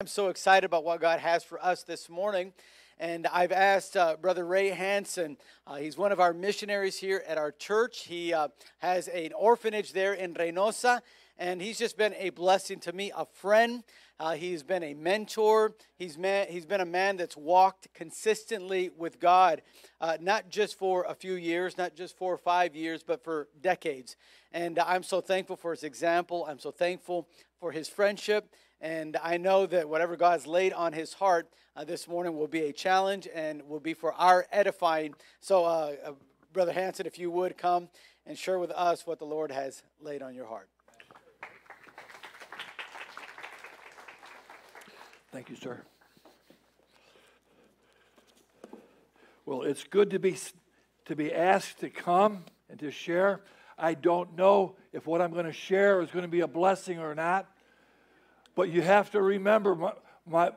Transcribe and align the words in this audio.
I'm 0.00 0.06
so 0.06 0.28
excited 0.28 0.64
about 0.64 0.84
what 0.84 1.00
God 1.00 1.18
has 1.18 1.42
for 1.42 1.60
us 1.60 1.82
this 1.82 2.08
morning. 2.08 2.52
And 3.00 3.26
I've 3.26 3.50
asked 3.50 3.96
uh, 3.96 4.14
Brother 4.14 4.46
Ray 4.46 4.68
Hanson, 4.68 5.36
uh, 5.66 5.74
he's 5.74 5.98
one 5.98 6.12
of 6.12 6.20
our 6.20 6.32
missionaries 6.32 6.96
here 6.96 7.24
at 7.26 7.36
our 7.36 7.50
church. 7.50 8.04
He 8.04 8.32
uh, 8.32 8.46
has 8.78 9.08
an 9.08 9.32
orphanage 9.32 9.92
there 9.92 10.14
in 10.14 10.34
Reynosa, 10.34 11.00
and 11.36 11.60
he's 11.60 11.78
just 11.78 11.96
been 11.96 12.14
a 12.14 12.30
blessing 12.30 12.78
to 12.78 12.92
me, 12.92 13.10
a 13.16 13.26
friend. 13.26 13.82
Uh, 14.20 14.34
he's 14.34 14.62
been 14.62 14.84
a 14.84 14.94
mentor. 14.94 15.74
He's, 15.96 16.16
man, 16.16 16.46
he's 16.48 16.64
been 16.64 16.80
a 16.80 16.86
man 16.86 17.16
that's 17.16 17.36
walked 17.36 17.92
consistently 17.92 18.92
with 18.96 19.18
God, 19.18 19.62
uh, 20.00 20.16
not 20.20 20.48
just 20.48 20.78
for 20.78 21.06
a 21.08 21.14
few 21.14 21.34
years, 21.34 21.76
not 21.76 21.96
just 21.96 22.16
four 22.16 22.32
or 22.32 22.38
five 22.38 22.76
years, 22.76 23.02
but 23.02 23.24
for 23.24 23.48
decades. 23.60 24.14
And 24.52 24.78
I'm 24.78 25.02
so 25.02 25.20
thankful 25.20 25.56
for 25.56 25.72
his 25.72 25.82
example. 25.82 26.46
I'm 26.48 26.60
so 26.60 26.70
thankful 26.70 27.26
for 27.58 27.72
his 27.72 27.88
friendship. 27.88 28.54
And 28.80 29.16
I 29.22 29.36
know 29.36 29.66
that 29.66 29.88
whatever 29.88 30.16
God's 30.16 30.46
laid 30.46 30.72
on 30.72 30.92
his 30.92 31.14
heart 31.14 31.48
uh, 31.74 31.84
this 31.84 32.06
morning 32.06 32.36
will 32.36 32.46
be 32.46 32.62
a 32.62 32.72
challenge 32.72 33.28
and 33.34 33.62
will 33.68 33.80
be 33.80 33.94
for 33.94 34.12
our 34.12 34.46
edifying. 34.52 35.14
So, 35.40 35.64
uh, 35.64 35.94
uh, 36.04 36.12
Brother 36.52 36.72
Hanson, 36.72 37.06
if 37.06 37.18
you 37.18 37.30
would 37.30 37.58
come 37.58 37.88
and 38.24 38.38
share 38.38 38.58
with 38.58 38.70
us 38.70 39.06
what 39.06 39.18
the 39.18 39.24
Lord 39.24 39.50
has 39.50 39.82
laid 40.00 40.22
on 40.22 40.34
your 40.34 40.46
heart. 40.46 40.68
Thank 45.32 45.50
you, 45.50 45.56
sir. 45.56 45.82
Well, 49.44 49.62
it's 49.62 49.84
good 49.84 50.10
to 50.10 50.18
be 50.18 50.36
to 51.06 51.16
be 51.16 51.32
asked 51.32 51.80
to 51.80 51.90
come 51.90 52.44
and 52.68 52.78
to 52.80 52.90
share. 52.90 53.40
I 53.78 53.94
don't 53.94 54.36
know 54.36 54.76
if 54.92 55.06
what 55.06 55.22
I'm 55.22 55.32
going 55.32 55.46
to 55.46 55.52
share 55.52 56.02
is 56.02 56.10
going 56.10 56.22
to 56.24 56.30
be 56.30 56.40
a 56.40 56.46
blessing 56.48 56.98
or 56.98 57.14
not. 57.14 57.46
But 58.58 58.70
you 58.70 58.82
have 58.82 59.12
to 59.12 59.22
remember 59.22 59.76
my, 59.76 59.92
my, 60.26 60.50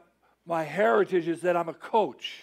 my 0.44 0.64
heritage 0.64 1.28
is 1.28 1.42
that 1.42 1.56
I'm 1.56 1.70
a 1.70 1.74
coach. 1.76 2.42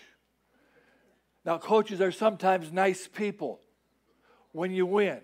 Now, 1.44 1.58
coaches 1.58 2.00
are 2.00 2.12
sometimes 2.12 2.70
nice 2.70 3.08
people 3.08 3.58
when 4.52 4.70
you 4.70 4.86
win. 4.86 5.18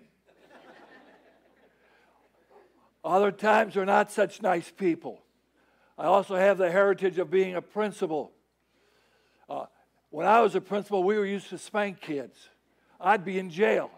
Other 3.05 3.31
times 3.31 3.75
they're 3.75 3.85
not 3.85 4.11
such 4.11 4.41
nice 4.41 4.69
people. 4.69 5.21
I 5.97 6.07
also 6.07 6.35
have 6.35 6.57
the 6.57 6.69
heritage 6.69 7.17
of 7.17 7.31
being 7.31 7.55
a 7.55 7.61
principal. 7.61 8.33
Uh, 9.47 9.67
when 10.09 10.27
I 10.27 10.41
was 10.41 10.53
a 10.53 10.59
principal, 10.59 11.05
we 11.05 11.17
were 11.17 11.25
used 11.25 11.47
to 11.51 11.57
spank 11.57 12.01
kids. 12.01 12.49
I'd 12.99 13.23
be 13.23 13.39
in 13.39 13.49
jail. 13.49 13.89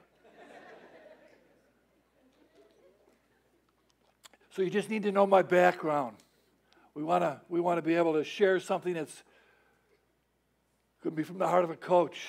so 4.52 4.62
you 4.62 4.70
just 4.70 4.92
need 4.92 5.02
to 5.02 5.12
know 5.12 5.26
my 5.26 5.42
background. 5.42 6.18
We 6.98 7.04
want 7.04 7.22
to 7.22 7.40
we 7.48 7.60
want 7.60 7.78
to 7.78 7.84
be 7.84 7.94
able 7.94 8.14
to 8.14 8.24
share 8.24 8.60
something 8.60 8.96
that's 8.96 9.22
could 11.04 11.14
be 11.14 11.22
from 11.22 11.38
the 11.38 11.48
heart 11.48 11.64
of 11.64 11.70
a 11.70 11.76
coach. 11.76 12.28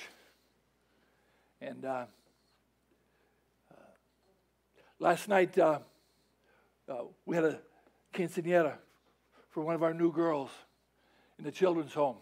And 1.59 1.87
uh, 1.87 2.05
uh, 3.71 3.75
last 4.99 5.27
night 5.27 5.57
uh, 5.57 5.79
uh, 6.87 6.97
we 7.25 7.35
had 7.35 7.47
a 7.47 7.59
quinceanera 8.13 8.75
for 9.49 9.63
one 9.63 9.75
of 9.75 9.83
our 9.83 9.95
new 9.95 10.13
girls 10.13 10.51
in 11.39 11.47
the 11.47 11.51
children's 11.51 11.95
home, 11.95 12.19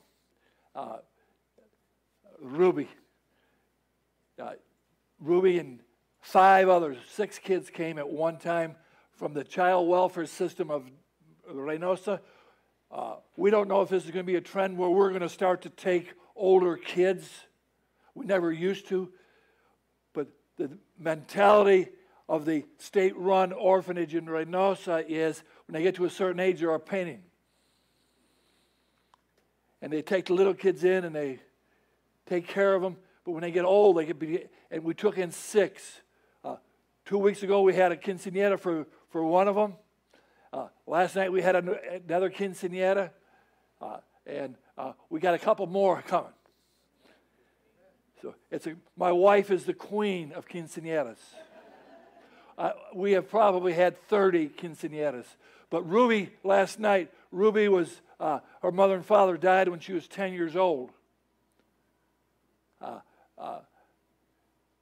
uh, 0.77 0.98
Ruby. 2.41 2.88
Uh, 4.41 4.53
Ruby 5.19 5.58
and 5.58 5.81
five 6.20 6.69
others, 6.69 6.97
six 7.10 7.41
kids 7.41 7.70
came 7.70 7.98
at 7.98 8.08
one 8.08 8.38
time 8.38 8.77
from 9.10 9.34
the 9.34 9.42
child 9.42 9.88
welfare 9.88 10.27
system 10.27 10.70
of 10.70 10.84
Reynosa 11.53 12.20
uh, 12.97 13.16
we 13.36 13.50
don't 13.50 13.69
know 13.69 13.83
if 13.83 13.91
this 13.91 14.06
is 14.06 14.11
going 14.11 14.25
to 14.25 14.33
be 14.33 14.36
a 14.36 14.41
trend 14.41 14.78
where 14.78 14.89
we're 14.89 15.11
going 15.11 15.20
to 15.20 15.28
start 15.28 15.61
to 15.62 15.69
take 15.69 16.14
older 16.34 16.78
kids. 16.78 17.28
We 18.14 18.25
never 18.25 18.50
used 18.50 18.88
to. 18.88 19.11
But 20.14 20.28
the 20.56 20.70
mentality 20.98 21.88
of 22.26 22.47
the 22.47 22.65
state 22.78 23.15
run 23.15 23.53
orphanage 23.53 24.15
in 24.15 24.25
Reynosa 24.25 25.04
is 25.06 25.43
when 25.66 25.75
they 25.75 25.82
get 25.82 25.97
to 25.97 26.06
a 26.06 26.10
certain 26.10 26.41
age, 26.41 26.60
they're 26.60 26.72
a 26.72 26.81
painting. 26.81 27.22
And 29.82 29.93
they 29.93 30.00
take 30.00 30.25
the 30.25 30.34
little 30.34 30.54
kids 30.54 30.82
in 30.82 31.04
and 31.04 31.15
they 31.15 31.41
take 32.25 32.49
care 32.49 32.75
of 32.75 32.81
them. 32.81 32.97
But 33.26 33.32
when 33.32 33.43
they 33.43 33.50
get 33.50 33.66
old, 33.66 33.99
they 33.99 34.06
get 34.06 34.19
be, 34.19 34.44
and 34.70 34.82
we 34.82 34.94
took 34.94 35.19
in 35.19 35.32
six. 35.32 36.00
Uh, 36.43 36.56
two 37.04 37.19
weeks 37.19 37.43
ago, 37.43 37.60
we 37.60 37.75
had 37.75 37.93
a 37.93 37.97
quinceanera 37.97 38.59
for, 38.59 38.87
for 39.10 39.22
one 39.22 39.49
of 39.49 39.54
them. 39.54 39.75
Uh, 40.56 40.69
last 40.87 41.15
night 41.15 41.31
we 41.31 41.43
had 41.43 41.55
another 41.55 42.31
quinceanera, 42.31 43.11
uh, 43.83 43.99
and 44.27 44.55
uh, 44.78 44.93
we 45.11 45.21
got 45.21 45.34
a 45.34 45.39
couple 45.39 45.67
more 45.67 46.00
coming. 46.00 46.33
So 48.22 48.34
it's 48.50 48.67
a, 48.67 48.75
my 48.97 49.12
wife 49.12 49.50
is 49.50 49.65
the 49.65 49.75
queen 49.75 50.33
of 50.33 50.49
quinceaneras. 50.49 51.19
Uh, 52.56 52.71
we 52.94 53.12
have 53.12 53.28
probably 53.28 53.75
had 53.75 54.00
30 54.09 54.49
quinceaneras. 54.49 55.27
But 55.69 55.83
Ruby, 55.83 56.31
last 56.43 56.81
night, 56.81 57.12
Ruby 57.31 57.69
was, 57.69 58.00
uh, 58.19 58.38
her 58.62 58.73
mother 58.73 58.94
and 58.94 59.05
father 59.05 59.37
died 59.37 59.69
when 59.69 59.81
she 59.81 59.93
was 59.93 60.09
10 60.09 60.33
years 60.33 60.56
old. 60.56 60.91
Uh, 62.81 63.00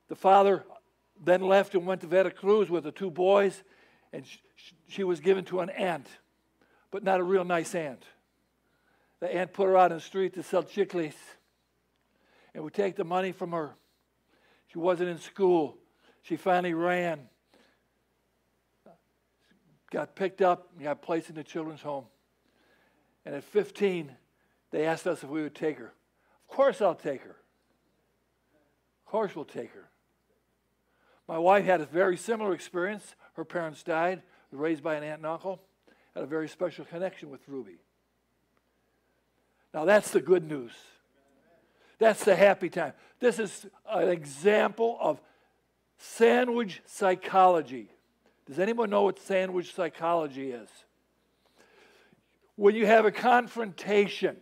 the 0.06 0.14
father 0.14 0.62
then 1.24 1.40
left 1.40 1.74
and 1.74 1.84
went 1.84 2.02
to 2.02 2.06
Veracruz 2.06 2.70
with 2.70 2.84
the 2.84 2.92
two 2.92 3.10
boys, 3.10 3.64
and 4.14 4.24
she 4.86 5.02
was 5.02 5.18
given 5.18 5.44
to 5.46 5.58
an 5.58 5.70
aunt, 5.70 6.06
but 6.92 7.02
not 7.02 7.18
a 7.18 7.24
real 7.24 7.44
nice 7.44 7.74
aunt. 7.74 8.04
The 9.18 9.34
aunt 9.34 9.52
put 9.52 9.66
her 9.66 9.76
out 9.76 9.90
in 9.90 9.98
the 9.98 10.02
street 10.02 10.34
to 10.34 10.42
sell 10.44 10.62
chicles 10.62 11.14
and 12.54 12.62
would 12.62 12.74
take 12.74 12.94
the 12.94 13.04
money 13.04 13.32
from 13.32 13.50
her. 13.50 13.74
She 14.68 14.78
wasn't 14.78 15.08
in 15.08 15.18
school. 15.18 15.76
She 16.22 16.36
finally 16.36 16.74
ran, 16.74 17.28
got 19.90 20.14
picked 20.14 20.40
up, 20.40 20.68
and 20.74 20.84
got 20.84 21.02
placed 21.02 21.28
in 21.28 21.34
the 21.34 21.44
children's 21.44 21.82
home. 21.82 22.04
And 23.26 23.34
at 23.34 23.42
15, 23.42 24.12
they 24.70 24.86
asked 24.86 25.08
us 25.08 25.24
if 25.24 25.28
we 25.28 25.42
would 25.42 25.56
take 25.56 25.78
her. 25.78 25.92
Of 26.48 26.56
course, 26.56 26.80
I'll 26.80 26.94
take 26.94 27.22
her. 27.22 27.36
Of 29.04 29.10
course, 29.10 29.34
we'll 29.34 29.44
take 29.44 29.72
her. 29.72 29.88
My 31.26 31.38
wife 31.38 31.64
had 31.64 31.80
a 31.80 31.86
very 31.86 32.16
similar 32.16 32.52
experience. 32.52 33.14
Her 33.34 33.44
parents 33.44 33.82
died, 33.82 34.22
raised 34.52 34.82
by 34.82 34.94
an 34.94 35.02
aunt 35.02 35.18
and 35.18 35.26
uncle, 35.26 35.60
had 36.14 36.22
a 36.22 36.26
very 36.26 36.48
special 36.48 36.84
connection 36.84 37.30
with 37.30 37.40
Ruby. 37.48 37.78
Now, 39.72 39.84
that's 39.84 40.10
the 40.10 40.20
good 40.20 40.44
news. 40.44 40.72
That's 41.98 42.24
the 42.24 42.36
happy 42.36 42.68
time. 42.68 42.92
This 43.18 43.38
is 43.38 43.66
an 43.88 44.08
example 44.08 44.98
of 45.00 45.20
sandwich 45.98 46.82
psychology. 46.86 47.88
Does 48.46 48.58
anyone 48.58 48.90
know 48.90 49.02
what 49.04 49.18
sandwich 49.18 49.74
psychology 49.74 50.50
is? 50.50 50.68
When 52.56 52.74
you 52.74 52.86
have 52.86 53.04
a 53.04 53.10
confrontation, 53.10 54.36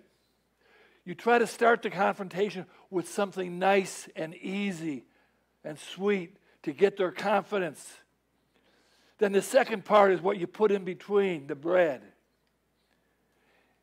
you 1.04 1.14
try 1.14 1.38
to 1.38 1.46
start 1.46 1.82
the 1.82 1.90
confrontation 1.90 2.66
with 2.90 3.08
something 3.08 3.58
nice 3.58 4.08
and 4.14 4.34
easy 4.34 5.04
and 5.64 5.78
sweet 5.78 6.36
to 6.62 6.72
get 6.72 6.96
their 6.96 7.10
confidence. 7.10 7.98
Then 9.18 9.32
the 9.32 9.42
second 9.42 9.84
part 9.84 10.12
is 10.12 10.20
what 10.20 10.38
you 10.38 10.46
put 10.46 10.72
in 10.72 10.84
between 10.84 11.46
the 11.46 11.54
bread. 11.54 12.02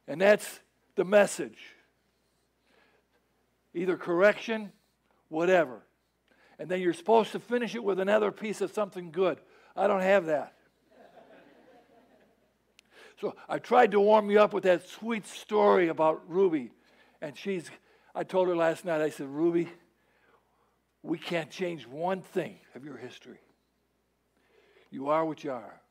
And 0.08 0.20
that's 0.20 0.60
the 0.96 1.06
message. 1.06 1.58
Either 3.74 3.96
correction, 3.96 4.72
whatever. 5.30 5.82
And 6.58 6.68
then 6.68 6.82
you're 6.82 6.94
supposed 6.94 7.32
to 7.34 7.40
finish 7.40 7.76
it 7.76 7.84
with 7.84 8.00
another 8.00 8.32
piece 8.32 8.60
of 8.62 8.72
something 8.72 9.12
good. 9.12 9.40
I 9.76 9.88
don't 9.88 10.02
have 10.02 10.26
that. 10.26 10.56
So 13.22 13.36
I 13.48 13.60
tried 13.60 13.92
to 13.92 14.00
warm 14.00 14.32
you 14.32 14.40
up 14.40 14.54
with 14.54 14.64
that 14.64 14.88
sweet 14.88 15.28
story 15.28 15.90
about 15.90 16.30
Ruby. 16.30 16.72
And 17.22 17.38
she's, 17.38 17.70
I 18.16 18.24
told 18.24 18.48
her 18.48 18.56
last 18.56 18.86
night, 18.86 19.02
I 19.02 19.10
said, 19.10 19.28
Ruby, 19.28 19.68
we 21.04 21.18
can't 21.18 21.50
change 21.50 21.88
one 21.88 22.22
thing 22.22 22.58
of 22.76 22.84
your 22.84 22.98
history. 22.98 23.40
You 24.92 25.10
are 25.10 25.26
what 25.26 25.44
you 25.44 25.52
are. 25.52 25.82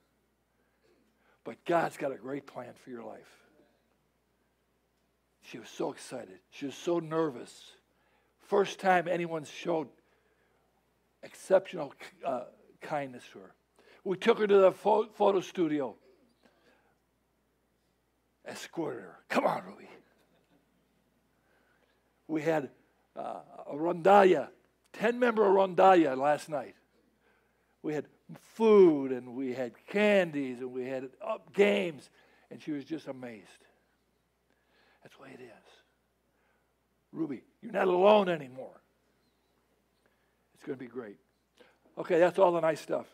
But 1.44 1.64
God's 1.64 1.96
got 1.96 2.12
a 2.12 2.16
great 2.16 2.46
plan 2.46 2.74
for 2.84 2.90
your 2.90 3.04
life. 3.04 3.38
She 5.42 5.58
was 5.58 5.68
so 5.68 5.92
excited. 5.92 6.40
She 6.50 6.66
was 6.66 6.74
so 6.74 6.98
nervous. 6.98 7.72
First 8.38 8.80
time 8.80 9.08
anyone 9.08 9.44
showed 9.44 9.88
exceptional 11.22 11.94
uh, 12.24 12.44
kindness 12.82 13.24
to 13.32 13.38
her. 13.38 13.54
We 14.04 14.16
took 14.16 14.38
her 14.38 14.46
to 14.46 14.56
the 14.58 14.72
pho- 14.72 15.08
photo 15.14 15.40
studio, 15.40 15.96
escorted 18.46 19.02
her. 19.02 19.18
Come 19.28 19.46
on, 19.46 19.62
Ruby. 19.64 19.88
We 22.26 22.42
had 22.42 22.68
uh, 23.16 23.40
a 23.70 23.74
rondalla 23.74 24.48
10 24.98 25.18
member 25.18 25.42
rondalla 25.42 26.16
last 26.16 26.48
night. 26.48 26.74
We 27.82 27.94
had 27.94 28.06
food 28.54 29.12
and 29.12 29.34
we 29.34 29.54
had 29.54 29.72
candies 29.86 30.58
and 30.58 30.72
we 30.72 30.86
had 30.86 31.08
up 31.24 31.52
games, 31.52 32.10
and 32.50 32.60
she 32.60 32.72
was 32.72 32.84
just 32.84 33.06
amazed. 33.06 33.46
That's 35.02 35.16
the 35.16 35.22
way 35.22 35.30
it 35.34 35.40
is. 35.40 35.68
Ruby, 37.12 37.42
you're 37.62 37.72
not 37.72 37.88
alone 37.88 38.28
anymore. 38.28 38.80
It's 40.54 40.64
going 40.64 40.78
to 40.78 40.84
be 40.84 40.90
great. 40.90 41.18
Okay, 41.96 42.18
that's 42.18 42.38
all 42.38 42.52
the 42.52 42.60
nice 42.60 42.80
stuff. 42.80 43.06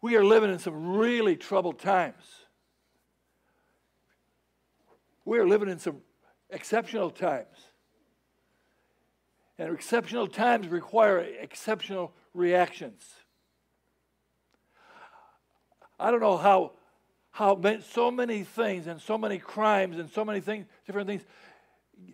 We 0.00 0.16
are 0.16 0.24
living 0.24 0.50
in 0.50 0.58
some 0.58 0.96
really 0.96 1.36
troubled 1.36 1.78
times. 1.78 2.24
We 5.24 5.38
are 5.38 5.46
living 5.46 5.68
in 5.68 5.78
some 5.78 5.98
exceptional 6.50 7.10
times. 7.10 7.65
And 9.58 9.72
exceptional 9.74 10.26
times 10.26 10.68
require 10.68 11.18
exceptional 11.18 12.12
reactions. 12.34 13.02
I 15.98 16.10
don't 16.10 16.20
know 16.20 16.36
how, 16.36 16.72
how 17.30 17.58
so 17.88 18.10
many 18.10 18.42
things 18.44 18.86
and 18.86 19.00
so 19.00 19.16
many 19.16 19.38
crimes 19.38 19.98
and 19.98 20.10
so 20.10 20.24
many 20.24 20.40
things, 20.40 20.66
different 20.86 21.08
things, 21.08 21.22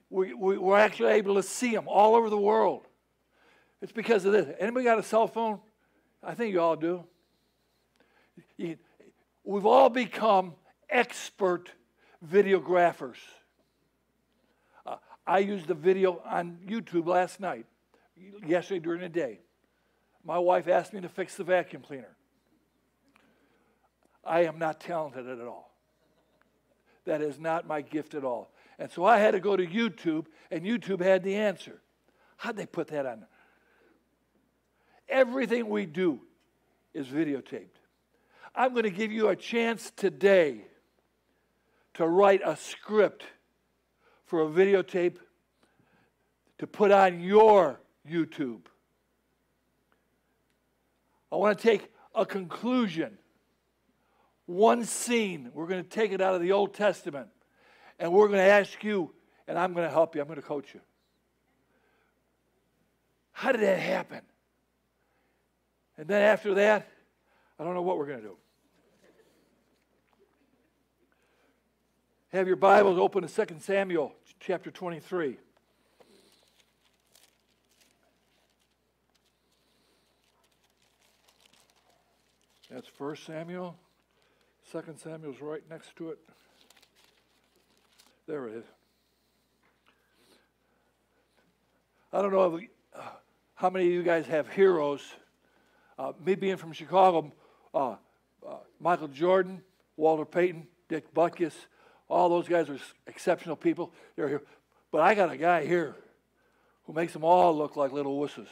we, 0.08 0.34
we, 0.34 0.56
we're 0.56 0.78
actually 0.78 1.12
able 1.14 1.34
to 1.34 1.42
see 1.42 1.72
them 1.72 1.88
all 1.88 2.14
over 2.14 2.30
the 2.30 2.38
world. 2.38 2.86
It's 3.80 3.90
because 3.92 4.24
of 4.24 4.32
this. 4.32 4.46
Anybody 4.60 4.84
got 4.84 5.00
a 5.00 5.02
cell 5.02 5.26
phone? 5.26 5.58
I 6.22 6.34
think 6.34 6.52
you 6.52 6.60
all 6.60 6.76
do. 6.76 7.04
You, 8.56 8.76
we've 9.42 9.66
all 9.66 9.88
become 9.88 10.54
expert 10.88 11.70
videographers. 12.24 13.16
I 15.26 15.38
used 15.38 15.68
the 15.68 15.74
video 15.74 16.20
on 16.24 16.58
YouTube 16.66 17.06
last 17.06 17.40
night, 17.40 17.66
yesterday 18.46 18.80
during 18.80 19.00
the 19.00 19.08
day. 19.08 19.40
My 20.24 20.38
wife 20.38 20.68
asked 20.68 20.92
me 20.92 21.00
to 21.00 21.08
fix 21.08 21.36
the 21.36 21.44
vacuum 21.44 21.82
cleaner. 21.82 22.16
I 24.24 24.44
am 24.44 24.58
not 24.58 24.80
talented 24.80 25.28
at 25.28 25.40
all. 25.40 25.72
That 27.04 27.22
is 27.22 27.38
not 27.38 27.66
my 27.66 27.82
gift 27.82 28.14
at 28.14 28.24
all. 28.24 28.52
And 28.78 28.90
so 28.90 29.04
I 29.04 29.18
had 29.18 29.32
to 29.32 29.40
go 29.40 29.56
to 29.56 29.66
YouTube, 29.66 30.26
and 30.50 30.64
YouTube 30.64 31.00
had 31.00 31.22
the 31.22 31.34
answer. 31.36 31.80
How'd 32.36 32.56
they 32.56 32.66
put 32.66 32.88
that 32.88 33.06
on? 33.06 33.26
Everything 35.08 35.68
we 35.68 35.86
do 35.86 36.20
is 36.94 37.06
videotaped. 37.06 37.78
I'm 38.54 38.72
going 38.72 38.84
to 38.84 38.90
give 38.90 39.12
you 39.12 39.28
a 39.28 39.36
chance 39.36 39.92
today 39.94 40.62
to 41.94 42.06
write 42.06 42.40
a 42.44 42.56
script 42.56 43.24
for 44.32 44.44
a 44.44 44.48
videotape 44.48 45.16
to 46.56 46.66
put 46.66 46.90
on 46.90 47.20
your 47.20 47.78
YouTube. 48.10 48.62
I 51.30 51.36
want 51.36 51.58
to 51.58 51.62
take 51.62 51.92
a 52.14 52.24
conclusion, 52.24 53.18
one 54.46 54.86
scene. 54.86 55.50
We're 55.52 55.66
going 55.66 55.84
to 55.84 55.90
take 55.90 56.12
it 56.12 56.22
out 56.22 56.34
of 56.34 56.40
the 56.40 56.52
Old 56.52 56.72
Testament, 56.72 57.28
and 57.98 58.10
we're 58.10 58.28
going 58.28 58.38
to 58.38 58.50
ask 58.50 58.82
you, 58.82 59.12
and 59.46 59.58
I'm 59.58 59.74
going 59.74 59.86
to 59.86 59.92
help 59.92 60.14
you. 60.14 60.22
I'm 60.22 60.28
going 60.28 60.40
to 60.40 60.46
coach 60.46 60.72
you. 60.72 60.80
How 63.32 63.52
did 63.52 63.60
that 63.60 63.80
happen? 63.80 64.22
And 65.98 66.08
then 66.08 66.22
after 66.22 66.54
that, 66.54 66.88
I 67.58 67.64
don't 67.64 67.74
know 67.74 67.82
what 67.82 67.98
we're 67.98 68.06
going 68.06 68.22
to 68.22 68.28
do. 68.28 68.36
Have 72.32 72.46
your 72.46 72.56
Bibles 72.56 72.98
open 72.98 73.28
to 73.28 73.46
2 73.46 73.56
Samuel 73.58 74.14
chapter 74.40 74.70
23. 74.70 75.36
That's 82.70 82.86
1 82.96 83.16
Samuel. 83.16 83.76
2 84.72 84.82
Samuel's 84.96 85.42
right 85.42 85.60
next 85.68 85.94
to 85.96 86.08
it. 86.08 86.18
There 88.26 88.48
it 88.48 88.54
is. 88.54 88.64
I 92.14 92.22
don't 92.22 92.32
know 92.32 92.56
if, 92.56 92.64
uh, 92.96 93.10
how 93.56 93.68
many 93.68 93.88
of 93.88 93.92
you 93.92 94.02
guys 94.02 94.24
have 94.28 94.48
heroes. 94.48 95.02
Uh, 95.98 96.12
me 96.24 96.34
being 96.34 96.56
from 96.56 96.72
Chicago, 96.72 97.30
uh, 97.74 97.96
uh 98.48 98.56
Michael 98.80 99.08
Jordan, 99.08 99.60
Walter 99.98 100.24
Payton, 100.24 100.66
Dick 100.88 101.12
Butkus, 101.12 101.52
all 102.12 102.28
those 102.28 102.48
guys 102.48 102.68
are 102.68 102.78
exceptional 103.06 103.56
people. 103.56 103.92
They're 104.16 104.28
here. 104.28 104.42
But 104.90 105.00
I 105.00 105.14
got 105.14 105.30
a 105.30 105.36
guy 105.36 105.66
here 105.66 105.96
who 106.84 106.92
makes 106.92 107.12
them 107.12 107.24
all 107.24 107.56
look 107.56 107.76
like 107.76 107.92
little 107.92 108.18
wusses. 108.18 108.48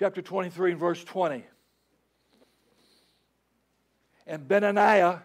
chapter 0.00 0.22
23 0.22 0.70
and 0.70 0.80
verse 0.80 1.04
20. 1.04 1.44
And 4.26 4.48
Benaniah, 4.48 5.20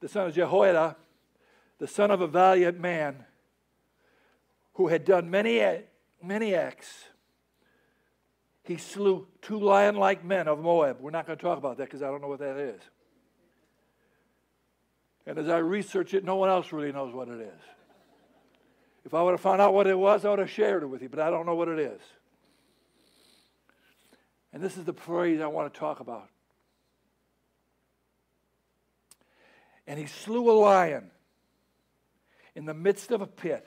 the 0.00 0.08
son 0.08 0.26
of 0.26 0.34
Jehoiada, 0.34 0.96
the 1.78 1.86
son 1.86 2.10
of 2.10 2.20
a 2.20 2.26
valiant 2.26 2.80
man, 2.80 3.24
who 4.74 4.88
had 4.88 5.04
done 5.04 5.30
many, 5.30 5.64
many 6.20 6.56
acts, 6.56 7.04
he 8.68 8.76
slew 8.76 9.26
two 9.42 9.58
lion 9.58 9.96
like 9.96 10.24
men 10.24 10.46
of 10.46 10.60
Moab. 10.60 11.00
We're 11.00 11.10
not 11.10 11.26
going 11.26 11.38
to 11.38 11.42
talk 11.42 11.58
about 11.58 11.78
that 11.78 11.84
because 11.84 12.02
I 12.02 12.06
don't 12.06 12.20
know 12.20 12.28
what 12.28 12.40
that 12.40 12.56
is. 12.56 12.80
And 15.26 15.38
as 15.38 15.48
I 15.48 15.58
research 15.58 16.14
it, 16.14 16.24
no 16.24 16.36
one 16.36 16.48
else 16.48 16.72
really 16.72 16.92
knows 16.92 17.12
what 17.12 17.28
it 17.28 17.40
is. 17.40 17.60
If 19.04 19.14
I 19.14 19.22
would 19.22 19.32
have 19.32 19.40
found 19.40 19.60
out 19.60 19.72
what 19.72 19.86
it 19.86 19.98
was, 19.98 20.24
I 20.24 20.30
would 20.30 20.38
have 20.38 20.50
shared 20.50 20.82
it 20.82 20.86
with 20.86 21.02
you, 21.02 21.08
but 21.08 21.18
I 21.18 21.30
don't 21.30 21.46
know 21.46 21.54
what 21.54 21.68
it 21.68 21.78
is. 21.78 22.00
And 24.52 24.62
this 24.62 24.76
is 24.76 24.84
the 24.84 24.92
phrase 24.92 25.40
I 25.40 25.46
want 25.46 25.72
to 25.72 25.78
talk 25.78 26.00
about. 26.00 26.28
And 29.86 29.98
he 29.98 30.06
slew 30.06 30.50
a 30.50 30.52
lion 30.52 31.10
in 32.54 32.66
the 32.66 32.74
midst 32.74 33.10
of 33.10 33.22
a 33.22 33.26
pit 33.26 33.66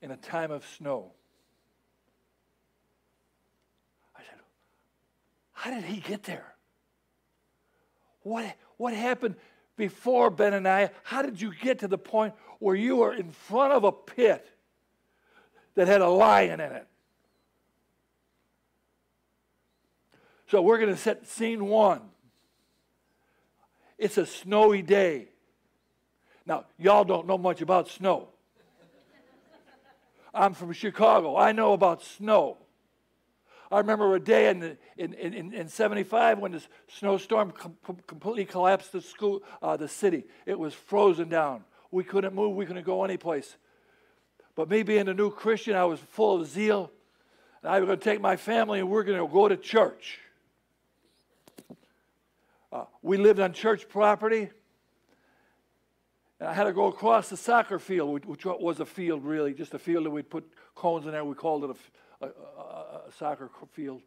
in 0.00 0.10
a 0.10 0.16
time 0.16 0.50
of 0.50 0.64
snow. 0.76 1.12
I 4.14 4.20
said, 4.20 4.38
How 5.64 5.70
did 5.70 5.84
he 5.84 5.98
get 5.98 6.24
there? 6.24 6.44
What, 8.20 8.54
what 8.76 8.92
happened 8.92 9.36
before 9.78 10.30
Benaniah? 10.30 10.90
How 11.04 11.22
did 11.22 11.40
you 11.40 11.54
get 11.54 11.78
to 11.78 11.88
the 11.88 11.96
point 11.96 12.34
where 12.58 12.76
you 12.76 12.96
were 12.96 13.14
in 13.14 13.30
front 13.30 13.72
of 13.72 13.82
a 13.82 13.90
pit 13.90 14.46
that 15.74 15.88
had 15.88 16.02
a 16.02 16.08
lion 16.10 16.60
in 16.60 16.70
it? 16.70 16.86
So 20.48 20.60
we're 20.60 20.76
going 20.76 20.94
to 20.94 21.00
set 21.00 21.26
scene 21.26 21.64
one. 21.64 22.02
It's 23.96 24.18
a 24.18 24.26
snowy 24.26 24.82
day. 24.82 25.28
Now, 26.44 26.66
y'all 26.78 27.04
don't 27.04 27.26
know 27.26 27.38
much 27.38 27.62
about 27.62 27.88
snow. 27.88 28.28
I'm 30.34 30.52
from 30.52 30.74
Chicago. 30.74 31.38
I 31.38 31.52
know 31.52 31.72
about 31.72 32.02
snow. 32.02 32.58
I 33.70 33.78
remember 33.78 34.14
a 34.14 34.20
day 34.20 34.48
in, 34.50 34.76
in, 34.96 35.14
in, 35.14 35.52
in 35.52 35.68
75 35.68 36.38
when 36.38 36.52
this 36.52 36.68
snowstorm 36.88 37.50
com- 37.50 37.76
completely 38.06 38.44
collapsed 38.44 38.92
the, 38.92 39.00
school, 39.00 39.42
uh, 39.62 39.76
the 39.76 39.88
city. 39.88 40.24
It 40.46 40.58
was 40.58 40.74
frozen 40.74 41.28
down. 41.28 41.64
We 41.90 42.04
couldn't 42.04 42.34
move, 42.34 42.56
we 42.56 42.66
couldn't 42.66 42.84
go 42.84 43.04
anyplace. 43.04 43.56
But 44.54 44.68
me 44.68 44.82
being 44.82 45.08
a 45.08 45.14
new 45.14 45.30
Christian, 45.30 45.74
I 45.74 45.84
was 45.84 45.98
full 46.00 46.40
of 46.40 46.46
zeal. 46.46 46.90
And 47.62 47.72
I 47.72 47.80
was 47.80 47.86
going 47.86 47.98
to 47.98 48.04
take 48.04 48.20
my 48.20 48.36
family 48.36 48.80
and 48.80 48.88
we're 48.88 49.04
going 49.04 49.18
to 49.18 49.32
go 49.32 49.48
to 49.48 49.56
church. 49.56 50.20
Uh, 52.72 52.84
we 53.02 53.16
lived 53.16 53.40
on 53.40 53.52
church 53.52 53.88
property. 53.88 54.50
And 56.40 56.48
I 56.48 56.52
had 56.52 56.64
to 56.64 56.72
go 56.72 56.86
across 56.86 57.28
the 57.28 57.36
soccer 57.36 57.78
field, 57.78 58.24
which 58.26 58.44
was 58.44 58.80
a 58.80 58.86
field 58.86 59.24
really, 59.24 59.54
just 59.54 59.72
a 59.74 59.78
field 59.78 60.04
that 60.04 60.10
we'd 60.10 60.28
put 60.28 60.44
cones 60.74 61.06
in 61.06 61.12
there. 61.12 61.24
We 61.24 61.34
called 61.34 61.64
it 61.64 61.70
a, 61.70 61.74
a, 62.28 62.60
a, 62.60 63.02
a 63.08 63.12
soccer 63.18 63.50
field. 63.72 64.02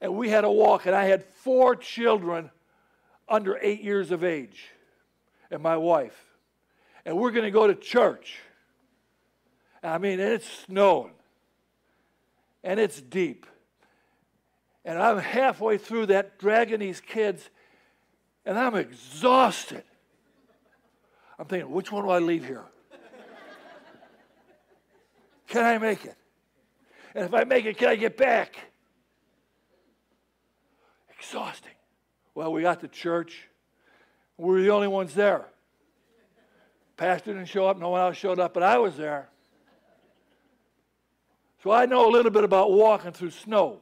And 0.00 0.16
we 0.16 0.30
had 0.30 0.42
to 0.42 0.50
walk, 0.50 0.86
and 0.86 0.94
I 0.94 1.04
had 1.04 1.24
four 1.24 1.76
children 1.76 2.50
under 3.28 3.58
eight 3.60 3.82
years 3.82 4.10
of 4.10 4.24
age, 4.24 4.68
and 5.50 5.62
my 5.62 5.76
wife. 5.76 6.18
And 7.04 7.16
we're 7.16 7.30
going 7.30 7.44
to 7.44 7.50
go 7.50 7.66
to 7.66 7.74
church. 7.74 8.38
I 9.82 9.98
mean, 9.98 10.20
and 10.20 10.32
it's 10.32 10.48
snowing, 10.66 11.12
and 12.62 12.80
it's 12.80 13.00
deep. 13.00 13.46
And 14.84 14.98
I'm 14.98 15.18
halfway 15.18 15.78
through 15.78 16.06
that, 16.06 16.38
dragging 16.38 16.80
these 16.80 17.00
kids, 17.00 17.48
and 18.44 18.58
I'm 18.58 18.74
exhausted. 18.74 19.84
I'm 21.38 21.46
thinking, 21.46 21.70
which 21.70 21.92
one 21.92 22.04
do 22.04 22.10
I 22.10 22.18
leave 22.18 22.44
here? 22.44 22.64
can 25.46 25.64
I 25.64 25.78
make 25.78 26.04
it? 26.04 26.16
And 27.14 27.24
if 27.24 27.34
I 27.34 27.44
make 27.44 27.64
it, 27.64 27.76
can 27.76 27.88
I 27.88 27.96
get 27.96 28.16
back? 28.16 28.56
Exhausting. 31.18 31.72
Well, 32.34 32.52
we 32.52 32.62
got 32.62 32.80
to 32.80 32.88
church. 32.88 33.48
We 34.36 34.48
were 34.48 34.62
the 34.62 34.70
only 34.70 34.88
ones 34.88 35.14
there. 35.14 35.44
Pastor 36.96 37.32
didn't 37.32 37.48
show 37.48 37.66
up, 37.66 37.78
no 37.78 37.90
one 37.90 38.00
else 38.00 38.16
showed 38.16 38.38
up, 38.38 38.54
but 38.54 38.62
I 38.62 38.78
was 38.78 38.96
there. 38.96 39.30
So 41.62 41.70
I 41.70 41.86
know 41.86 42.08
a 42.08 42.12
little 42.12 42.30
bit 42.30 42.44
about 42.44 42.72
walking 42.72 43.12
through 43.12 43.30
snow. 43.30 43.80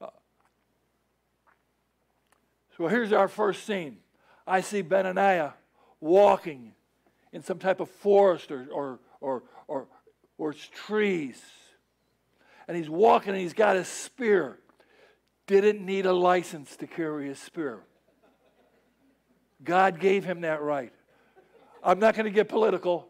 Uh, 0.00 0.08
so 2.76 2.86
here's 2.86 3.12
our 3.12 3.28
first 3.28 3.64
scene. 3.64 3.98
I 4.46 4.60
see 4.60 4.82
Benaniah 4.82 5.52
walking 6.00 6.72
in 7.32 7.42
some 7.42 7.58
type 7.58 7.80
of 7.80 7.88
forest 7.88 8.50
or, 8.50 8.66
or, 8.72 8.98
or, 9.20 9.42
or, 9.68 9.86
or 10.40 10.52
it's 10.52 10.68
trees. 10.68 11.38
And 12.66 12.74
he's 12.74 12.88
walking 12.88 13.34
and 13.34 13.40
he's 13.40 13.52
got 13.52 13.76
his 13.76 13.86
spear. 13.86 14.58
Didn't 15.46 15.84
need 15.84 16.06
a 16.06 16.14
license 16.14 16.76
to 16.76 16.86
carry 16.86 17.28
his 17.28 17.38
spear. 17.38 17.80
God 19.62 20.00
gave 20.00 20.24
him 20.24 20.40
that 20.40 20.62
right. 20.62 20.94
I'm 21.84 21.98
not 21.98 22.14
going 22.14 22.24
to 22.24 22.30
get 22.30 22.48
political. 22.48 23.06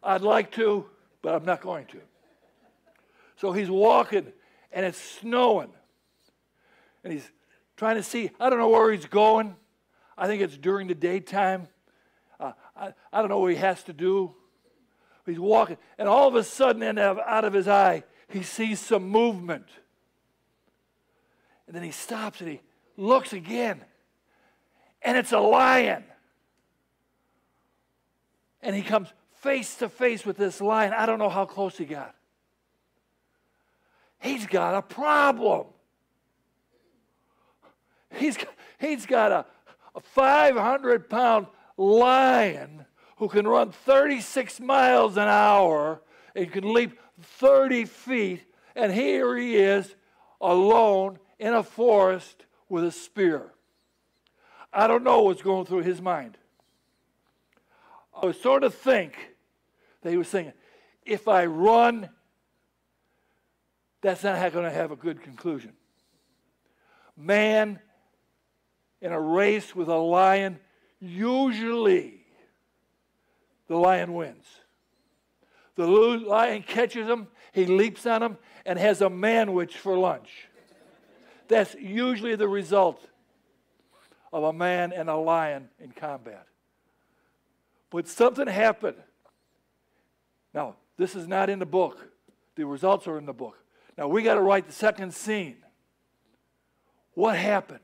I'd 0.00 0.22
like 0.22 0.52
to, 0.52 0.86
but 1.20 1.34
I'm 1.34 1.44
not 1.44 1.60
going 1.60 1.86
to. 1.86 1.98
So 3.36 3.50
he's 3.50 3.68
walking, 3.68 4.32
and 4.70 4.86
it's 4.86 5.00
snowing. 5.00 5.72
And 7.02 7.12
he's 7.12 7.28
trying 7.76 7.96
to 7.96 8.02
see, 8.04 8.30
I 8.38 8.48
don't 8.48 8.60
know 8.60 8.68
where 8.68 8.92
he's 8.92 9.06
going. 9.06 9.56
I 10.16 10.28
think 10.28 10.40
it's 10.40 10.56
during 10.56 10.86
the 10.86 10.94
daytime. 10.94 11.66
I, 12.80 12.94
I 13.12 13.20
don't 13.20 13.28
know 13.28 13.38
what 13.38 13.52
he 13.52 13.58
has 13.58 13.82
to 13.84 13.92
do. 13.92 14.34
He's 15.26 15.38
walking, 15.38 15.76
and 15.98 16.08
all 16.08 16.26
of 16.26 16.34
a 16.34 16.42
sudden, 16.42 16.98
out 16.98 17.44
of 17.44 17.52
his 17.52 17.68
eye, 17.68 18.02
he 18.28 18.42
sees 18.42 18.80
some 18.80 19.08
movement. 19.08 19.66
And 21.66 21.76
then 21.76 21.84
he 21.84 21.92
stops 21.92 22.40
and 22.40 22.50
he 22.50 22.60
looks 22.96 23.32
again, 23.32 23.80
and 25.02 25.16
it's 25.16 25.30
a 25.30 25.38
lion. 25.38 26.02
And 28.62 28.74
he 28.74 28.82
comes 28.82 29.08
face 29.34 29.76
to 29.76 29.88
face 29.88 30.26
with 30.26 30.36
this 30.36 30.60
lion. 30.60 30.92
I 30.96 31.06
don't 31.06 31.18
know 31.18 31.28
how 31.28 31.44
close 31.44 31.76
he 31.76 31.84
got. 31.84 32.14
He's 34.18 34.46
got 34.46 34.74
a 34.74 34.82
problem. 34.82 35.66
He's, 38.14 38.36
he's 38.78 39.06
got 39.06 39.32
a, 39.32 39.46
a 39.94 40.00
500 40.00 41.08
pound 41.08 41.46
lion 41.80 42.84
who 43.16 43.28
can 43.28 43.48
run 43.48 43.72
36 43.72 44.60
miles 44.60 45.16
an 45.16 45.28
hour 45.28 46.02
and 46.34 46.52
can 46.52 46.72
leap 46.72 46.98
30 47.20 47.86
feet. 47.86 48.44
And 48.74 48.92
here 48.92 49.36
he 49.36 49.56
is 49.56 49.94
alone 50.40 51.18
in 51.38 51.54
a 51.54 51.62
forest 51.62 52.44
with 52.68 52.84
a 52.84 52.92
spear. 52.92 53.52
I 54.72 54.86
don't 54.86 55.02
know 55.02 55.22
what's 55.22 55.42
going 55.42 55.66
through 55.66 55.82
his 55.82 56.00
mind. 56.00 56.38
I 58.14 58.26
would 58.26 58.40
sort 58.40 58.62
of 58.62 58.74
think 58.74 59.14
that 60.02 60.10
he 60.10 60.16
was 60.16 60.28
thinking, 60.28 60.52
if 61.04 61.26
I 61.26 61.46
run, 61.46 62.10
that's 64.02 64.22
not 64.22 64.52
going 64.52 64.64
to 64.64 64.70
have 64.70 64.90
a 64.90 64.96
good 64.96 65.22
conclusion. 65.22 65.72
Man 67.16 67.80
in 69.00 69.12
a 69.12 69.20
race 69.20 69.74
with 69.74 69.88
a 69.88 69.96
lion, 69.96 70.58
usually 71.00 72.20
the 73.68 73.76
lion 73.76 74.14
wins. 74.14 74.44
The 75.76 75.86
lion 75.86 76.62
catches 76.62 77.08
him, 77.08 77.28
he 77.52 77.66
leaps 77.66 78.04
on 78.06 78.22
him, 78.22 78.38
and 78.66 78.78
has 78.78 79.00
a 79.00 79.08
manwich 79.08 79.72
for 79.72 79.96
lunch. 79.96 80.48
That's 81.48 81.74
usually 81.74 82.36
the 82.36 82.48
result 82.48 83.06
of 84.32 84.44
a 84.44 84.52
man 84.52 84.92
and 84.92 85.08
a 85.08 85.16
lion 85.16 85.68
in 85.78 85.92
combat. 85.92 86.46
But 87.90 88.06
something 88.06 88.46
happened. 88.46 88.98
Now, 90.54 90.76
this 90.96 91.14
is 91.16 91.26
not 91.26 91.50
in 91.50 91.58
the 91.58 91.66
book. 91.66 92.12
The 92.54 92.64
results 92.64 93.08
are 93.08 93.18
in 93.18 93.26
the 93.26 93.32
book. 93.32 93.56
Now, 93.96 94.06
we 94.08 94.22
got 94.22 94.34
to 94.34 94.40
write 94.40 94.66
the 94.66 94.72
second 94.72 95.14
scene. 95.14 95.56
What 97.14 97.36
happened? 97.36 97.80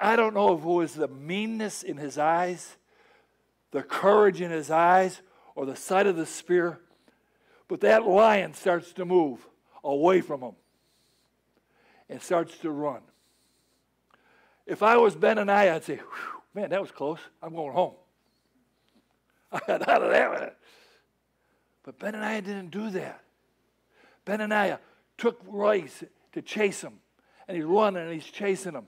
I 0.00 0.16
don't 0.16 0.34
know 0.34 0.54
if 0.54 0.60
it 0.60 0.66
was 0.66 0.94
the 0.94 1.08
meanness 1.08 1.82
in 1.82 1.98
his 1.98 2.16
eyes, 2.16 2.76
the 3.70 3.82
courage 3.82 4.40
in 4.40 4.50
his 4.50 4.70
eyes, 4.70 5.20
or 5.54 5.66
the 5.66 5.76
sight 5.76 6.06
of 6.06 6.16
the 6.16 6.24
spear, 6.24 6.80
but 7.68 7.80
that 7.82 8.06
lion 8.06 8.54
starts 8.54 8.92
to 8.94 9.04
move 9.04 9.46
away 9.84 10.22
from 10.22 10.40
him 10.40 10.54
and 12.08 12.22
starts 12.22 12.56
to 12.58 12.70
run. 12.70 13.00
If 14.66 14.82
I 14.82 14.96
was 14.96 15.16
Benaniah, 15.16 15.72
I, 15.72 15.74
I'd 15.74 15.84
say, 15.84 16.00
man, 16.54 16.70
that 16.70 16.80
was 16.80 16.90
close. 16.90 17.18
I'm 17.42 17.54
going 17.54 17.72
home. 17.72 17.94
I 19.52 19.60
got 19.66 19.88
out 19.88 20.02
of 20.02 20.10
that 20.10 20.30
one. 20.30 20.50
But 21.82 21.98
Benaniah 21.98 22.44
didn't 22.44 22.70
do 22.70 22.90
that. 22.90 23.22
Benaniah 24.26 24.74
uh, 24.74 24.78
took 25.18 25.40
Rice 25.46 26.04
to 26.32 26.42
chase 26.42 26.82
him, 26.82 26.94
and 27.48 27.56
he's 27.56 27.66
running 27.66 28.02
and 28.02 28.12
he's 28.12 28.24
chasing 28.24 28.74
him. 28.74 28.86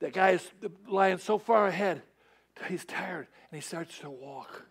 That 0.00 0.12
guy 0.12 0.30
is 0.30 0.50
lying 0.88 1.18
so 1.18 1.38
far 1.38 1.66
ahead, 1.66 2.02
he's 2.68 2.84
tired 2.84 3.26
and 3.50 3.60
he 3.60 3.66
starts 3.66 3.98
to 3.98 4.10
walk. 4.10 4.66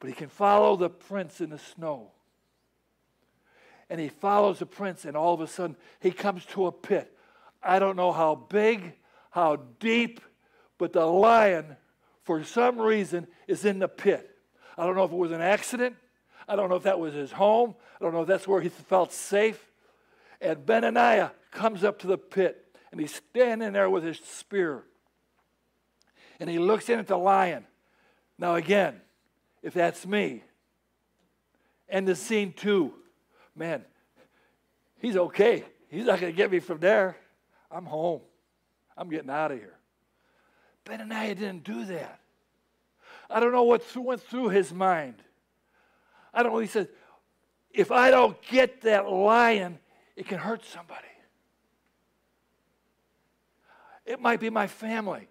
But 0.00 0.08
he 0.08 0.14
can 0.14 0.28
follow 0.28 0.76
the 0.76 0.90
prints 0.90 1.40
in 1.40 1.50
the 1.50 1.58
snow. 1.58 2.12
And 3.90 3.98
he 3.98 4.08
follows 4.08 4.58
the 4.58 4.66
prints, 4.66 5.06
and 5.06 5.16
all 5.16 5.34
of 5.34 5.40
a 5.40 5.46
sudden 5.46 5.76
he 6.00 6.10
comes 6.10 6.44
to 6.46 6.66
a 6.66 6.72
pit. 6.72 7.16
I 7.62 7.78
don't 7.78 7.96
know 7.96 8.12
how 8.12 8.34
big, 8.34 8.92
how 9.30 9.56
deep, 9.80 10.20
but 10.76 10.92
the 10.92 11.06
lion, 11.06 11.76
for 12.22 12.44
some 12.44 12.78
reason, 12.78 13.26
is 13.48 13.64
in 13.64 13.78
the 13.78 13.88
pit. 13.88 14.36
I 14.76 14.84
don't 14.86 14.94
know 14.94 15.04
if 15.04 15.10
it 15.10 15.16
was 15.16 15.32
an 15.32 15.40
accident. 15.40 15.96
I 16.46 16.54
don't 16.54 16.68
know 16.68 16.76
if 16.76 16.84
that 16.84 17.00
was 17.00 17.14
his 17.14 17.32
home. 17.32 17.74
I 18.00 18.04
don't 18.04 18.12
know 18.12 18.22
if 18.22 18.28
that's 18.28 18.46
where 18.46 18.60
he 18.60 18.68
felt 18.68 19.12
safe. 19.12 19.72
And 20.40 20.58
Benaniah 20.64 21.32
comes 21.50 21.82
up 21.82 21.98
to 22.00 22.06
the 22.06 22.18
pit 22.18 22.67
and 22.90 23.00
he's 23.00 23.14
standing 23.14 23.72
there 23.72 23.90
with 23.90 24.04
his 24.04 24.18
spear. 24.18 24.84
And 26.40 26.48
he 26.48 26.58
looks 26.58 26.88
in 26.88 26.98
at 26.98 27.06
the 27.06 27.18
lion. 27.18 27.66
Now, 28.38 28.54
again, 28.54 29.00
if 29.62 29.74
that's 29.74 30.06
me, 30.06 30.44
and 31.88 32.06
the 32.06 32.14
scene 32.14 32.52
two, 32.52 32.92
man, 33.56 33.84
he's 34.98 35.16
okay. 35.16 35.64
He's 35.88 36.04
not 36.04 36.20
going 36.20 36.32
to 36.32 36.36
get 36.36 36.50
me 36.50 36.60
from 36.60 36.78
there. 36.78 37.16
I'm 37.70 37.86
home. 37.86 38.20
I'm 38.96 39.08
getting 39.08 39.30
out 39.30 39.52
of 39.52 39.58
here. 39.58 39.74
Benaniah 40.84 41.36
didn't 41.36 41.64
do 41.64 41.84
that. 41.86 42.20
I 43.30 43.40
don't 43.40 43.52
know 43.52 43.64
what 43.64 43.82
went 43.96 44.22
through 44.22 44.50
his 44.50 44.72
mind. 44.72 45.16
I 46.32 46.42
don't 46.42 46.52
know. 46.52 46.58
He 46.58 46.66
said, 46.66 46.88
if 47.70 47.90
I 47.90 48.10
don't 48.10 48.40
get 48.42 48.82
that 48.82 49.10
lion, 49.10 49.78
it 50.16 50.26
can 50.26 50.38
hurt 50.38 50.64
somebody. 50.64 51.07
It 54.08 54.20
might 54.20 54.40
be 54.40 54.48
my 54.48 54.66
family. 54.66 55.28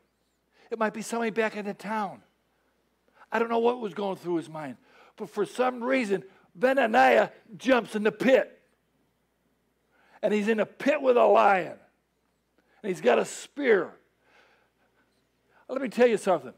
It 0.70 0.78
might 0.78 0.94
be 0.94 1.02
somebody 1.02 1.32
back 1.32 1.58
in 1.58 1.66
the 1.66 1.74
town. 1.74 2.22
I 3.32 3.40
don't 3.40 3.50
know 3.50 3.58
what 3.58 3.82
was 3.82 3.96
going 3.96 4.18
through 4.18 4.36
his 4.36 4.50
mind. 4.50 4.78
But 5.16 5.32
for 5.32 5.48
some 5.48 5.84
reason, 5.84 6.24
Benaniah 6.58 7.32
jumps 7.58 7.96
in 7.96 8.04
the 8.04 8.12
pit. 8.12 8.62
And 10.22 10.32
he's 10.32 10.48
in 10.48 10.60
a 10.60 10.66
pit 10.66 11.02
with 11.02 11.18
a 11.18 11.26
lion. 11.26 11.74
And 12.84 12.90
he's 12.92 13.02
got 13.02 13.18
a 13.18 13.26
spear. 13.26 13.94
Let 15.68 15.82
me 15.82 15.90
tell 15.90 16.08
you 16.08 16.18
something. 16.18 16.54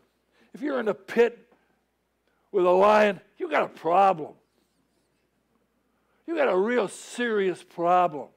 If 0.54 0.62
you're 0.62 0.80
in 0.82 0.90
a 0.90 0.94
pit 0.94 1.48
with 2.52 2.66
a 2.66 2.70
lion, 2.70 3.22
you 3.38 3.50
got 3.50 3.64
a 3.64 3.70
problem. 3.70 4.34
You 6.28 6.36
got 6.36 6.50
a 6.50 6.58
real 6.58 6.90
serious 6.90 7.64
problem. 7.64 8.28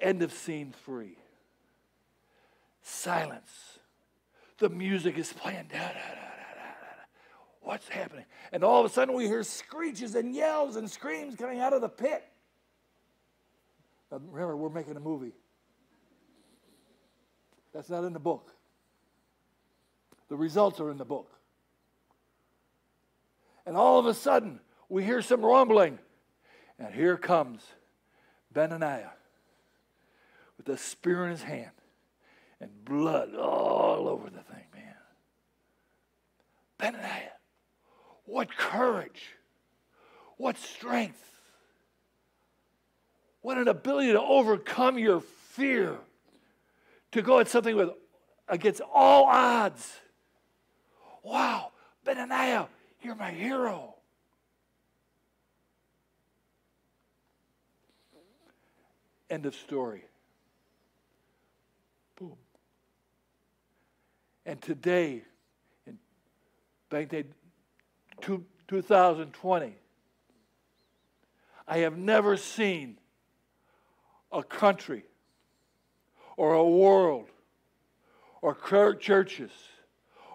End 0.00 0.22
of 0.22 0.32
scene 0.32 0.74
three. 0.84 1.16
Silence. 2.82 3.78
The 4.58 4.68
music 4.68 5.18
is 5.18 5.32
playing. 5.32 5.66
Da, 5.70 5.78
da, 5.78 5.92
da, 5.92 6.30
What's 7.62 7.88
happening? 7.88 8.24
And 8.52 8.64
all 8.64 8.80
of 8.80 8.90
a 8.90 8.92
sudden 8.92 9.14
we 9.14 9.26
hear 9.26 9.42
screeches 9.42 10.14
and 10.14 10.34
yells 10.34 10.76
and 10.76 10.90
screams 10.90 11.36
coming 11.36 11.60
out 11.60 11.72
of 11.72 11.82
the 11.82 11.88
pit. 11.88 12.24
Now 14.10 14.18
remember, 14.18 14.56
we're 14.56 14.70
making 14.70 14.96
a 14.96 15.00
movie. 15.00 15.32
That's 17.72 17.90
not 17.90 18.04
in 18.04 18.12
the 18.12 18.18
book. 18.18 18.50
The 20.28 20.36
results 20.36 20.80
are 20.80 20.90
in 20.90 20.96
the 20.96 21.04
book. 21.04 21.30
And 23.66 23.76
all 23.76 23.98
of 23.98 24.06
a 24.06 24.14
sudden, 24.14 24.60
we 24.88 25.04
hear 25.04 25.22
some 25.22 25.42
rumbling. 25.42 25.98
And 26.78 26.94
here 26.94 27.16
comes 27.16 27.62
Benaniah 28.54 29.10
with 30.60 30.74
a 30.74 30.78
spear 30.78 31.24
in 31.24 31.30
his 31.30 31.42
hand 31.42 31.70
and 32.60 32.68
blood 32.84 33.34
all 33.34 34.06
over 34.06 34.28
the 34.28 34.42
thing, 34.42 34.64
man. 34.74 34.94
Benaniah, 36.78 37.30
what 38.26 38.54
courage, 38.54 39.36
what 40.36 40.58
strength, 40.58 41.24
what 43.40 43.56
an 43.56 43.68
ability 43.68 44.12
to 44.12 44.20
overcome 44.20 44.98
your 44.98 45.20
fear, 45.20 45.96
to 47.12 47.22
go 47.22 47.38
at 47.38 47.48
something 47.48 47.74
with 47.74 47.88
against 48.46 48.82
all 48.92 49.24
odds. 49.24 49.96
Wow, 51.22 51.72
Benaniah, 52.06 52.68
you're 53.02 53.14
my 53.14 53.30
hero. 53.30 53.94
End 59.30 59.46
of 59.46 59.54
story. 59.54 60.04
And 64.50 64.60
today, 64.60 65.22
in 65.86 65.96
Bank 66.88 67.10
Day 67.10 67.22
two, 68.20 68.44
2020, 68.66 69.76
I 71.68 71.78
have 71.78 71.96
never 71.96 72.36
seen 72.36 72.98
a 74.32 74.42
country 74.42 75.04
or 76.36 76.54
a 76.54 76.68
world 76.68 77.28
or 78.42 78.56
churches 78.94 79.52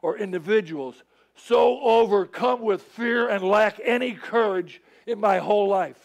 or 0.02 0.18
individuals 0.18 1.04
so 1.36 1.82
overcome 1.82 2.62
with 2.62 2.84
fear 2.84 3.28
and 3.28 3.44
lack 3.44 3.82
any 3.84 4.14
courage 4.14 4.82
in 5.06 5.20
my 5.20 5.40
whole 5.40 5.68
life. 5.68 6.00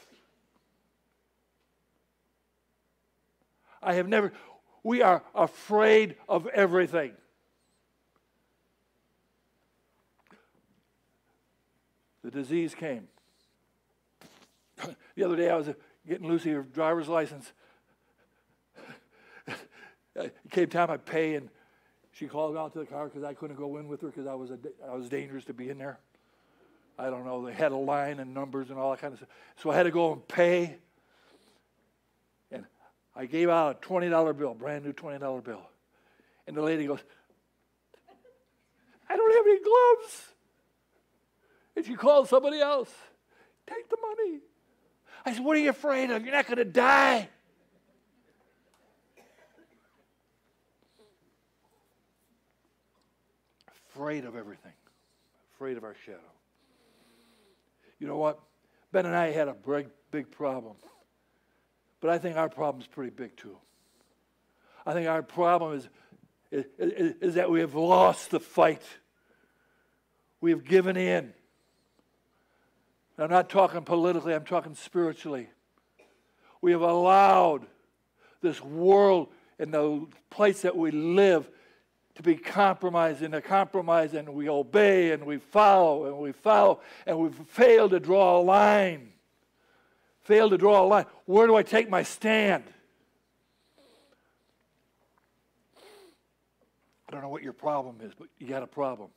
I 3.80 3.94
have 3.94 4.08
never, 4.08 4.32
we 4.82 5.00
are 5.00 5.22
afraid 5.32 6.16
of 6.28 6.48
everything. 6.48 7.12
The 12.30 12.40
disease 12.40 12.74
came. 12.74 13.08
The 15.16 15.24
other 15.24 15.36
day 15.36 15.50
I 15.50 15.56
was 15.56 15.68
getting 16.08 16.26
Lucy 16.26 16.52
her 16.52 16.62
driver's 16.62 17.08
license. 17.08 17.52
it 20.16 20.34
came 20.50 20.68
time 20.68 20.90
I 20.90 20.96
pay, 20.96 21.34
and 21.34 21.50
she 22.12 22.26
called 22.26 22.56
out 22.56 22.72
to 22.72 22.78
the 22.78 22.86
car 22.86 23.06
because 23.06 23.22
I 23.22 23.34
couldn't 23.34 23.56
go 23.56 23.76
in 23.76 23.88
with 23.88 24.00
her 24.00 24.06
because 24.06 24.26
I 24.26 24.34
was 24.34 24.50
a, 24.50 24.58
I 24.88 24.94
was 24.94 25.10
dangerous 25.10 25.44
to 25.46 25.52
be 25.52 25.68
in 25.68 25.76
there. 25.76 25.98
I 26.98 27.10
don't 27.10 27.26
know. 27.26 27.44
They 27.44 27.52
had 27.52 27.72
a 27.72 27.76
line 27.76 28.20
and 28.20 28.32
numbers 28.32 28.70
and 28.70 28.78
all 28.78 28.92
that 28.92 29.00
kind 29.00 29.12
of 29.12 29.18
stuff. 29.18 29.28
So 29.56 29.70
I 29.70 29.76
had 29.76 29.82
to 29.82 29.90
go 29.90 30.12
and 30.12 30.26
pay. 30.26 30.76
And 32.50 32.64
I 33.14 33.26
gave 33.26 33.50
out 33.50 33.76
a 33.76 33.80
twenty 33.80 34.08
dollar 34.08 34.32
bill, 34.32 34.54
brand 34.54 34.84
new 34.84 34.92
twenty 34.92 35.18
dollar 35.18 35.42
bill, 35.42 35.62
and 36.46 36.56
the 36.56 36.62
lady 36.62 36.86
goes, 36.86 37.00
"I 39.08 39.16
don't 39.16 39.36
have 39.36 39.46
any 39.46 39.60
gloves." 39.60 40.30
And 41.80 41.86
she 41.86 41.94
called 41.94 42.28
somebody 42.28 42.60
else. 42.60 42.92
Take 43.66 43.88
the 43.88 43.96
money. 44.02 44.40
I 45.24 45.32
said, 45.32 45.42
What 45.42 45.56
are 45.56 45.60
you 45.60 45.70
afraid 45.70 46.10
of? 46.10 46.22
You're 46.22 46.34
not 46.34 46.46
going 46.46 46.58
to 46.58 46.64
die. 46.66 47.26
Afraid 53.94 54.26
of 54.26 54.36
everything, 54.36 54.74
afraid 55.54 55.78
of 55.78 55.84
our 55.84 55.96
shadow. 56.04 56.18
You 57.98 58.06
know 58.06 58.18
what? 58.18 58.38
Ben 58.92 59.06
and 59.06 59.16
I 59.16 59.30
had 59.30 59.48
a 59.48 59.54
big, 59.54 59.88
big 60.10 60.30
problem. 60.30 60.76
But 62.02 62.10
I 62.10 62.18
think 62.18 62.36
our 62.36 62.50
problem 62.50 62.82
is 62.82 62.88
pretty 62.88 63.10
big 63.10 63.38
too. 63.38 63.56
I 64.84 64.92
think 64.92 65.08
our 65.08 65.22
problem 65.22 65.78
is, 65.78 65.88
is, 66.50 66.66
is, 66.78 67.14
is 67.22 67.34
that 67.36 67.50
we 67.50 67.60
have 67.60 67.74
lost 67.74 68.30
the 68.30 68.40
fight. 68.40 68.82
We 70.42 70.50
have 70.50 70.62
given 70.62 70.98
in. 70.98 71.32
I'm 73.20 73.30
not 73.30 73.50
talking 73.50 73.82
politically, 73.82 74.34
I'm 74.34 74.44
talking 74.44 74.74
spiritually. 74.74 75.48
We 76.62 76.72
have 76.72 76.80
allowed 76.80 77.66
this 78.40 78.62
world 78.62 79.28
and 79.58 79.72
the 79.74 80.06
place 80.30 80.62
that 80.62 80.76
we 80.76 80.90
live 80.90 81.50
to 82.14 82.22
be 82.22 82.36
compromised 82.36 83.22
and 83.22 83.34
a 83.34 83.40
compromise, 83.40 84.14
and 84.14 84.28
we 84.30 84.48
obey 84.48 85.12
and 85.12 85.24
we 85.24 85.38
follow 85.38 86.06
and 86.06 86.18
we 86.18 86.32
follow, 86.32 86.80
and 87.06 87.18
we've 87.18 87.34
failed 87.34 87.90
to 87.92 88.00
draw 88.00 88.40
a 88.40 88.42
line. 88.42 89.12
Failed 90.22 90.50
to 90.52 90.58
draw 90.58 90.84
a 90.84 90.86
line. 90.86 91.06
Where 91.26 91.46
do 91.46 91.56
I 91.56 91.62
take 91.62 91.88
my 91.88 92.02
stand? 92.02 92.64
I 97.08 97.12
don't 97.12 97.22
know 97.22 97.28
what 97.28 97.42
your 97.42 97.52
problem 97.52 97.96
is, 98.02 98.12
but 98.18 98.28
you 98.38 98.46
got 98.46 98.62
a 98.62 98.66
problem. 98.66 99.10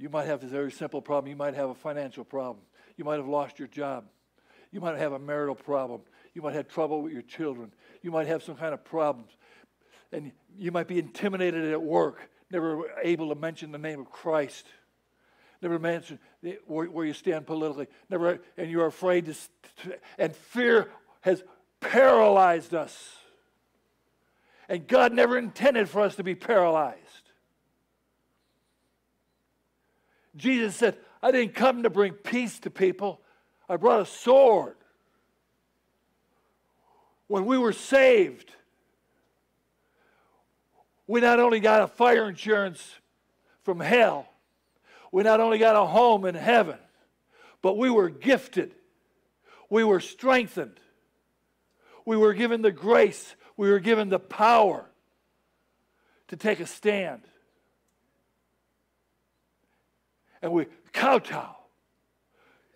You 0.00 0.08
might 0.08 0.26
have 0.26 0.42
a 0.42 0.46
very 0.46 0.72
simple 0.72 1.02
problem. 1.02 1.28
You 1.28 1.36
might 1.36 1.54
have 1.54 1.68
a 1.68 1.74
financial 1.74 2.24
problem. 2.24 2.64
You 2.96 3.04
might 3.04 3.16
have 3.16 3.28
lost 3.28 3.58
your 3.58 3.68
job. 3.68 4.06
You 4.72 4.80
might 4.80 4.96
have 4.96 5.12
a 5.12 5.18
marital 5.18 5.54
problem. 5.54 6.00
You 6.32 6.40
might 6.40 6.54
have 6.54 6.68
trouble 6.68 7.02
with 7.02 7.12
your 7.12 7.20
children. 7.20 7.70
You 8.00 8.10
might 8.10 8.26
have 8.26 8.42
some 8.42 8.56
kind 8.56 8.72
of 8.72 8.82
problems. 8.82 9.30
And 10.10 10.32
you 10.56 10.72
might 10.72 10.88
be 10.88 10.98
intimidated 10.98 11.70
at 11.70 11.82
work, 11.82 12.30
never 12.50 12.84
able 13.02 13.28
to 13.28 13.34
mention 13.34 13.72
the 13.72 13.78
name 13.78 14.00
of 14.00 14.10
Christ. 14.10 14.66
Never 15.60 15.78
mention 15.78 16.18
where, 16.66 16.86
where 16.86 17.04
you 17.04 17.12
stand 17.12 17.46
politically. 17.46 17.86
Never, 18.08 18.40
and 18.56 18.70
you're 18.70 18.86
afraid 18.86 19.26
to, 19.26 19.34
and 20.18 20.34
fear 20.34 20.88
has 21.20 21.42
paralyzed 21.80 22.74
us. 22.74 23.16
And 24.66 24.86
God 24.86 25.12
never 25.12 25.36
intended 25.36 25.90
for 25.90 26.00
us 26.00 26.16
to 26.16 26.24
be 26.24 26.34
paralyzed. 26.34 26.96
Jesus 30.36 30.76
said, 30.76 30.96
I 31.22 31.30
didn't 31.32 31.54
come 31.54 31.82
to 31.82 31.90
bring 31.90 32.12
peace 32.12 32.58
to 32.60 32.70
people, 32.70 33.20
I 33.68 33.76
brought 33.76 34.00
a 34.00 34.06
sword. 34.06 34.76
When 37.26 37.46
we 37.46 37.58
were 37.58 37.72
saved, 37.72 38.50
we 41.06 41.20
not 41.20 41.38
only 41.38 41.60
got 41.60 41.82
a 41.82 41.86
fire 41.86 42.28
insurance 42.28 42.96
from 43.62 43.80
hell, 43.80 44.26
we 45.12 45.22
not 45.22 45.40
only 45.40 45.58
got 45.58 45.76
a 45.76 45.86
home 45.86 46.24
in 46.24 46.34
heaven, 46.34 46.78
but 47.62 47.76
we 47.76 47.90
were 47.90 48.08
gifted, 48.08 48.74
we 49.68 49.84
were 49.84 50.00
strengthened, 50.00 50.80
we 52.04 52.16
were 52.16 52.34
given 52.34 52.62
the 52.62 52.72
grace, 52.72 53.36
we 53.56 53.70
were 53.70 53.80
given 53.80 54.08
the 54.08 54.18
power 54.18 54.86
to 56.28 56.36
take 56.36 56.60
a 56.60 56.66
stand 56.66 57.22
and 60.42 60.52
we 60.52 60.66
kowtow. 60.92 61.56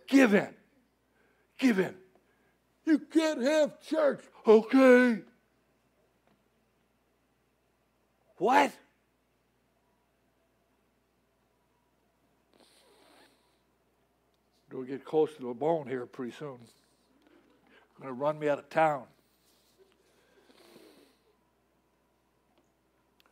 Give 0.07 0.35
in. 0.35 0.55
Give 1.59 1.79
in. 1.79 1.95
You 2.85 2.99
can't 2.99 3.43
have 3.43 3.81
church. 3.81 4.23
Okay. 4.47 5.21
What? 8.37 8.73
We'll 14.71 14.83
get 14.83 15.05
close 15.05 15.33
to 15.37 15.43
the 15.47 15.55
bone 15.55 15.87
here 15.87 16.05
pretty 16.05 16.33
soon. 16.33 16.59
Going 18.01 18.09
to 18.09 18.13
run 18.13 18.39
me 18.39 18.49
out 18.49 18.59
of 18.59 18.69
town. 18.69 19.05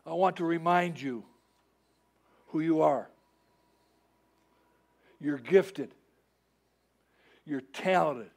I 0.06 0.12
want 0.12 0.36
to 0.36 0.44
remind 0.44 1.00
you 1.00 1.24
who 2.48 2.60
you 2.60 2.82
are. 2.82 3.08
You're 5.22 5.38
gifted. 5.38 5.94
You're 7.46 7.60
talented. 7.60 8.30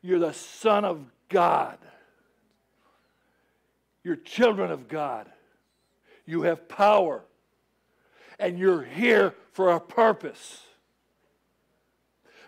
You're 0.00 0.20
the 0.20 0.32
Son 0.32 0.84
of 0.84 1.04
God. 1.28 1.78
You're 4.04 4.16
children 4.16 4.70
of 4.70 4.88
God. 4.88 5.30
You 6.26 6.42
have 6.42 6.68
power. 6.68 7.24
And 8.38 8.58
you're 8.58 8.82
here 8.82 9.34
for 9.52 9.70
a 9.70 9.80
purpose. 9.80 10.60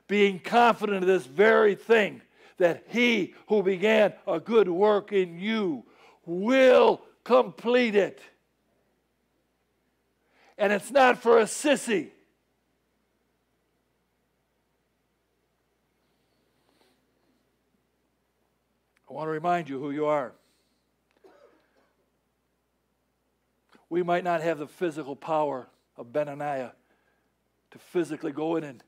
Being 0.06 0.38
confident 0.38 0.98
of 0.98 1.06
this 1.06 1.26
very 1.26 1.74
thing 1.74 2.22
that 2.58 2.84
he 2.88 3.34
who 3.48 3.62
began 3.62 4.12
a 4.26 4.38
good 4.38 4.68
work 4.68 5.12
in 5.12 5.38
you 5.38 5.84
will 6.26 7.02
complete 7.24 7.96
it. 7.96 8.20
And 10.56 10.72
it's 10.72 10.92
not 10.92 11.20
for 11.20 11.38
a 11.38 11.44
sissy. 11.44 12.10
I 19.14 19.16
want 19.16 19.28
to 19.28 19.32
remind 19.32 19.68
you 19.68 19.78
who 19.78 19.92
you 19.92 20.06
are. 20.06 20.32
We 23.88 24.02
might 24.02 24.24
not 24.24 24.40
have 24.40 24.58
the 24.58 24.66
physical 24.66 25.14
power 25.14 25.68
of 25.96 26.08
Benaniah 26.08 26.72
to 27.70 27.78
physically 27.78 28.32
go 28.32 28.56
in 28.56 28.64
and 28.64 28.82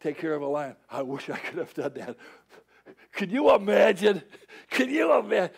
take 0.00 0.16
care 0.16 0.32
of 0.32 0.42
a 0.42 0.46
lion. 0.46 0.76
I 0.88 1.02
wish 1.02 1.28
I 1.28 1.38
could 1.38 1.58
have 1.58 1.74
done 1.74 1.94
that. 1.96 2.16
Can 3.14 3.30
you 3.30 3.52
imagine? 3.52 4.22
Can 4.70 4.90
you 4.90 5.12
imagine? 5.18 5.56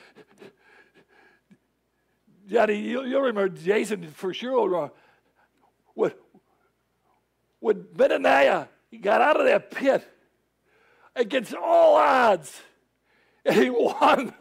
Johnny, 2.50 2.76
you, 2.76 3.00
will 3.00 3.20
remember 3.20 3.50
Jason 3.50 4.10
for 4.12 4.32
sure. 4.32 4.92
When, 5.92 6.12
when 7.60 7.82
Benaniah 7.82 8.68
got 9.02 9.20
out 9.20 9.38
of 9.38 9.44
that 9.44 9.70
pit 9.70 10.10
against 11.14 11.52
all 11.54 11.96
odds, 11.96 12.62
and 13.44 13.56
he 13.56 13.70
won. 13.70 14.34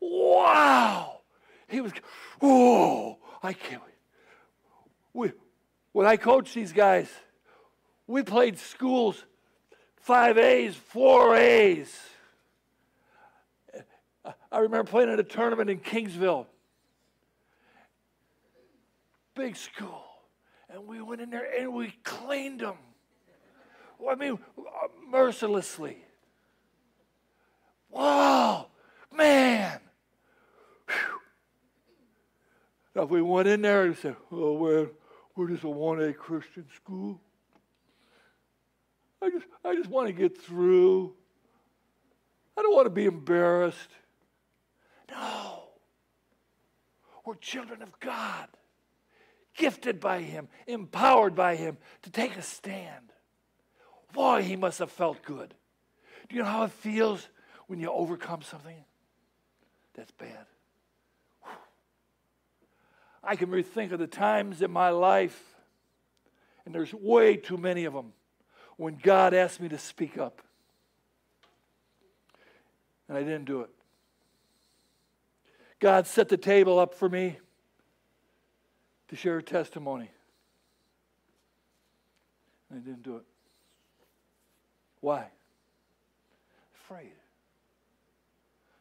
Wow. 0.00 1.20
He 1.68 1.80
was, 1.80 1.92
oh, 2.42 3.18
I 3.42 3.52
can't 3.52 3.82
wait. 3.82 3.94
We, 5.12 5.32
when 5.92 6.06
I 6.06 6.16
coached 6.16 6.54
these 6.54 6.72
guys, 6.72 7.08
we 8.06 8.22
played 8.22 8.58
schools 8.58 9.24
five 9.96 10.38
A's, 10.38 10.74
four 10.74 11.36
A's. 11.36 11.96
I 14.52 14.58
remember 14.58 14.90
playing 14.90 15.10
at 15.10 15.20
a 15.20 15.24
tournament 15.24 15.70
in 15.70 15.78
Kingsville. 15.78 16.46
Big 19.34 19.56
school. 19.56 20.04
And 20.68 20.86
we 20.86 21.00
went 21.00 21.20
in 21.20 21.30
there 21.30 21.46
and 21.58 21.72
we 21.72 21.94
cleaned 22.02 22.60
them. 22.60 22.76
I 24.08 24.14
mean, 24.14 24.38
uh, 24.58 24.88
mercilessly. 25.08 26.04
Wow, 27.90 28.68
man. 29.12 29.80
If 32.94 33.08
we 33.08 33.22
went 33.22 33.48
in 33.48 33.62
there 33.62 33.84
and 33.84 33.96
said, 33.96 34.16
oh, 34.32 34.52
well, 34.54 34.86
we're 35.36 35.48
just 35.48 35.64
a 35.64 35.68
1A 35.68 36.16
Christian 36.16 36.66
school. 36.74 37.20
I 39.22 39.30
just, 39.30 39.46
I 39.64 39.74
just 39.74 39.88
want 39.88 40.08
to 40.08 40.12
get 40.12 40.40
through. 40.40 41.14
I 42.56 42.62
don't 42.62 42.74
want 42.74 42.86
to 42.86 42.90
be 42.90 43.06
embarrassed. 43.06 43.90
No. 45.10 45.64
We're 47.24 47.34
children 47.36 47.82
of 47.82 47.98
God, 48.00 48.48
gifted 49.54 50.00
by 50.00 50.22
Him, 50.22 50.48
empowered 50.66 51.34
by 51.34 51.56
Him 51.56 51.76
to 52.02 52.10
take 52.10 52.36
a 52.36 52.42
stand. 52.42 53.09
Boy, 54.12 54.42
He 54.42 54.56
must 54.56 54.78
have 54.78 54.90
felt 54.90 55.22
good. 55.22 55.54
Do 56.28 56.36
you 56.36 56.42
know 56.42 56.48
how 56.48 56.64
it 56.64 56.72
feels 56.72 57.28
when 57.66 57.80
you 57.80 57.90
overcome 57.90 58.42
something 58.42 58.76
that's 59.94 60.10
bad? 60.12 60.46
I 63.22 63.36
can 63.36 63.50
rethink 63.50 63.92
of 63.92 63.98
the 63.98 64.06
times 64.06 64.62
in 64.62 64.70
my 64.70 64.90
life, 64.90 65.56
and 66.64 66.74
there's 66.74 66.94
way 66.94 67.36
too 67.36 67.58
many 67.58 67.84
of 67.84 67.92
them, 67.92 68.12
when 68.76 68.96
God 68.96 69.34
asked 69.34 69.60
me 69.60 69.68
to 69.68 69.78
speak 69.78 70.16
up. 70.16 70.40
And 73.08 73.18
I 73.18 73.22
didn't 73.22 73.44
do 73.44 73.60
it. 73.60 73.70
God 75.80 76.06
set 76.06 76.28
the 76.28 76.36
table 76.36 76.78
up 76.78 76.94
for 76.94 77.08
me 77.08 77.38
to 79.08 79.16
share 79.16 79.38
a 79.38 79.42
testimony. 79.42 80.10
And 82.70 82.80
I 82.80 82.82
didn't 82.82 83.02
do 83.02 83.16
it. 83.16 83.24
Why? 85.00 85.26
Afraid. 86.74 87.12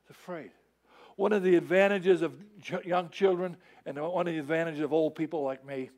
Afraid. 0.09 0.51
One 1.15 1.33
of 1.33 1.43
the 1.43 1.55
advantages 1.55 2.21
of 2.21 2.33
young 2.83 3.09
children 3.09 3.57
and 3.85 3.99
one 4.01 4.27
of 4.27 4.33
the 4.33 4.39
advantages 4.39 4.81
of 4.81 4.93
old 4.93 5.15
people 5.15 5.43
like 5.43 5.65
me 5.65 5.89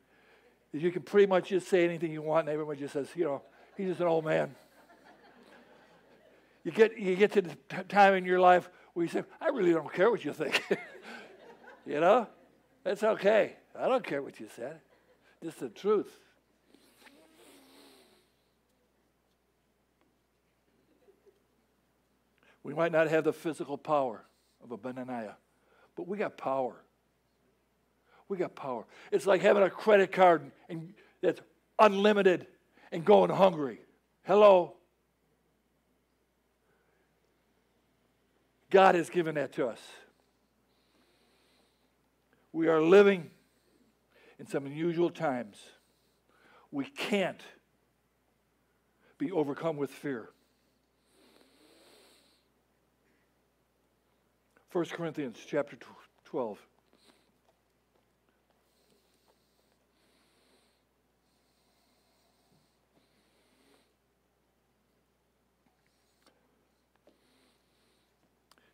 is 0.73 0.81
you 0.81 0.91
can 0.91 1.01
pretty 1.01 1.27
much 1.27 1.49
just 1.49 1.67
say 1.67 1.83
anything 1.85 2.11
you 2.11 2.21
want 2.21 2.47
and 2.47 2.53
everyone 2.53 2.77
just 2.77 2.93
says, 2.93 3.07
you 3.15 3.25
know, 3.25 3.41
he's 3.77 3.89
just 3.89 4.01
an 4.01 4.07
old 4.07 4.25
man. 4.25 4.55
You 6.63 6.71
get, 6.71 6.95
you 6.99 7.15
get 7.15 7.31
to 7.31 7.41
the 7.41 7.55
time 7.89 8.13
in 8.13 8.23
your 8.23 8.39
life 8.39 8.69
where 8.93 9.03
you 9.03 9.11
say, 9.11 9.23
I 9.41 9.47
really 9.47 9.73
don't 9.73 9.91
care 9.91 10.11
what 10.11 10.23
you 10.23 10.31
think. 10.31 10.63
you 11.87 11.99
know? 11.99 12.27
That's 12.83 13.01
okay. 13.01 13.55
I 13.75 13.87
don't 13.87 14.03
care 14.03 14.21
what 14.21 14.39
you 14.39 14.47
said. 14.55 14.79
Just 15.43 15.59
the 15.59 15.69
truth. 15.69 16.19
We 22.63 22.73
might 22.73 22.91
not 22.91 23.09
have 23.09 23.23
the 23.23 23.33
physical 23.33 23.77
power 23.77 24.23
of 24.63 24.71
a 24.71 24.77
Benaniah, 24.77 25.35
but 25.95 26.07
we 26.07 26.17
got 26.17 26.37
power. 26.37 26.75
We 28.27 28.37
got 28.37 28.55
power. 28.55 28.85
It's 29.11 29.25
like 29.25 29.41
having 29.41 29.63
a 29.63 29.69
credit 29.69 30.11
card 30.11 30.51
and 30.69 30.93
that's 31.21 31.41
unlimited 31.79 32.47
and 32.91 33.03
going 33.03 33.29
hungry. 33.29 33.79
Hello. 34.23 34.75
God 38.69 38.95
has 38.95 39.09
given 39.09 39.35
that 39.35 39.53
to 39.53 39.67
us. 39.67 39.79
We 42.53 42.67
are 42.67 42.81
living 42.81 43.29
in 44.39 44.47
some 44.47 44.65
unusual 44.65 45.09
times. 45.09 45.57
We 46.71 46.85
can't 46.85 47.41
be 49.17 49.31
overcome 49.31 49.77
with 49.77 49.91
fear. 49.91 50.29
1 54.71 54.85
Corinthians 54.85 55.37
chapter 55.45 55.77
12. 56.23 56.57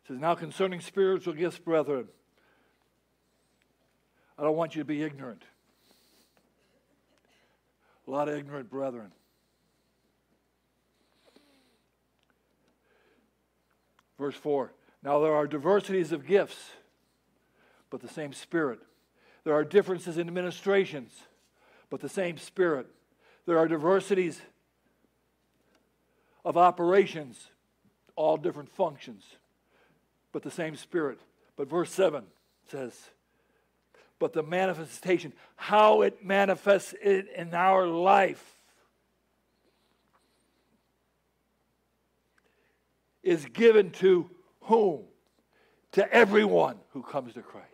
It 0.04 0.06
says, 0.06 0.18
Now 0.20 0.36
concerning 0.36 0.80
spiritual 0.80 1.34
gifts, 1.34 1.58
brethren, 1.58 2.06
I 4.38 4.44
don't 4.44 4.54
want 4.54 4.76
you 4.76 4.82
to 4.82 4.86
be 4.86 5.02
ignorant. 5.02 5.42
A 8.06 8.10
lot 8.12 8.28
of 8.28 8.36
ignorant 8.36 8.70
brethren. 8.70 9.10
Verse 14.16 14.36
4 14.36 14.72
Now 15.02 15.20
there 15.20 15.34
are 15.34 15.46
diversities 15.46 16.12
of 16.12 16.26
gifts, 16.26 16.70
but 17.90 18.00
the 18.00 18.08
same 18.08 18.32
Spirit. 18.32 18.80
There 19.44 19.54
are 19.54 19.64
differences 19.64 20.18
in 20.18 20.28
administrations, 20.28 21.12
but 21.90 22.00
the 22.00 22.08
same 22.08 22.36
Spirit. 22.38 22.86
There 23.46 23.58
are 23.58 23.68
diversities 23.68 24.40
of 26.44 26.56
operations, 26.56 27.50
all 28.16 28.36
different 28.36 28.70
functions, 28.70 29.24
but 30.32 30.42
the 30.42 30.50
same 30.50 30.76
Spirit. 30.76 31.20
But 31.56 31.68
verse 31.68 31.92
7 31.92 32.24
says, 32.70 32.94
but 34.18 34.32
the 34.32 34.42
manifestation, 34.42 35.32
how 35.56 36.02
it 36.02 36.24
manifests 36.24 36.94
it 37.00 37.28
in 37.34 37.54
our 37.54 37.86
life, 37.86 38.56
is 43.22 43.44
given 43.46 43.90
to 43.90 44.28
whom? 44.68 45.00
To 45.92 46.12
everyone 46.12 46.76
who 46.92 47.02
comes 47.02 47.34
to 47.34 47.42
Christ. 47.42 47.66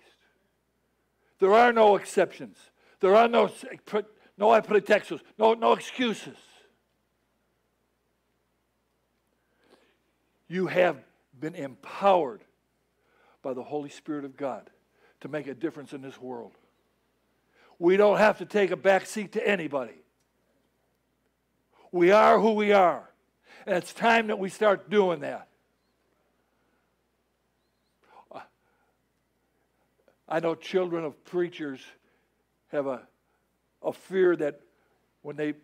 There 1.40 1.52
are 1.52 1.72
no 1.72 1.96
exceptions. 1.96 2.56
There 3.00 3.14
are 3.14 3.28
no 3.28 3.50
no 4.36 4.48
pretextos, 4.62 5.20
no, 5.38 5.54
no 5.54 5.72
excuses. 5.74 6.36
You 10.48 10.66
have 10.66 10.96
been 11.38 11.54
empowered 11.54 12.42
by 13.42 13.54
the 13.54 13.62
Holy 13.62 13.90
Spirit 13.90 14.24
of 14.24 14.36
God 14.36 14.70
to 15.20 15.28
make 15.28 15.46
a 15.46 15.54
difference 15.54 15.92
in 15.92 16.00
this 16.00 16.20
world. 16.20 16.52
We 17.78 17.96
don't 17.96 18.18
have 18.18 18.38
to 18.38 18.46
take 18.46 18.70
a 18.70 18.76
back 18.76 19.06
seat 19.06 19.32
to 19.32 19.46
anybody. 19.46 19.94
We 21.92 22.10
are 22.10 22.40
who 22.40 22.52
we 22.52 22.72
are. 22.72 23.10
And 23.66 23.76
it's 23.76 23.92
time 23.92 24.28
that 24.28 24.38
we 24.38 24.48
start 24.48 24.90
doing 24.90 25.20
that. 25.20 25.48
I 30.34 30.40
know 30.40 30.56
children 30.56 31.04
of 31.04 31.24
preachers 31.24 31.78
have 32.72 32.88
a, 32.88 33.06
a 33.84 33.92
fear 33.92 34.34
that 34.34 34.62
when 35.22 35.36
they, 35.36 35.54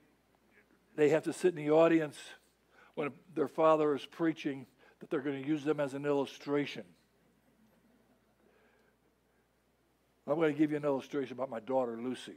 they 0.95 1.09
have 1.09 1.25
to 1.25 1.33
sit 1.33 1.49
in 1.49 1.57
the 1.57 1.73
audience 1.73 2.17
when 2.95 3.11
their 3.35 3.49
father 3.49 3.97
is 3.97 4.07
preaching, 4.07 4.67
that 5.01 5.11
they're 5.11 5.23
going 5.23 5.43
to 5.43 5.49
use 5.49 5.65
them 5.65 5.81
as 5.81 5.95
an 5.95 6.07
illustration. 6.07 6.85
I'm 10.25 10.37
going 10.37 10.53
to 10.53 10.57
give 10.57 10.71
you 10.71 10.77
an 10.77 10.85
illustration 10.85 11.33
about 11.33 11.51
my 11.51 11.59
daughter, 11.59 11.99
Lucy. 12.01 12.37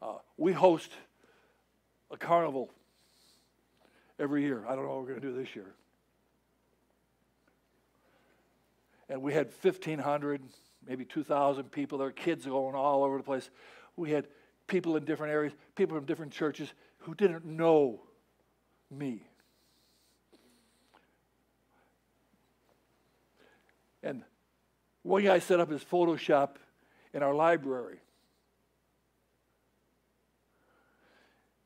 Uh, 0.00 0.14
we 0.38 0.54
host 0.54 0.90
a 2.10 2.16
carnival 2.16 2.70
every 4.18 4.42
year. 4.42 4.64
I 4.66 4.74
don't 4.74 4.86
know 4.86 4.92
what 4.92 5.00
we're 5.00 5.08
going 5.08 5.20
to 5.20 5.26
do 5.32 5.34
this 5.34 5.54
year. 5.54 5.74
And 9.10 9.20
we 9.20 9.34
had 9.34 9.48
1,500, 9.60 10.40
maybe 10.86 11.04
2,000 11.04 11.64
people. 11.72 11.98
There 11.98 12.06
were 12.06 12.12
kids 12.12 12.46
going 12.46 12.76
all 12.76 13.02
over 13.02 13.18
the 13.18 13.24
place. 13.24 13.50
We 13.96 14.12
had 14.12 14.28
people 14.68 14.96
in 14.96 15.04
different 15.04 15.32
areas, 15.32 15.52
people 15.74 15.96
from 15.96 16.06
different 16.06 16.32
churches 16.32 16.72
who 16.98 17.16
didn't 17.16 17.44
know 17.44 18.00
me. 18.88 19.26
And 24.00 24.22
one 25.02 25.24
guy 25.24 25.40
set 25.40 25.58
up 25.58 25.70
his 25.70 25.82
Photoshop 25.82 26.50
in 27.12 27.24
our 27.24 27.34
library. 27.34 27.98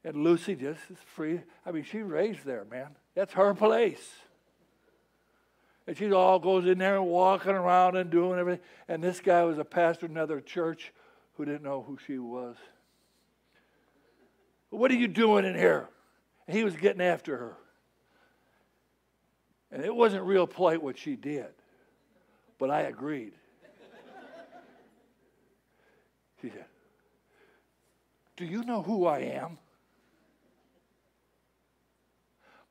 And 0.03 0.25
Lucy 0.25 0.55
just 0.55 0.81
is 0.91 0.99
free. 1.15 1.41
I 1.67 1.73
mean, 1.73 1.85
she 1.85 1.99
raised 1.99 2.45
there, 2.45 2.65
man. 2.65 2.97
That's 3.15 3.35
her 3.35 3.53
place. 3.53 4.13
And 5.87 5.97
she 5.97 6.11
all 6.13 6.39
goes 6.39 6.67
in 6.67 6.79
there 6.79 6.97
and 6.97 7.07
walking 7.07 7.53
around 7.53 7.97
and 7.97 8.11
doing 8.11 8.39
everything. 8.39 8.65
And 8.89 9.03
this 9.03 9.21
guy 9.21 9.43
was 9.45 9.59
a 9.59 9.65
pastor 9.65 10.07
in 10.07 10.13
another 10.13 10.41
church 10.41 10.93
who 11.35 11.45
didn't 11.45 11.63
know 11.63 11.83
who 11.83 11.99
she 12.07 12.19
was. 12.19 12.57
What 14.71 14.91
are 14.91 14.97
you 14.97 15.09
doing 15.09 15.45
in 15.45 15.55
here? 15.55 15.89
And 16.49 16.57
he 16.57 16.65
was 16.65 16.75
getting 16.75 17.03
after 17.03 17.37
her. 17.37 17.57
And 19.71 19.85
it 19.85 19.95
wasn't 19.95 20.25
real 20.25 20.47
polite 20.47 20.83
what 20.83 20.97
she 20.97 21.17
did, 21.17 21.53
but 22.59 22.71
I 22.71 22.83
agreed. 22.83 23.33
She 26.43 26.51
said, 26.51 26.67
Do 28.37 28.45
you 28.45 28.65
know 28.65 28.83
who 28.83 29.07
I 29.07 29.21
am? 29.21 29.57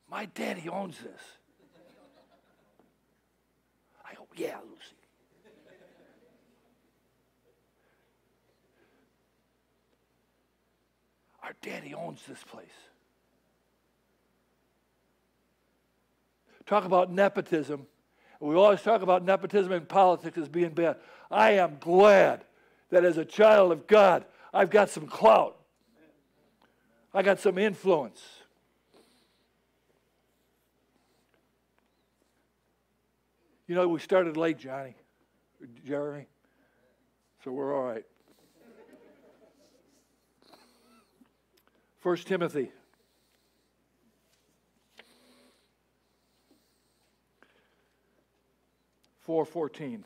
My 0.08 0.26
daddy 0.26 0.70
owns 0.70 1.00
this. 1.00 1.22
Yeah, 4.36 4.58
Lucy. 4.58 4.96
Our 11.44 11.54
daddy 11.62 11.94
owns 11.94 12.22
this 12.28 12.44
place. 12.44 12.68
Talk 16.66 16.86
about 16.86 17.12
nepotism. 17.12 17.86
We 18.40 18.56
always 18.56 18.82
talk 18.82 19.02
about 19.02 19.24
nepotism 19.24 19.72
in 19.74 19.86
politics 19.86 20.38
as 20.38 20.48
being 20.48 20.70
bad. 20.70 20.98
I 21.30 21.52
am 21.52 21.78
glad 21.80 22.44
that 22.90 23.06
as 23.06 23.18
a 23.18 23.26
child 23.26 23.72
of 23.72 23.88
God, 23.88 24.26
I've 24.54 24.70
got 24.70 24.90
some 24.90 25.08
clout. 25.08 25.58
I 27.14 27.22
got 27.22 27.40
some 27.40 27.58
influence. 27.58 28.22
You 33.68 33.76
know, 33.76 33.88
we 33.88 34.00
started 34.00 34.36
late, 34.36 34.58
Johnny, 34.58 34.96
Jeremy, 35.86 36.28
so 37.44 37.52
we're 37.52 37.74
all 37.74 37.84
right. 37.84 38.04
First 42.00 42.28
Timothy. 42.28 42.72
Four 49.22 49.46
fourteen. 49.46 50.04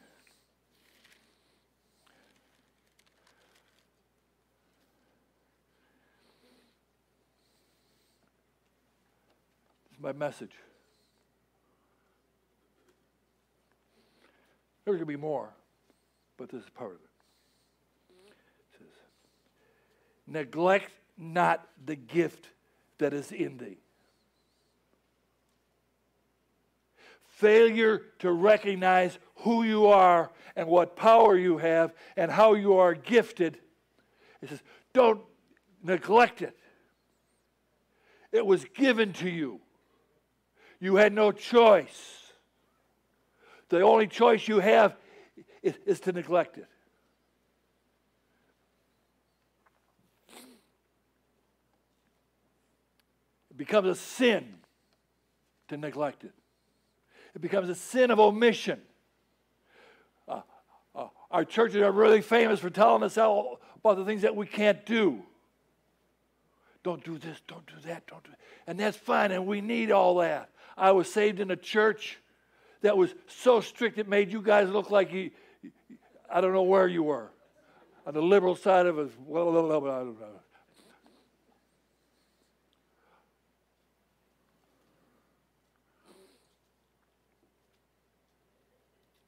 Is 9.91 9.99
my 9.99 10.11
message. 10.11 10.51
There's 14.87 14.99
going 14.99 15.07
to 15.07 15.17
be 15.17 15.21
more, 15.21 15.49
but 16.37 16.47
this 16.47 16.63
is 16.63 16.69
part 16.69 16.91
of 16.91 16.97
it. 16.99 18.29
It 18.29 18.77
says, 18.77 18.87
Neglect 20.25 20.89
not 21.17 21.67
the 21.85 21.97
gift 21.97 22.47
that 22.97 23.13
is 23.13 23.33
in 23.33 23.57
thee. 23.57 23.79
Failure 27.25 28.01
to 28.19 28.31
recognize 28.31 29.19
who 29.39 29.63
you 29.63 29.87
are 29.87 30.31
and 30.55 30.69
what 30.69 30.95
power 30.95 31.37
you 31.37 31.57
have 31.57 31.93
and 32.15 32.31
how 32.31 32.53
you 32.53 32.77
are 32.77 32.93
gifted. 32.93 33.59
It 34.41 34.47
says, 34.47 34.63
don't 34.93 35.19
neglect 35.83 36.41
it. 36.41 36.57
It 38.31 38.45
was 38.45 38.63
given 38.73 39.11
to 39.15 39.29
you. 39.29 39.59
You 40.79 40.95
had 40.95 41.11
no 41.11 41.33
choice. 41.33 42.26
The 43.69 43.81
only 43.81 44.07
choice 44.07 44.47
you 44.47 44.59
have 44.59 44.95
is, 45.61 45.75
is 45.85 45.99
to 46.01 46.11
neglect 46.11 46.57
it. 46.57 46.67
It 53.51 53.57
becomes 53.57 53.87
a 53.89 53.95
sin 53.95 54.55
to 55.67 55.77
neglect 55.77 56.23
it. 56.23 56.33
It 57.35 57.41
becomes 57.41 57.69
a 57.69 57.75
sin 57.75 58.09
of 58.11 58.19
omission. 58.19 58.81
Uh, 60.27 60.41
uh, 60.95 61.07
our 61.29 61.43
churches 61.43 61.81
are 61.81 61.91
really 61.91 62.21
famous 62.21 62.59
for 62.59 62.69
telling 62.69 63.03
us 63.03 63.17
about 63.17 63.59
the 63.83 64.05
things 64.05 64.21
that 64.21 64.35
we 64.35 64.45
can't 64.45 64.85
do. 64.85 65.21
Don't 66.83 67.03
do 67.03 67.17
this, 67.17 67.41
don't 67.47 67.65
do 67.67 67.73
that, 67.85 68.07
don't 68.07 68.23
do 68.23 68.29
that. 68.29 68.39
And 68.65 68.79
that's 68.79 68.95
fine, 68.95 69.31
and 69.31 69.45
we 69.45 69.59
need 69.59 69.91
all 69.91 70.15
that. 70.17 70.51
I 70.77 70.91
was 70.91 71.11
saved 71.11 71.39
in 71.39 71.51
a 71.51 71.55
church 71.55 72.17
that 72.81 72.97
was 72.97 73.13
so 73.27 73.61
strict 73.61 73.97
it 73.97 74.07
made 74.07 74.31
you 74.31 74.41
guys 74.41 74.69
look 74.69 74.91
like 74.91 75.11
you, 75.11 75.31
I 76.29 76.41
don't 76.41 76.53
know 76.53 76.63
where 76.63 76.87
you 76.87 77.03
were. 77.03 77.31
On 78.05 78.13
the 78.13 78.21
liberal 78.21 78.55
side 78.55 78.85
of 78.85 78.99
it, 78.99 79.11
well, 79.25 79.49
I 79.49 79.53
don't 79.53 80.19
know. 80.19 80.29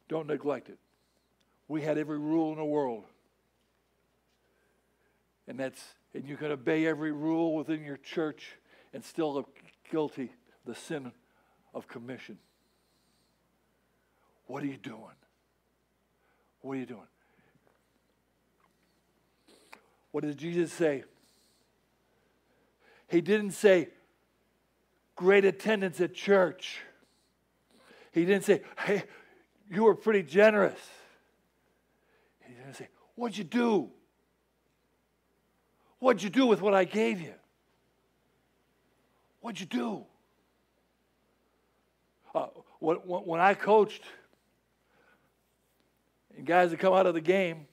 Don't 0.08 0.28
neglect 0.28 0.70
it. 0.70 0.80
We 1.68 1.84
had 1.84 1.98
every 2.00 2.18
rule 2.18 2.52
in 2.52 2.58
the 2.58 2.66
world. 2.66 3.06
And 5.48 5.60
that's 5.60 5.80
and 6.14 6.28
you 6.28 6.38
can 6.38 6.52
obey 6.52 6.88
every 6.88 7.12
rule 7.12 7.56
within 7.56 7.84
your 7.84 7.98
church 7.98 8.58
and 8.94 9.04
still 9.04 9.34
look 9.34 9.60
guilty 9.92 10.32
the 10.66 10.74
sin 10.74 11.12
of 11.74 11.88
commission. 11.88 12.40
What 14.50 14.64
are 14.64 14.66
you 14.66 14.78
doing? 14.78 15.16
What 16.62 16.74
are 16.74 16.80
you 16.80 16.88
doing? 16.88 17.08
What 20.10 20.24
did 20.24 20.36
Jesus 20.40 20.74
say? 20.74 21.04
He 23.10 23.22
didn't 23.22 23.52
say 23.52 23.90
great 25.16 25.46
attendance 25.46 26.02
at 26.02 26.16
church. 26.16 26.80
He 28.12 28.26
didn't 28.26 28.44
say, 28.44 28.64
hey, 28.80 29.04
you 29.70 29.84
were 29.84 29.94
pretty 29.94 30.24
generous. 30.24 30.80
He 32.40 32.56
didn't 32.56 32.74
say, 32.74 32.88
what'd 33.14 33.38
you 33.38 33.44
do? 33.44 33.92
What'd 36.00 36.24
you 36.24 36.32
do 36.32 36.48
with 36.48 36.60
what 36.60 36.74
I 36.74 36.86
gave 36.86 37.22
you? 37.22 37.36
What'd 39.42 39.60
you 39.60 39.68
do? 39.68 40.06
Uh, 42.34 42.48
when, 42.80 42.96
when 42.96 43.40
I 43.40 43.54
coached, 43.54 44.02
and 46.40 46.48
guys 46.48 46.72
that 46.72 46.80
come 46.80 46.94
out 46.94 47.06
of 47.06 47.14
the 47.14 47.20
game, 47.20 47.68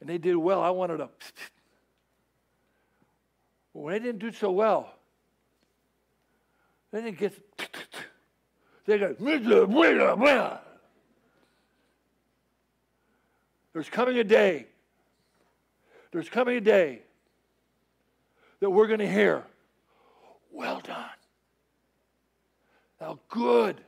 and 0.00 0.08
they 0.08 0.16
did 0.16 0.36
well, 0.36 0.62
I 0.62 0.70
wanted 0.70 0.98
to. 0.98 1.08
When 3.72 3.94
they 3.94 3.98
didn't 3.98 4.20
do 4.20 4.30
so 4.30 4.52
well, 4.52 4.92
they 6.92 7.02
didn't 7.02 7.18
get. 7.18 7.34
They 8.86 8.96
go. 8.96 9.14
There's 13.72 13.88
coming 13.90 14.18
a 14.18 14.24
day. 14.24 14.66
There's 16.12 16.28
coming 16.28 16.56
a 16.56 16.60
day 16.60 17.02
that 18.60 18.70
we're 18.70 18.86
going 18.86 19.00
to 19.00 19.10
hear, 19.10 19.42
Well 20.52 20.80
done, 20.80 21.10
thou 23.00 23.18
good 23.28 23.80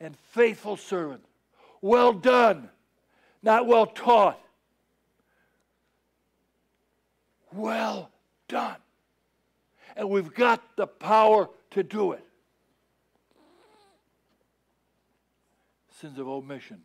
and 0.00 0.16
faithful 0.30 0.76
servant. 0.76 1.24
Well 1.82 2.12
done, 2.12 2.70
not 3.42 3.66
well 3.66 3.86
taught. 3.86 4.40
Well 7.52 8.10
done. 8.48 8.76
And 9.96 10.08
we've 10.08 10.32
got 10.32 10.62
the 10.76 10.86
power 10.86 11.50
to 11.72 11.82
do 11.82 12.12
it. 12.12 12.24
Sins 16.00 16.18
of 16.18 16.28
omission. 16.28 16.82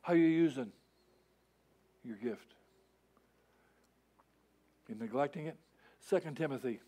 How 0.00 0.14
are 0.14 0.16
you 0.16 0.26
using 0.26 0.72
your 2.02 2.16
gift? 2.16 2.54
You 4.88 4.94
neglecting 4.98 5.46
it? 5.46 5.56
Second 6.00 6.36
Timothy 6.36 6.80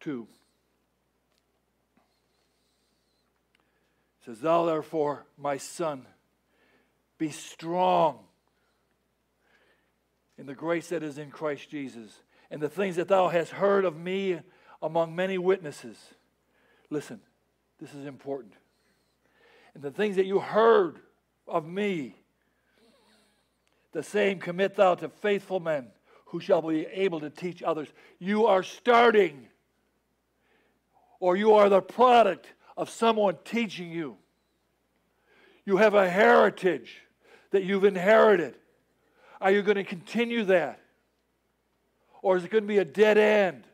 2. 0.00 0.28
Says, 4.28 4.40
Thou 4.40 4.66
therefore, 4.66 5.24
my 5.38 5.56
son, 5.56 6.04
be 7.16 7.30
strong 7.30 8.18
in 10.36 10.44
the 10.44 10.54
grace 10.54 10.90
that 10.90 11.02
is 11.02 11.16
in 11.16 11.30
Christ 11.30 11.70
Jesus, 11.70 12.20
and 12.50 12.60
the 12.60 12.68
things 12.68 12.96
that 12.96 13.08
thou 13.08 13.28
hast 13.28 13.52
heard 13.52 13.86
of 13.86 13.96
me 13.96 14.38
among 14.82 15.16
many 15.16 15.38
witnesses. 15.38 15.96
Listen, 16.90 17.20
this 17.80 17.94
is 17.94 18.04
important. 18.04 18.52
And 19.72 19.82
the 19.82 19.90
things 19.90 20.16
that 20.16 20.26
you 20.26 20.40
heard 20.40 20.98
of 21.46 21.66
me, 21.66 22.14
the 23.92 24.02
same 24.02 24.40
commit 24.40 24.76
thou 24.76 24.94
to 24.96 25.08
faithful 25.08 25.58
men 25.58 25.86
who 26.26 26.40
shall 26.40 26.60
be 26.60 26.84
able 26.92 27.20
to 27.20 27.30
teach 27.30 27.62
others. 27.62 27.88
You 28.18 28.44
are 28.44 28.62
starting, 28.62 29.48
or 31.18 31.34
you 31.34 31.54
are 31.54 31.70
the 31.70 31.80
product 31.80 32.52
of 32.78 32.88
someone 32.88 33.36
teaching 33.44 33.90
you. 33.90 34.16
You 35.66 35.78
have 35.78 35.94
a 35.94 36.08
heritage 36.08 37.02
that 37.50 37.64
you've 37.64 37.84
inherited. 37.84 38.54
Are 39.40 39.50
you 39.50 39.62
going 39.62 39.76
to 39.76 39.84
continue 39.84 40.44
that? 40.44 40.80
Or 42.22 42.36
is 42.36 42.44
it 42.44 42.50
going 42.50 42.62
to 42.62 42.68
be 42.68 42.78
a 42.78 42.84
dead 42.84 43.18
end? 43.18 43.64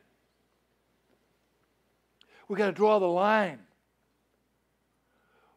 We've 2.47 2.57
got 2.57 2.65
to 2.65 2.71
draw 2.71 2.97
the 2.99 3.05
line. 3.05 3.59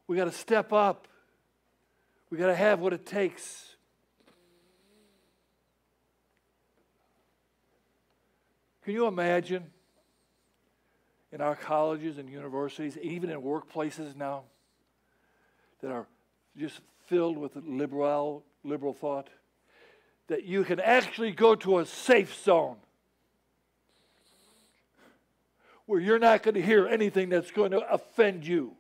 We've 0.07 0.19
got 0.19 0.27
to 0.27 0.33
step 0.33 0.73
up. 0.73 1.09
We've 2.31 2.39
got 2.39 2.49
to 2.49 2.55
have 2.55 2.81
what 2.81 2.93
it 2.93 3.07
takes. 3.07 3.77
Can 8.85 8.93
you 8.93 9.07
imagine 9.07 9.71
in 11.33 11.41
our 11.41 11.55
colleges 11.55 12.19
and 12.19 12.29
universities, 12.29 12.97
even 13.03 13.31
in 13.31 13.43
workplaces 13.43 14.17
now, 14.17 14.45
that 15.81 15.91
are 15.91 16.07
just 16.57 16.81
filled 17.07 17.37
with 17.37 17.53
liberal, 17.57 18.45
liberal 18.65 18.95
thought, 18.95 19.29
that 20.29 20.45
you 20.45 20.65
can 20.65 20.81
actually 20.81 21.33
go 21.33 21.55
to 21.55 21.79
a 21.79 21.87
safe 21.87 22.43
zone 22.43 22.77
where 25.87 26.01
you're 26.01 26.19
not 26.19 26.43
going 26.43 26.55
to 26.55 26.63
hear 26.63 26.87
anything 26.87 27.29
that's 27.29 27.51
going 27.51 27.71
to 27.71 27.81
offend 27.93 28.47
you. 28.47 28.75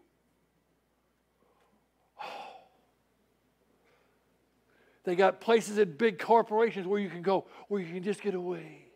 They 5.04 5.16
got 5.16 5.40
places 5.40 5.78
in 5.78 5.92
big 5.92 6.18
corporations 6.18 6.86
where 6.86 7.00
you 7.00 7.08
can 7.08 7.22
go, 7.22 7.46
where 7.68 7.80
you 7.80 7.90
can 7.94 8.02
just 8.02 8.20
get 8.20 8.34
away 8.34 8.87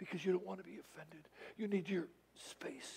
because 0.00 0.24
you 0.24 0.32
don't 0.32 0.46
want 0.46 0.58
to 0.58 0.64
be 0.64 0.78
offended. 0.78 1.28
You 1.58 1.68
need 1.68 1.88
your 1.88 2.08
space. 2.48 2.90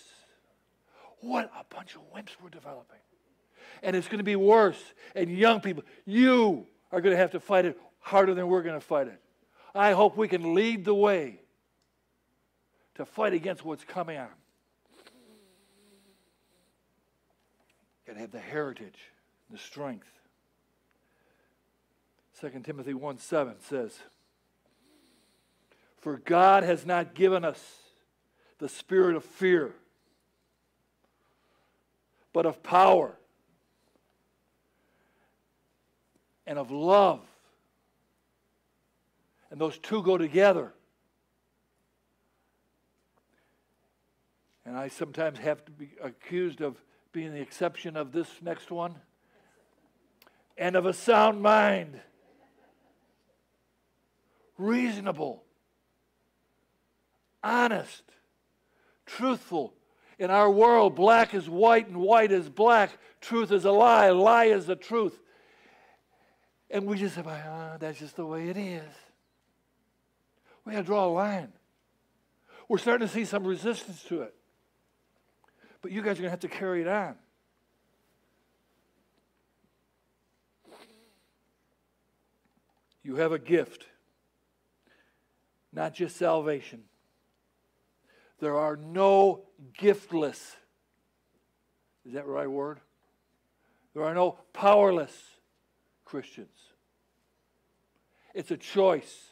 What 1.20 1.52
a 1.60 1.76
bunch 1.76 1.96
of 1.96 2.02
wimps 2.16 2.30
we're 2.42 2.50
developing. 2.50 2.98
And 3.84 3.94
it's 3.94 4.08
going 4.08 4.20
to 4.20 4.24
be 4.24 4.38
worse. 4.38 4.82
And 5.14 5.30
young 5.30 5.60
people, 5.60 5.84
you 6.06 6.66
are 6.94 7.02
going 7.02 7.12
to 7.12 7.18
have 7.18 7.32
to 7.32 7.42
fight 7.42 7.66
it 7.66 7.78
harder 8.00 8.34
than 8.34 8.48
we're 8.48 8.64
going 8.64 8.80
to 8.80 8.86
fight 8.86 9.08
it. 9.08 9.20
I 9.76 9.92
hope 9.92 10.16
we 10.16 10.30
can 10.30 10.54
lead 10.54 10.86
the 10.86 10.94
way 10.94 11.42
to 12.96 13.06
fight 13.06 13.34
against 13.34 13.66
what's 13.66 13.84
coming 13.84 14.18
on. 14.18 14.28
Got 18.08 18.14
to 18.14 18.20
have 18.20 18.32
the 18.32 18.40
heritage, 18.40 19.00
the 19.50 19.58
strength. 19.58 20.08
2 22.40 22.50
Timothy 22.64 22.94
1 22.94 23.18
7 23.18 23.56
says, 23.62 23.98
For 26.04 26.18
God 26.18 26.64
has 26.64 26.86
not 26.86 27.14
given 27.14 27.46
us 27.46 27.64
the 28.60 28.68
spirit 28.68 29.16
of 29.16 29.24
fear, 29.24 29.74
but 32.34 32.46
of 32.46 32.62
power 32.62 33.16
and 36.46 36.60
of 36.60 36.72
love. 36.72 37.22
And 39.50 39.62
those 39.62 39.78
two 39.78 40.04
go 40.04 40.18
together. 40.18 40.74
And 44.66 44.76
I 44.76 44.90
sometimes 44.90 45.40
have 45.40 45.64
to 45.64 45.72
be 45.72 45.92
accused 46.04 46.60
of 46.60 46.76
being 47.14 47.34
the 47.34 47.40
exception 47.40 47.96
of 47.96 48.12
this 48.12 48.28
next 48.42 48.72
one. 48.72 48.96
And 50.58 50.76
of 50.76 50.86
a 50.86 50.92
sound 50.92 51.42
mind 51.42 52.02
reasonable, 54.58 55.46
honest, 57.44 58.04
truthful. 59.06 59.74
In 60.20 60.30
our 60.30 60.50
world, 60.50 60.96
black 60.96 61.34
is 61.34 61.50
white 61.50 61.88
and 61.88 61.98
white 61.98 62.32
is 62.32 62.50
black. 62.50 62.92
Truth 63.20 63.52
is 63.52 63.66
a 63.66 63.72
lie, 63.72 64.10
lie 64.12 64.46
is 64.46 64.66
the 64.66 64.76
truth. 64.76 65.20
And 66.70 66.86
we 66.86 66.98
just 66.98 67.16
say, 67.16 67.24
oh, 67.26 67.76
that's 67.80 68.00
just 68.00 68.16
the 68.16 68.26
way 68.26 68.50
it 68.50 68.58
is. 68.58 68.90
We 70.66 70.74
got 70.74 70.80
to 70.80 70.86
draw 70.86 71.06
a 71.06 71.08
line. 71.08 71.52
We're 72.70 72.78
starting 72.78 73.08
to 73.08 73.14
see 73.14 73.26
some 73.26 73.44
resistance 73.44 74.04
to 74.04 74.22
it. 74.22 74.34
But 75.82 75.92
you 75.92 76.02
guys 76.02 76.12
are 76.12 76.22
going 76.22 76.24
to 76.26 76.30
have 76.30 76.40
to 76.40 76.48
carry 76.48 76.82
it 76.82 76.88
on. 76.88 77.16
You 83.04 83.18
have 83.18 83.34
a 83.34 83.40
gift 83.40 83.88
not 85.74 85.94
just 85.94 86.16
salvation. 86.16 86.84
There 88.44 88.58
are 88.58 88.76
no 88.76 89.46
giftless. 89.80 90.58
Is 92.06 92.12
that 92.12 92.26
the 92.26 92.30
right 92.30 92.52
word? 92.52 92.82
There 93.94 94.04
are 94.04 94.14
no 94.14 94.38
powerless 94.52 95.14
Christians. 96.04 96.50
It's 98.34 98.52
a 98.52 98.58
choice. 98.58 99.30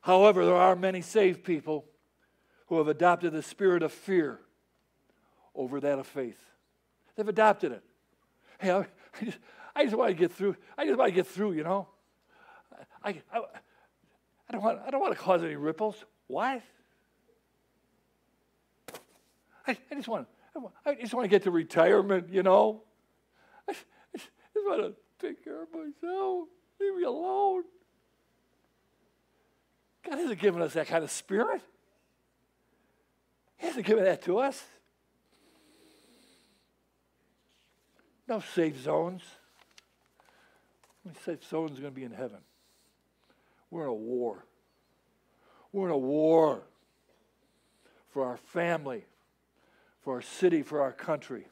However, 0.00 0.46
there 0.46 0.56
are 0.56 0.74
many 0.74 1.02
saved 1.02 1.44
people 1.44 1.84
who 2.68 2.78
have 2.78 2.88
adopted 2.88 3.34
the 3.34 3.42
spirit 3.42 3.82
of 3.82 3.92
fear 3.92 4.40
over 5.54 5.78
that 5.78 5.98
of 5.98 6.06
faith. 6.06 6.40
They've 7.16 7.28
adopted 7.28 7.72
it. 7.72 7.84
Hey, 8.58 8.70
I, 8.70 8.86
just, 9.22 9.38
I 9.76 9.84
just 9.84 9.94
want 9.94 10.08
to 10.08 10.14
get 10.14 10.32
through. 10.32 10.56
I 10.78 10.86
just 10.86 10.96
want 10.96 11.10
to 11.10 11.14
get 11.14 11.26
through, 11.26 11.52
you 11.52 11.64
know. 11.64 11.86
I, 13.04 13.20
I, 13.30 13.42
I, 14.48 14.52
don't 14.52 14.62
want, 14.62 14.80
I 14.86 14.90
don't 14.90 15.00
want 15.00 15.14
to 15.14 15.18
cause 15.18 15.42
any 15.42 15.56
ripples. 15.56 16.04
Why? 16.26 16.62
I, 19.66 19.76
I 19.90 19.94
just 19.94 20.08
want 20.08 20.26
I 20.84 20.94
just 20.94 21.14
want 21.14 21.24
to 21.24 21.28
get 21.28 21.44
to 21.44 21.50
retirement, 21.50 22.30
you 22.30 22.42
know. 22.42 22.82
I, 23.68 23.72
I 23.72 24.18
just 24.18 24.66
want 24.66 24.82
to 24.82 25.26
take 25.26 25.44
care 25.44 25.62
of 25.62 25.68
myself. 25.72 26.48
Leave 26.80 26.96
me 26.96 27.02
alone. 27.04 27.64
God 30.04 30.18
hasn't 30.18 30.40
given 30.40 30.62
us 30.62 30.72
that 30.72 30.86
kind 30.86 31.04
of 31.04 31.10
spirit. 31.10 31.60
He 33.56 33.66
hasn't 33.66 33.86
given 33.86 34.04
that 34.04 34.22
to 34.22 34.38
us. 34.38 34.64
No 38.28 38.40
safe 38.40 38.78
zones. 38.80 39.22
Safe 41.24 41.42
zones 41.48 41.78
are 41.78 41.82
going 41.82 41.94
to 41.94 42.00
be 42.00 42.04
in 42.04 42.12
heaven. 42.12 42.38
We're 43.70 43.84
in 43.84 43.88
a 43.88 43.94
war. 43.94 44.44
We're 45.72 45.86
in 45.86 45.92
a 45.92 45.98
war 45.98 46.62
for 48.10 48.24
our 48.24 48.38
family, 48.38 49.04
for 50.00 50.14
our 50.14 50.22
city, 50.22 50.62
for 50.62 50.80
our 50.80 50.92
country. 50.92 51.46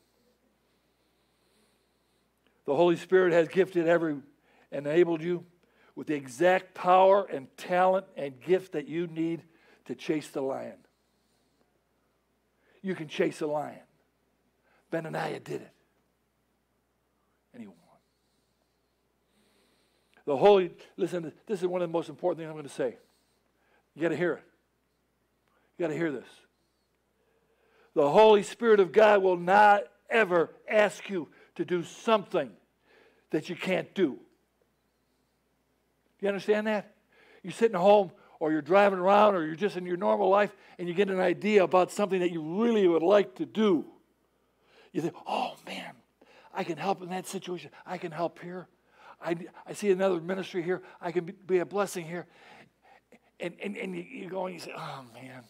The 2.64 2.74
Holy 2.74 2.96
Spirit 2.96 3.32
has 3.32 3.48
gifted 3.48 3.86
every, 3.86 4.16
enabled 4.72 5.22
you 5.22 5.44
with 5.94 6.08
the 6.08 6.14
exact 6.14 6.74
power 6.74 7.24
and 7.24 7.54
talent 7.56 8.06
and 8.16 8.40
gift 8.40 8.72
that 8.72 8.88
you 8.88 9.06
need 9.06 9.42
to 9.86 9.94
chase 9.94 10.28
the 10.28 10.42
lion. 10.42 10.76
You 12.82 12.94
can 12.94 13.08
chase 13.08 13.40
a 13.40 13.46
lion. 13.46 13.80
Benaniah 14.92 15.42
did 15.42 15.62
it. 15.62 15.75
The 20.26 20.36
Holy, 20.36 20.72
listen, 20.96 21.32
this 21.46 21.60
is 21.62 21.66
one 21.66 21.80
of 21.82 21.88
the 21.88 21.92
most 21.92 22.08
important 22.08 22.38
things 22.38 22.48
I'm 22.48 22.54
going 22.54 22.66
to 22.66 22.74
say. 22.74 22.96
You 23.94 24.02
got 24.02 24.08
to 24.08 24.16
hear 24.16 24.34
it. 24.34 24.42
You 25.78 25.84
got 25.84 25.88
to 25.88 25.96
hear 25.96 26.12
this. 26.12 26.28
The 27.94 28.10
Holy 28.10 28.42
Spirit 28.42 28.80
of 28.80 28.92
God 28.92 29.22
will 29.22 29.36
not 29.36 29.84
ever 30.10 30.50
ask 30.68 31.08
you 31.08 31.28
to 31.54 31.64
do 31.64 31.82
something 31.82 32.50
that 33.30 33.48
you 33.48 33.56
can't 33.56 33.92
do. 33.94 34.18
Do 36.18 36.22
you 36.22 36.28
understand 36.28 36.66
that? 36.66 36.94
You're 37.42 37.52
sitting 37.52 37.76
at 37.76 37.80
home 37.80 38.10
or 38.40 38.52
you're 38.52 38.62
driving 38.62 38.98
around 38.98 39.34
or 39.34 39.46
you're 39.46 39.54
just 39.54 39.76
in 39.76 39.86
your 39.86 39.96
normal 39.96 40.28
life 40.28 40.54
and 40.78 40.88
you 40.88 40.94
get 40.94 41.08
an 41.08 41.20
idea 41.20 41.62
about 41.62 41.90
something 41.90 42.20
that 42.20 42.32
you 42.32 42.42
really 42.60 42.86
would 42.86 43.02
like 43.02 43.36
to 43.36 43.46
do. 43.46 43.84
You 44.92 45.02
think, 45.02 45.14
oh 45.26 45.54
man, 45.66 45.92
I 46.52 46.64
can 46.64 46.76
help 46.78 47.02
in 47.02 47.10
that 47.10 47.26
situation. 47.26 47.70
I 47.86 47.98
can 47.98 48.12
help 48.12 48.40
here. 48.40 48.66
I, 49.20 49.36
I 49.66 49.72
see 49.72 49.90
another 49.90 50.20
ministry 50.20 50.62
here. 50.62 50.82
I 51.00 51.12
can 51.12 51.32
be, 51.46 51.58
a 51.58 51.66
blessing 51.66 52.04
here. 52.04 52.26
And, 53.40 53.54
and, 53.62 53.76
and 53.76 53.96
you, 53.96 54.02
you 54.02 54.28
go 54.28 54.46
and 54.46 54.54
you 54.54 54.60
say, 54.60 54.72
oh, 54.76 55.04
man, 55.14 55.42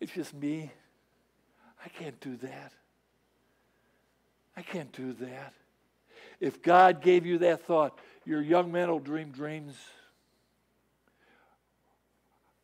it's 0.00 0.12
just 0.12 0.34
me. 0.34 0.70
I 1.84 1.88
can't 1.88 2.18
do 2.20 2.36
that. 2.36 2.72
I 4.56 4.62
can't 4.62 4.92
do 4.92 5.12
that. 5.14 5.54
If 6.38 6.62
God 6.62 7.02
gave 7.02 7.26
you 7.26 7.38
that 7.38 7.62
thought, 7.66 7.98
your 8.24 8.40
young 8.40 8.72
men 8.72 8.88
will 8.90 8.98
dream 8.98 9.30
dreams. 9.30 9.74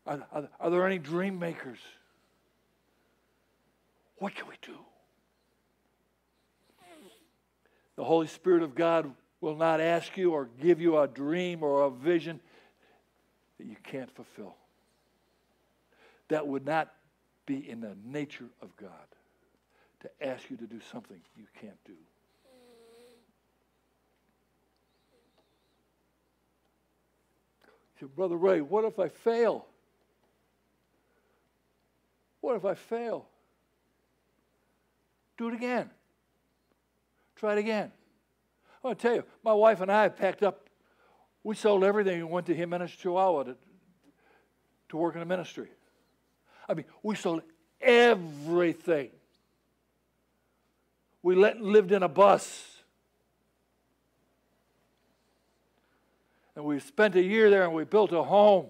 Are, 0.06 0.26
are, 0.32 0.48
are 0.60 0.70
there 0.70 0.86
any 0.86 0.98
dream 0.98 1.38
makers? 1.38 1.78
What 4.18 4.34
can 4.34 4.46
we 4.48 4.54
do? 4.62 4.76
The 7.96 8.04
Holy 8.04 8.26
Spirit 8.26 8.62
of 8.62 8.74
God 8.74 9.12
will 9.40 9.56
not 9.56 9.80
ask 9.80 10.16
you 10.16 10.32
or 10.32 10.48
give 10.60 10.80
you 10.80 10.98
a 10.98 11.08
dream 11.08 11.62
or 11.62 11.82
a 11.82 11.90
vision 11.90 12.40
that 13.58 13.66
you 13.66 13.76
can't 13.82 14.10
fulfill. 14.14 14.54
That 16.28 16.46
would 16.46 16.66
not 16.66 16.92
be 17.46 17.68
in 17.68 17.80
the 17.80 17.96
nature 18.04 18.48
of 18.60 18.76
God 18.76 18.90
to 20.00 20.10
ask 20.20 20.50
you 20.50 20.56
to 20.58 20.66
do 20.66 20.80
something 20.92 21.20
you 21.36 21.46
can't 21.60 21.82
do. 21.84 21.94
Said, 27.98 28.14
Brother 28.14 28.36
Ray, 28.36 28.60
what 28.60 28.84
if 28.84 28.98
I 28.98 29.08
fail? 29.08 29.64
What 32.42 32.56
if 32.56 32.64
I 32.64 32.74
fail? 32.74 33.26
Do 35.38 35.48
it 35.48 35.54
again. 35.54 35.90
Try 37.36 37.52
it 37.52 37.58
again. 37.58 37.92
I 38.82 38.88
want 38.88 38.98
to 38.98 39.02
tell 39.02 39.16
you, 39.16 39.24
my 39.44 39.52
wife 39.52 39.80
and 39.80 39.92
I 39.92 40.08
packed 40.08 40.42
up. 40.42 40.68
We 41.44 41.54
sold 41.54 41.84
everything 41.84 42.20
and 42.20 42.30
went 42.30 42.46
to 42.46 42.54
Jimenez, 42.54 42.92
Chihuahua 42.92 43.44
to, 43.44 43.56
to 44.88 44.96
work 44.96 45.14
in 45.14 45.20
the 45.20 45.26
ministry. 45.26 45.68
I 46.68 46.74
mean, 46.74 46.86
we 47.02 47.14
sold 47.14 47.42
everything. 47.80 49.10
We 51.22 51.34
let, 51.34 51.60
lived 51.60 51.92
in 51.92 52.02
a 52.02 52.08
bus. 52.08 52.76
And 56.54 56.64
we 56.64 56.80
spent 56.80 57.16
a 57.16 57.22
year 57.22 57.50
there 57.50 57.64
and 57.64 57.74
we 57.74 57.84
built 57.84 58.12
a 58.12 58.22
home. 58.22 58.66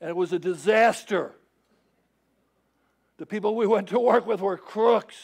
And 0.00 0.10
it 0.10 0.16
was 0.16 0.32
a 0.32 0.38
disaster. 0.38 1.32
The 3.16 3.26
people 3.26 3.56
we 3.56 3.66
went 3.66 3.88
to 3.88 3.98
work 3.98 4.26
with 4.26 4.40
were 4.40 4.56
crooks. 4.56 5.16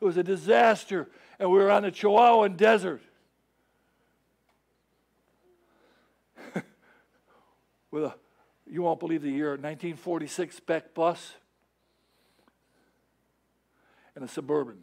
It 0.00 0.04
was 0.04 0.16
a 0.16 0.22
disaster. 0.22 1.08
And 1.38 1.50
we 1.50 1.58
were 1.58 1.70
on 1.70 1.82
the 1.82 1.90
Chihuahuan 1.90 2.56
desert. 2.56 3.02
with 7.90 8.04
a, 8.04 8.14
you 8.66 8.82
won't 8.82 9.00
believe 9.00 9.22
the 9.22 9.30
year, 9.30 9.50
1946 9.50 10.60
Beck 10.60 10.94
bus 10.94 11.34
and 14.14 14.24
a 14.24 14.28
Suburban. 14.28 14.78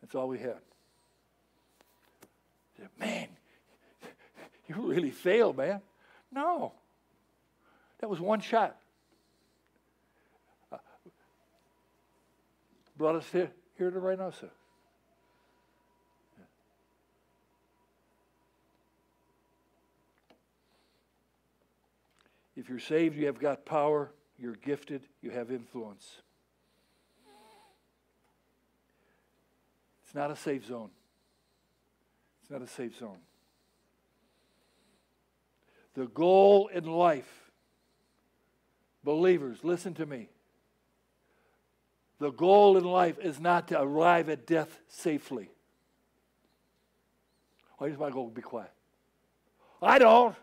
That's 0.00 0.14
all 0.14 0.28
we 0.28 0.38
had. 0.38 0.58
Man, 2.98 3.28
you 4.68 4.74
really 4.76 5.10
failed, 5.10 5.56
man. 5.56 5.80
No. 6.32 6.72
That 8.00 8.08
was 8.08 8.20
one 8.20 8.40
shot. 8.40 8.76
Brought 12.96 13.16
us 13.16 13.26
here, 13.32 13.50
here 13.76 13.90
to 13.90 13.98
Reynosa. 13.98 14.50
If 22.56 22.68
you're 22.68 22.78
saved, 22.78 23.16
you 23.16 23.26
have 23.26 23.38
got 23.38 23.64
power, 23.64 24.12
you're 24.38 24.56
gifted, 24.56 25.02
you 25.22 25.30
have 25.30 25.50
influence. 25.50 26.20
It's 30.04 30.14
not 30.14 30.30
a 30.30 30.36
safe 30.36 30.66
zone. 30.66 30.90
It's 32.42 32.50
not 32.50 32.60
a 32.60 32.66
safe 32.66 32.98
zone. 32.98 33.18
The 35.94 36.06
goal 36.06 36.68
in 36.68 36.84
life, 36.84 37.50
believers, 39.02 39.58
listen 39.62 39.94
to 39.94 40.06
me. 40.06 40.28
The 42.22 42.30
goal 42.30 42.76
in 42.78 42.84
life 42.84 43.18
is 43.18 43.40
not 43.40 43.66
to 43.66 43.82
arrive 43.82 44.28
at 44.28 44.46
death 44.46 44.78
safely. 44.86 45.50
I 47.80 47.88
just 47.88 47.98
want 47.98 48.12
to 48.12 48.14
go 48.14 48.26
be 48.28 48.40
quiet. 48.40 48.70
I 49.82 49.98
don't. 49.98 50.36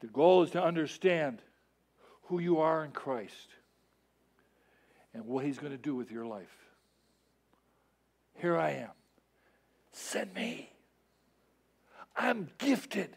The 0.00 0.06
goal 0.06 0.42
is 0.44 0.50
to 0.52 0.64
understand 0.64 1.42
who 2.28 2.38
you 2.38 2.60
are 2.60 2.82
in 2.82 2.92
Christ 2.92 3.48
and 5.12 5.26
what 5.26 5.44
He's 5.44 5.58
going 5.58 5.72
to 5.72 5.76
do 5.76 5.94
with 5.94 6.10
your 6.10 6.24
life. 6.24 6.56
Here 8.36 8.56
I 8.56 8.70
am. 8.70 8.92
Send 9.92 10.32
me. 10.32 10.70
I'm 12.16 12.48
gifted. 12.56 13.14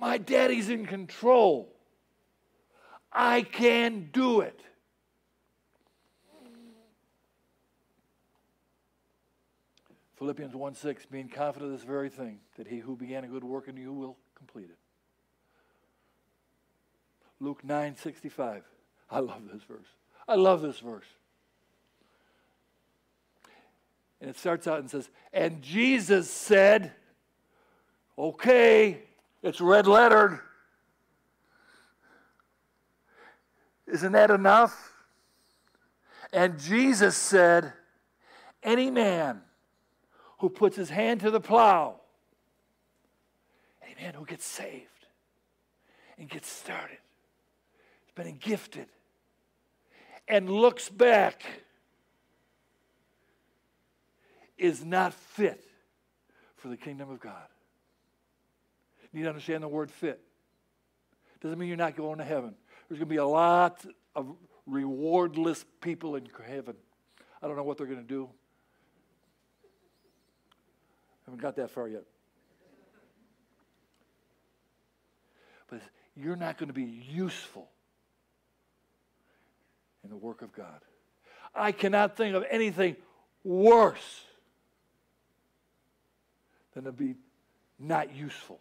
My 0.00 0.18
daddy's 0.18 0.68
in 0.68 0.86
control. 0.86 1.74
I 3.12 3.42
can 3.42 4.10
do 4.12 4.40
it. 4.40 4.60
Philippians 10.18 10.54
1 10.54 10.74
6, 10.74 11.06
being 11.06 11.28
confident 11.28 11.72
of 11.72 11.78
this 11.78 11.86
very 11.86 12.08
thing, 12.08 12.40
that 12.56 12.66
he 12.66 12.78
who 12.78 12.96
began 12.96 13.24
a 13.24 13.28
good 13.28 13.44
work 13.44 13.68
in 13.68 13.76
you 13.76 13.92
will 13.92 14.16
complete 14.34 14.68
it. 14.68 14.78
Luke 17.40 17.64
9 17.64 17.96
65. 17.96 18.64
I 19.10 19.20
love 19.20 19.42
this 19.52 19.62
verse. 19.62 19.86
I 20.26 20.34
love 20.34 20.60
this 20.60 20.80
verse. 20.80 21.06
And 24.20 24.28
it 24.28 24.36
starts 24.36 24.66
out 24.66 24.80
and 24.80 24.90
says, 24.90 25.08
And 25.32 25.62
Jesus 25.62 26.28
said, 26.28 26.92
Okay, 28.18 29.02
it's 29.42 29.60
red 29.60 29.86
lettered. 29.86 30.40
Isn't 33.86 34.12
that 34.12 34.30
enough? 34.30 34.92
And 36.32 36.58
Jesus 36.58 37.16
said, 37.16 37.72
Any 38.62 38.90
man 38.90 39.40
who 40.38 40.50
puts 40.50 40.76
his 40.76 40.90
hand 40.90 41.20
to 41.20 41.30
the 41.30 41.40
plow, 41.40 42.00
any 43.82 43.94
man 44.00 44.14
who 44.14 44.26
gets 44.26 44.44
saved 44.44 44.84
and 46.18 46.28
gets 46.28 46.50
started, 46.50 46.98
been 48.14 48.36
gifted, 48.36 48.86
and 50.26 50.50
looks 50.50 50.88
back 50.88 51.42
is 54.58 54.84
not 54.84 55.14
fit 55.14 55.64
for 56.56 56.68
the 56.68 56.76
kingdom 56.76 57.08
of 57.10 57.20
God. 57.20 57.46
You 59.18 59.24
need 59.24 59.30
to 59.30 59.30
understand 59.30 59.64
the 59.64 59.68
word 59.68 59.90
fit. 59.90 60.20
Doesn't 61.40 61.58
mean 61.58 61.66
you're 61.66 61.76
not 61.76 61.96
going 61.96 62.18
to 62.18 62.24
heaven. 62.24 62.54
There's 62.88 63.00
going 63.00 63.08
to 63.08 63.12
be 63.12 63.16
a 63.16 63.26
lot 63.26 63.84
of 64.14 64.28
rewardless 64.64 65.64
people 65.80 66.14
in 66.14 66.28
heaven. 66.46 66.76
I 67.42 67.48
don't 67.48 67.56
know 67.56 67.64
what 67.64 67.78
they're 67.78 67.88
going 67.88 67.98
to 67.98 68.06
do. 68.06 68.28
I 71.10 71.30
haven't 71.30 71.42
got 71.42 71.56
that 71.56 71.72
far 71.72 71.88
yet. 71.88 72.04
But 75.68 75.80
you're 76.14 76.36
not 76.36 76.56
going 76.56 76.68
to 76.68 76.72
be 76.72 76.84
useful 76.84 77.68
in 80.04 80.10
the 80.10 80.16
work 80.16 80.42
of 80.42 80.52
God. 80.52 80.78
I 81.52 81.72
cannot 81.72 82.16
think 82.16 82.36
of 82.36 82.44
anything 82.48 82.94
worse 83.42 84.20
than 86.74 86.84
to 86.84 86.92
be 86.92 87.16
not 87.80 88.14
useful. 88.14 88.60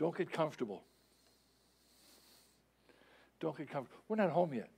Don't 0.00 0.16
get 0.16 0.32
comfortable. 0.32 0.82
Don't 3.38 3.54
get 3.54 3.68
comfortable. 3.68 4.02
We're 4.08 4.16
not 4.16 4.30
home 4.30 4.54
yet. 4.54 4.70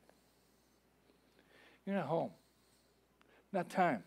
You're 1.87 1.95
not 1.95 2.07
home. 2.07 2.31
Not 3.53 3.71
time. 3.71 4.03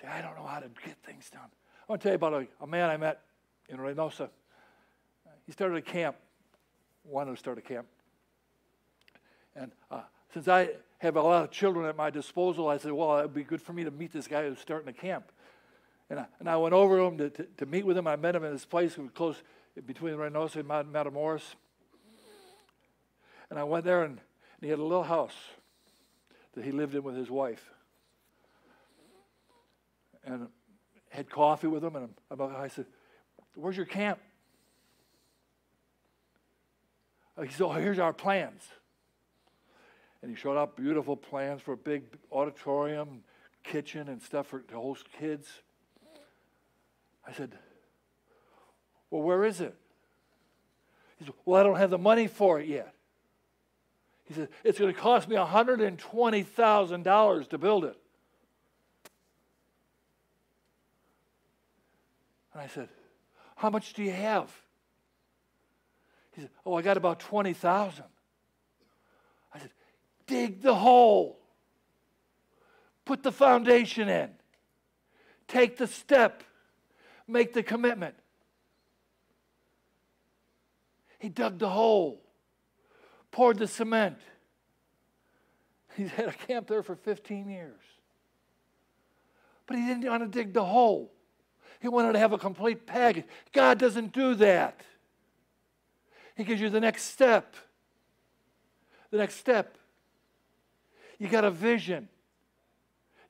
Say, 0.00 0.06
I 0.06 0.22
don't 0.22 0.36
know 0.36 0.46
how 0.46 0.60
to 0.60 0.68
get 0.86 0.96
things 1.04 1.28
done. 1.28 1.42
I 1.42 1.84
want 1.88 2.02
to 2.02 2.04
tell 2.04 2.12
you 2.12 2.16
about 2.16 2.34
a, 2.34 2.46
a 2.60 2.68
man 2.68 2.88
I 2.88 2.96
met 2.96 3.22
in 3.68 3.78
Reynosa. 3.78 4.28
He 5.44 5.50
started 5.50 5.74
a 5.74 5.82
camp, 5.82 6.14
wanted 7.04 7.32
to 7.32 7.36
start 7.36 7.58
a 7.58 7.62
camp. 7.62 7.88
And 9.56 9.72
uh, 9.90 10.02
since 10.32 10.46
I 10.46 10.68
have 10.98 11.16
a 11.16 11.22
lot 11.22 11.42
of 11.42 11.50
children 11.50 11.84
at 11.86 11.96
my 11.96 12.10
disposal, 12.10 12.68
I 12.68 12.76
said, 12.76 12.92
well, 12.92 13.18
it 13.18 13.22
would 13.22 13.34
be 13.34 13.42
good 13.42 13.60
for 13.60 13.72
me 13.72 13.82
to 13.82 13.90
meet 13.90 14.12
this 14.12 14.28
guy 14.28 14.48
who's 14.48 14.60
starting 14.60 14.88
a 14.88 14.92
camp. 14.92 15.32
And 16.14 16.20
I, 16.20 16.26
and 16.38 16.48
I 16.48 16.56
went 16.56 16.74
over 16.74 16.96
to 16.98 17.02
him 17.02 17.18
to, 17.18 17.30
to, 17.30 17.42
to 17.56 17.66
meet 17.66 17.84
with 17.84 17.98
him. 17.98 18.06
I 18.06 18.14
met 18.14 18.36
him 18.36 18.44
in 18.44 18.52
this 18.52 18.64
place 18.64 18.96
close 19.14 19.42
between 19.84 20.14
Reynosa 20.14 20.60
and 20.60 20.68
Matamoros. 20.68 21.42
And 23.50 23.58
I 23.58 23.64
went 23.64 23.84
there 23.84 24.04
and 24.04 24.20
he 24.60 24.68
had 24.68 24.78
a 24.78 24.84
little 24.84 25.02
house 25.02 25.34
that 26.54 26.64
he 26.64 26.70
lived 26.70 26.94
in 26.94 27.02
with 27.02 27.16
his 27.16 27.32
wife. 27.32 27.68
And 30.24 30.44
I 31.12 31.16
had 31.16 31.28
coffee 31.28 31.66
with 31.66 31.82
him, 31.82 31.96
and 31.96 32.14
I 32.40 32.68
said, 32.68 32.86
Where's 33.56 33.76
your 33.76 33.84
camp? 33.84 34.20
He 37.42 37.48
said, 37.48 37.64
Oh, 37.64 37.72
here's 37.72 37.98
our 37.98 38.12
plans. 38.12 38.62
And 40.22 40.30
he 40.30 40.36
showed 40.36 40.58
up 40.58 40.76
beautiful 40.76 41.16
plans 41.16 41.60
for 41.60 41.72
a 41.72 41.76
big 41.76 42.04
auditorium, 42.30 43.24
kitchen, 43.64 44.08
and 44.08 44.22
stuff 44.22 44.46
for, 44.46 44.60
to 44.60 44.76
host 44.76 45.06
kids. 45.18 45.48
I 47.26 47.32
said, 47.32 47.52
Well, 49.10 49.22
where 49.22 49.44
is 49.44 49.60
it? 49.60 49.74
He 51.18 51.24
said, 51.24 51.34
Well, 51.44 51.60
I 51.60 51.64
don't 51.64 51.76
have 51.76 51.90
the 51.90 51.98
money 51.98 52.26
for 52.26 52.58
it 52.60 52.68
yet. 52.68 52.94
He 54.24 54.34
said, 54.34 54.48
It's 54.62 54.78
going 54.78 54.92
to 54.92 55.00
cost 55.00 55.26
me 55.28 55.36
$120,000 55.36 57.48
to 57.48 57.58
build 57.58 57.84
it. 57.84 57.96
And 62.52 62.62
I 62.62 62.66
said, 62.68 62.88
How 63.56 63.70
much 63.70 63.94
do 63.94 64.02
you 64.02 64.12
have? 64.12 64.52
He 66.32 66.42
said, 66.42 66.50
Oh, 66.64 66.74
I 66.74 66.82
got 66.82 66.96
about 66.96 67.18
20,000. 67.20 68.04
I 69.52 69.58
said, 69.58 69.70
Dig 70.26 70.62
the 70.62 70.74
hole. 70.74 71.38
Put 73.04 73.22
the 73.22 73.32
foundation 73.32 74.08
in. 74.08 74.30
Take 75.46 75.76
the 75.76 75.86
step. 75.86 76.42
Make 77.26 77.52
the 77.52 77.62
commitment. 77.62 78.14
He 81.18 81.28
dug 81.28 81.58
the 81.58 81.70
hole, 81.70 82.20
poured 83.30 83.58
the 83.58 83.66
cement. 83.66 84.18
He's 85.96 86.10
had 86.10 86.28
a 86.28 86.32
camp 86.32 86.66
there 86.66 86.82
for 86.82 86.96
15 86.96 87.48
years. 87.48 87.80
But 89.66 89.78
he 89.78 89.86
didn't 89.86 90.04
want 90.04 90.22
to 90.22 90.28
dig 90.28 90.52
the 90.52 90.64
hole. 90.64 91.12
He 91.80 91.88
wanted 91.88 92.12
to 92.12 92.18
have 92.18 92.32
a 92.32 92.38
complete 92.38 92.86
package. 92.86 93.24
God 93.52 93.78
doesn't 93.78 94.12
do 94.12 94.34
that. 94.36 94.82
He 96.36 96.44
gives 96.44 96.60
you 96.60 96.68
the 96.68 96.80
next 96.80 97.04
step. 97.04 97.56
The 99.10 99.18
next 99.18 99.36
step. 99.36 99.78
You 101.18 101.28
got 101.28 101.44
a 101.44 101.50
vision. 101.50 102.08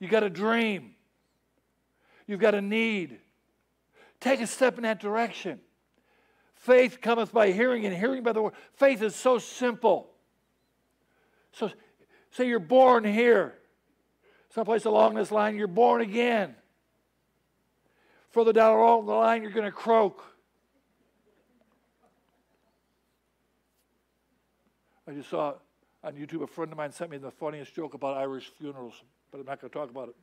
You 0.01 0.09
got 0.09 0.23
a 0.23 0.31
dream. 0.31 0.95
You've 2.27 2.41
got 2.41 2.55
a 2.55 2.63
need. 2.63 3.19
Take 4.25 4.41
a 4.41 4.47
step 4.47 4.79
in 4.79 4.85
that 4.85 5.01
direction. 5.01 5.61
Faith 6.55 7.03
cometh 7.03 7.31
by 7.31 7.53
hearing, 7.53 7.85
and 7.85 7.95
hearing 7.95 8.23
by 8.23 8.33
the 8.33 8.41
word. 8.41 8.55
Faith 8.73 9.03
is 9.03 9.15
so 9.15 9.37
simple. 9.37 10.09
So, 11.53 11.71
say 12.31 12.49
you're 12.49 12.59
born 12.59 13.05
here, 13.05 13.53
someplace 14.49 14.87
along 14.87 15.13
this 15.13 15.31
line, 15.31 15.57
you're 15.57 15.67
born 15.67 16.01
again. 16.01 16.55
Further 18.31 18.55
down 18.55 18.79
along 18.79 19.05
the 19.05 19.13
line, 19.13 19.43
you're 19.43 19.53
going 19.53 19.67
to 19.67 19.71
croak. 19.71 20.25
I 25.07 25.13
just 25.13 25.29
saw 25.29 25.53
on 26.03 26.15
YouTube 26.15 26.43
a 26.43 26.47
friend 26.47 26.73
of 26.73 26.79
mine 26.79 26.93
sent 26.93 27.11
me 27.11 27.19
the 27.19 27.31
funniest 27.31 27.75
joke 27.75 27.93
about 27.93 28.17
Irish 28.17 28.51
funerals, 28.59 28.95
but 29.31 29.41
I'm 29.41 29.45
not 29.45 29.61
going 29.61 29.71
to 29.71 29.79
talk 29.79 29.91
about 29.91 30.09
it. 30.09 30.15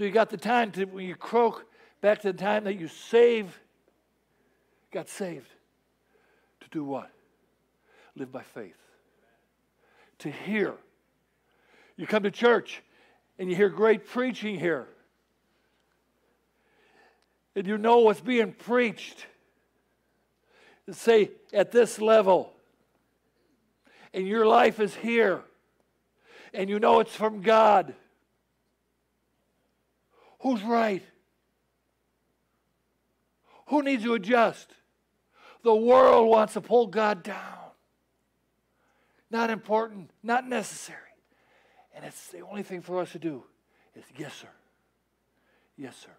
So 0.00 0.04
you 0.04 0.12
got 0.12 0.30
the 0.30 0.38
time 0.38 0.70
to 0.70 0.86
when 0.86 1.04
you 1.04 1.14
croak 1.14 1.66
back 2.00 2.22
to 2.22 2.32
the 2.32 2.38
time 2.38 2.64
that 2.64 2.80
you 2.80 2.88
save, 2.88 3.60
got 4.90 5.10
saved. 5.10 5.50
To 6.62 6.68
do 6.70 6.82
what? 6.82 7.10
Live 8.16 8.32
by 8.32 8.42
faith. 8.42 8.78
To 10.20 10.30
hear. 10.30 10.72
You 11.98 12.06
come 12.06 12.22
to 12.22 12.30
church 12.30 12.82
and 13.38 13.50
you 13.50 13.54
hear 13.54 13.68
great 13.68 14.06
preaching 14.06 14.58
here. 14.58 14.88
And 17.54 17.66
you 17.66 17.76
know 17.76 17.98
what's 17.98 18.22
being 18.22 18.52
preached. 18.52 19.26
Say, 20.90 21.30
at 21.52 21.72
this 21.72 22.00
level. 22.00 22.54
And 24.14 24.26
your 24.26 24.46
life 24.46 24.80
is 24.80 24.94
here. 24.94 25.42
And 26.54 26.70
you 26.70 26.80
know 26.80 27.00
it's 27.00 27.14
from 27.14 27.42
God. 27.42 27.94
Who's 30.40 30.62
right? 30.62 31.02
Who 33.66 33.82
needs 33.82 34.02
to 34.04 34.14
adjust? 34.14 34.68
The 35.62 35.74
world 35.74 36.28
wants 36.28 36.54
to 36.54 36.60
pull 36.60 36.86
God 36.86 37.22
down. 37.22 37.56
Not 39.30 39.50
important, 39.50 40.10
not 40.22 40.48
necessary. 40.48 40.98
And 41.94 42.04
it's 42.04 42.28
the 42.28 42.40
only 42.40 42.62
thing 42.62 42.80
for 42.80 43.00
us 43.00 43.12
to 43.12 43.18
do 43.18 43.44
is 43.94 44.04
yes, 44.16 44.34
sir. 44.34 44.48
Yes, 45.76 45.96
sir. 45.96 46.10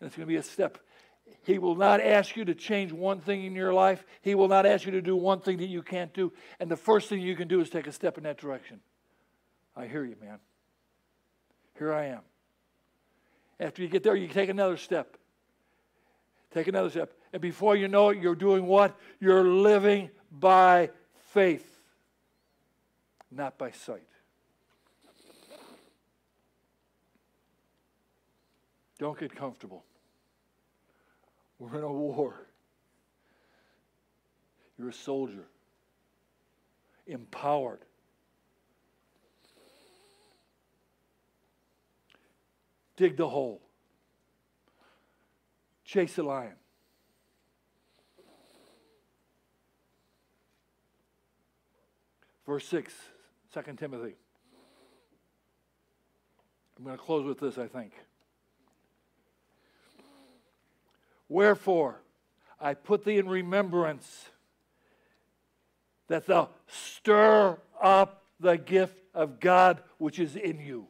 And 0.00 0.06
it's 0.06 0.16
going 0.16 0.26
to 0.26 0.32
be 0.32 0.36
a 0.36 0.42
step. 0.42 0.78
He 1.44 1.58
will 1.58 1.76
not 1.76 2.00
ask 2.00 2.36
you 2.36 2.44
to 2.46 2.54
change 2.54 2.92
one 2.92 3.20
thing 3.20 3.44
in 3.44 3.54
your 3.54 3.72
life. 3.72 4.04
He 4.22 4.34
will 4.34 4.48
not 4.48 4.66
ask 4.66 4.84
you 4.84 4.92
to 4.92 5.02
do 5.02 5.14
one 5.14 5.40
thing 5.40 5.58
that 5.58 5.68
you 5.68 5.82
can't 5.82 6.12
do. 6.12 6.32
And 6.58 6.70
the 6.70 6.76
first 6.76 7.08
thing 7.08 7.20
you 7.20 7.36
can 7.36 7.46
do 7.46 7.60
is 7.60 7.70
take 7.70 7.86
a 7.86 7.92
step 7.92 8.18
in 8.18 8.24
that 8.24 8.38
direction. 8.38 8.80
I 9.76 9.86
hear 9.86 10.04
you, 10.04 10.16
man. 10.20 10.38
Here 11.78 11.92
I 11.92 12.06
am. 12.06 12.20
After 13.60 13.82
you 13.82 13.88
get 13.88 14.02
there, 14.02 14.16
you 14.16 14.26
take 14.26 14.48
another 14.48 14.78
step. 14.78 15.18
Take 16.52 16.66
another 16.66 16.88
step. 16.88 17.12
And 17.32 17.42
before 17.42 17.76
you 17.76 17.86
know 17.86 18.08
it, 18.08 18.18
you're 18.18 18.34
doing 18.34 18.66
what? 18.66 18.98
You're 19.20 19.44
living 19.44 20.10
by 20.32 20.90
faith, 21.28 21.78
not 23.30 23.58
by 23.58 23.70
sight. 23.70 24.06
Don't 28.98 29.18
get 29.18 29.34
comfortable. 29.34 29.84
We're 31.58 31.78
in 31.78 31.84
a 31.84 31.92
war. 31.92 32.34
You're 34.78 34.88
a 34.88 34.94
soldier, 34.94 35.44
empowered. 37.06 37.80
Dig 43.00 43.16
the 43.16 43.26
hole. 43.26 43.62
Chase 45.86 46.16
the 46.16 46.22
lion. 46.22 46.52
Verse 52.44 52.66
6, 52.66 52.92
2 53.54 53.62
Timothy. 53.78 54.16
I'm 56.76 56.84
going 56.84 56.94
to 56.94 57.02
close 57.02 57.24
with 57.24 57.40
this, 57.40 57.56
I 57.56 57.68
think. 57.68 57.94
Wherefore, 61.26 62.02
I 62.60 62.74
put 62.74 63.06
thee 63.06 63.16
in 63.16 63.26
remembrance 63.26 64.28
that 66.08 66.26
thou 66.26 66.50
stir 66.66 67.56
up 67.80 68.24
the 68.38 68.58
gift 68.58 68.98
of 69.14 69.40
God 69.40 69.82
which 69.96 70.18
is 70.18 70.36
in 70.36 70.60
you. 70.60 70.88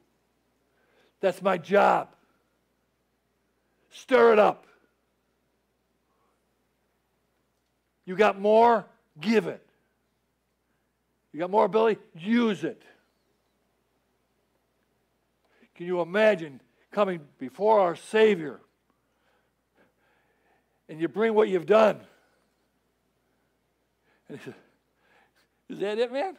That's 1.20 1.42
my 1.42 1.58
job. 1.58 2.08
Stir 3.90 4.32
it 4.32 4.38
up. 4.38 4.66
You 8.06 8.16
got 8.16 8.40
more? 8.40 8.86
Give 9.20 9.46
it. 9.46 9.64
You 11.32 11.40
got 11.40 11.50
more 11.50 11.64
ability? 11.64 12.00
Use 12.18 12.64
it. 12.64 12.82
Can 15.74 15.86
you 15.86 16.00
imagine 16.00 16.60
coming 16.90 17.20
before 17.38 17.80
our 17.80 17.96
Savior 17.96 18.60
and 20.88 21.00
you 21.00 21.08
bring 21.08 21.34
what 21.34 21.48
you've 21.48 21.66
done? 21.66 22.00
And 24.28 24.38
he 24.38 24.44
said, 24.44 24.54
Is 25.68 25.78
that 25.78 25.98
it, 25.98 26.12
man? 26.12 26.36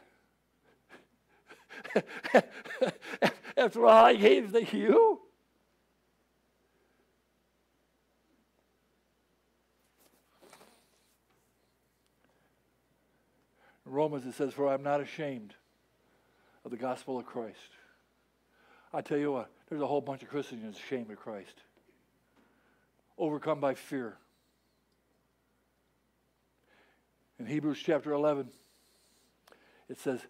After 3.56 3.86
all 3.86 4.04
I 4.06 4.14
gave 4.14 4.52
to 4.52 4.76
you? 4.76 5.20
Romans, 13.92 14.24
it 14.24 14.34
says, 14.34 14.54
For 14.54 14.68
I'm 14.68 14.82
not 14.82 15.00
ashamed 15.00 15.54
of 16.64 16.70
the 16.70 16.76
gospel 16.76 17.18
of 17.18 17.26
Christ. 17.26 17.58
I 18.94 19.02
tell 19.02 19.18
you 19.18 19.32
what, 19.32 19.50
there's 19.68 19.82
a 19.82 19.86
whole 19.86 20.00
bunch 20.00 20.22
of 20.22 20.28
Christians 20.28 20.78
ashamed 20.78 21.10
of 21.10 21.18
Christ, 21.18 21.62
overcome 23.18 23.60
by 23.60 23.74
fear. 23.74 24.16
In 27.38 27.46
Hebrews 27.46 27.80
chapter 27.84 28.12
11, 28.12 28.48
it 29.88 29.98
says, 29.98 30.20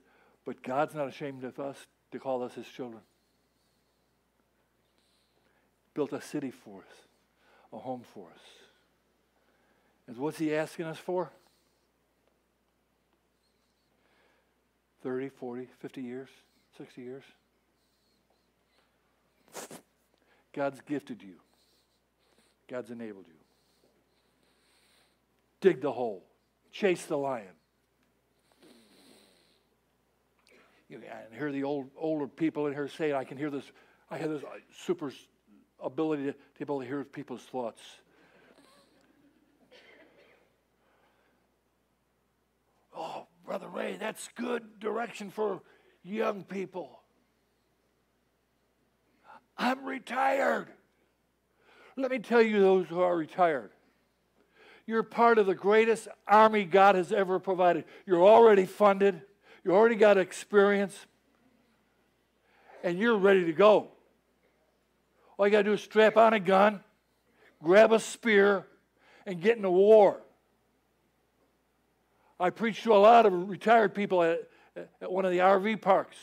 But 0.44 0.62
God's 0.62 0.94
not 0.94 1.08
ashamed 1.08 1.44
of 1.44 1.58
us 1.60 1.86
to 2.10 2.18
call 2.18 2.42
us 2.42 2.54
his 2.54 2.66
children. 2.66 3.02
Built 5.94 6.12
a 6.12 6.20
city 6.20 6.50
for 6.50 6.80
us, 6.80 7.06
a 7.72 7.78
home 7.78 8.02
for 8.14 8.28
us. 8.34 8.42
And 10.06 10.16
what's 10.16 10.38
he 10.38 10.54
asking 10.54 10.86
us 10.86 10.98
for? 10.98 11.30
30, 15.02 15.28
40, 15.30 15.68
50 15.80 16.02
years, 16.02 16.28
60 16.78 17.02
years. 17.02 17.24
God's 20.52 20.80
gifted 20.80 21.22
you. 21.22 21.34
God's 22.68 22.90
enabled 22.90 23.26
you. 23.28 23.34
Dig 25.60 25.80
the 25.80 25.92
hole. 25.92 26.24
Chase 26.70 27.04
the 27.06 27.16
lion. 27.16 27.54
You 30.92 30.98
know, 30.98 31.04
I 31.06 31.34
hear 31.34 31.50
the 31.50 31.64
old 31.64 31.88
older 31.96 32.26
people 32.26 32.66
in 32.66 32.74
here 32.74 32.86
saying, 32.86 33.14
I 33.14 33.24
can 33.24 33.38
hear 33.38 33.48
this, 33.48 33.64
I 34.10 34.18
have 34.18 34.28
this 34.28 34.42
uh, 34.42 34.58
super 34.76 35.10
ability 35.82 36.24
to, 36.24 36.32
to 36.32 36.38
be 36.58 36.64
able 36.64 36.80
to 36.80 36.86
hear 36.86 37.02
people's 37.02 37.40
thoughts. 37.40 37.80
Oh, 42.94 43.26
Brother 43.46 43.68
Ray, 43.68 43.96
that's 43.98 44.28
good 44.34 44.80
direction 44.80 45.30
for 45.30 45.62
young 46.04 46.44
people. 46.44 47.00
I'm 49.56 49.86
retired. 49.86 50.68
Let 51.96 52.10
me 52.10 52.18
tell 52.18 52.42
you, 52.42 52.60
those 52.60 52.86
who 52.88 53.00
are 53.00 53.16
retired, 53.16 53.70
you're 54.86 55.02
part 55.02 55.38
of 55.38 55.46
the 55.46 55.54
greatest 55.54 56.06
army 56.28 56.66
God 56.66 56.96
has 56.96 57.12
ever 57.12 57.38
provided. 57.38 57.86
You're 58.04 58.26
already 58.26 58.66
funded, 58.66 59.22
you 59.64 59.72
already 59.72 59.94
got 59.94 60.18
experience, 60.18 61.06
and 62.82 62.98
you're 62.98 63.16
ready 63.16 63.44
to 63.44 63.52
go. 63.52 63.88
All 65.36 65.46
you 65.46 65.52
got 65.52 65.58
to 65.58 65.64
do 65.64 65.72
is 65.72 65.82
strap 65.82 66.16
on 66.16 66.32
a 66.32 66.40
gun, 66.40 66.80
grab 67.62 67.92
a 67.92 68.00
spear, 68.00 68.66
and 69.26 69.40
get 69.40 69.56
in 69.56 69.62
the 69.62 69.70
war. 69.70 70.20
I 72.40 72.50
preach 72.50 72.82
to 72.82 72.92
a 72.92 72.98
lot 72.98 73.24
of 73.24 73.48
retired 73.48 73.94
people 73.94 74.22
at, 74.22 74.48
at 75.00 75.10
one 75.12 75.24
of 75.24 75.30
the 75.30 75.38
RV 75.38 75.80
parks, 75.80 76.16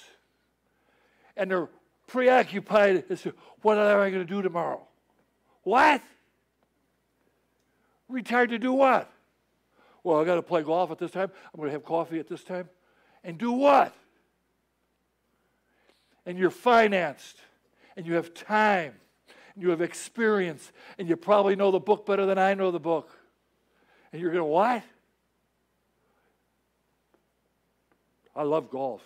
and 1.37 1.49
they're 1.49 1.69
preoccupied 2.07 3.05
as 3.09 3.21
to 3.21 3.33
what 3.61 3.77
am 3.77 3.99
I 3.99 4.09
going 4.09 4.25
to 4.25 4.25
do 4.25 4.41
tomorrow? 4.41 4.81
What? 5.63 6.01
Retired 8.09 8.49
to 8.49 8.59
do 8.59 8.73
what? 8.73 9.11
Well, 10.03 10.19
I 10.19 10.25
got 10.25 10.35
to 10.35 10.41
play 10.41 10.63
golf 10.63 10.91
at 10.91 10.97
this 10.97 11.11
time. 11.11 11.31
I'm 11.53 11.59
going 11.59 11.67
to 11.67 11.73
have 11.73 11.85
coffee 11.85 12.19
at 12.19 12.27
this 12.27 12.43
time. 12.43 12.67
And 13.23 13.37
do 13.37 13.51
what? 13.51 13.93
And 16.25 16.37
you're 16.37 16.51
financed, 16.51 17.37
and 17.95 18.05
you 18.05 18.13
have 18.13 18.33
time, 18.33 18.93
and 19.53 19.63
you 19.63 19.69
have 19.71 19.81
experience, 19.81 20.71
and 20.97 21.09
you 21.09 21.15
probably 21.15 21.55
know 21.55 21.71
the 21.71 21.79
book 21.79 22.05
better 22.05 22.25
than 22.25 22.37
I 22.37 22.53
know 22.53 22.71
the 22.71 22.79
book. 22.79 23.09
And 24.11 24.21
you're 24.21 24.31
going 24.31 24.41
to 24.41 24.45
what? 24.45 24.83
I 28.35 28.43
love 28.43 28.69
golf. 28.69 29.01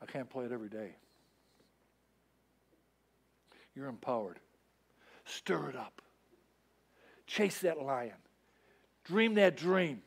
I 0.00 0.06
can't 0.06 0.28
play 0.28 0.46
it 0.46 0.52
every 0.52 0.68
day. 0.68 0.96
You're 3.74 3.88
empowered. 3.88 4.40
Stir 5.24 5.70
it 5.70 5.76
up. 5.76 6.02
Chase 7.26 7.60
that 7.60 7.80
lion. 7.80 8.16
Dream 9.04 9.34
that 9.34 9.56
dream. 9.56 10.02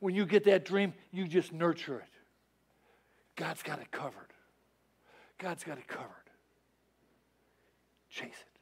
When 0.00 0.14
you 0.14 0.26
get 0.26 0.44
that 0.44 0.64
dream, 0.64 0.94
you 1.12 1.28
just 1.28 1.52
nurture 1.52 1.98
it. 2.00 2.08
God's 3.36 3.62
got 3.62 3.80
it 3.80 3.90
covered. 3.90 4.32
God's 5.38 5.62
got 5.62 5.78
it 5.78 5.86
covered. 5.86 6.08
Chase 8.10 8.28
it. 8.28 8.58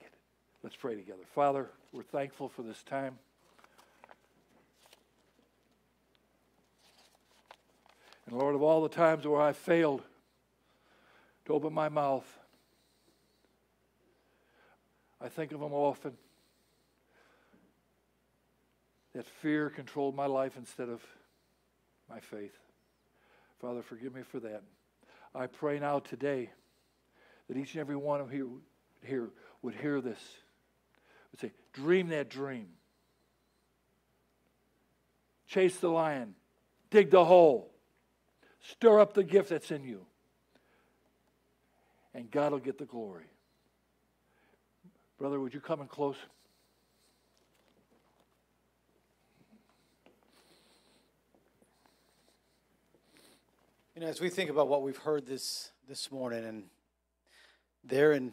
Get 0.00 0.08
it. 0.08 0.18
Let's 0.62 0.76
pray 0.76 0.96
together. 0.96 1.22
Father, 1.34 1.70
we're 1.92 2.02
thankful 2.02 2.48
for 2.48 2.62
this 2.62 2.82
time. 2.82 3.18
And 8.26 8.38
Lord, 8.38 8.54
of 8.54 8.62
all 8.62 8.82
the 8.82 8.88
times 8.88 9.26
where 9.26 9.40
I 9.40 9.52
failed 9.52 10.02
to 11.44 11.52
open 11.52 11.72
my 11.72 11.88
mouth, 11.88 12.26
I 15.20 15.28
think 15.28 15.52
of 15.52 15.60
them 15.60 15.72
often. 15.72 16.12
That 19.14 19.26
fear 19.26 19.68
controlled 19.68 20.14
my 20.14 20.26
life 20.26 20.56
instead 20.56 20.88
of 20.88 21.02
my 22.08 22.20
faith. 22.20 22.56
Father, 23.60 23.82
forgive 23.82 24.14
me 24.14 24.22
for 24.22 24.40
that. 24.40 24.62
I 25.34 25.46
pray 25.46 25.78
now 25.78 25.98
today 25.98 26.50
that 27.48 27.56
each 27.56 27.74
and 27.74 27.80
every 27.80 27.96
one 27.96 28.20
of 28.20 28.32
you 28.32 28.62
here 29.02 29.30
would 29.62 29.74
hear 29.74 30.00
this, 30.00 30.18
would 31.30 31.40
say, 31.40 31.52
dream 31.72 32.08
that 32.08 32.28
dream. 32.28 32.68
Chase 35.46 35.76
the 35.76 35.88
lion, 35.88 36.34
dig 36.90 37.10
the 37.10 37.24
hole, 37.24 37.70
stir 38.60 39.00
up 39.00 39.12
the 39.12 39.24
gift 39.24 39.50
that's 39.50 39.70
in 39.70 39.84
you, 39.84 40.06
and 42.14 42.30
God 42.30 42.52
will 42.52 42.58
get 42.58 42.78
the 42.78 42.86
glory. 42.86 43.26
Brother, 45.18 45.38
would 45.38 45.52
you 45.52 45.60
come 45.60 45.80
in 45.82 45.88
close? 45.88 46.16
You 53.94 54.00
know, 54.00 54.06
as 54.06 54.22
we 54.22 54.30
think 54.30 54.48
about 54.48 54.68
what 54.68 54.80
we've 54.80 54.96
heard 54.96 55.26
this 55.26 55.70
this 55.86 56.10
morning, 56.10 56.46
and 56.46 56.64
there 57.84 58.12
in 58.12 58.32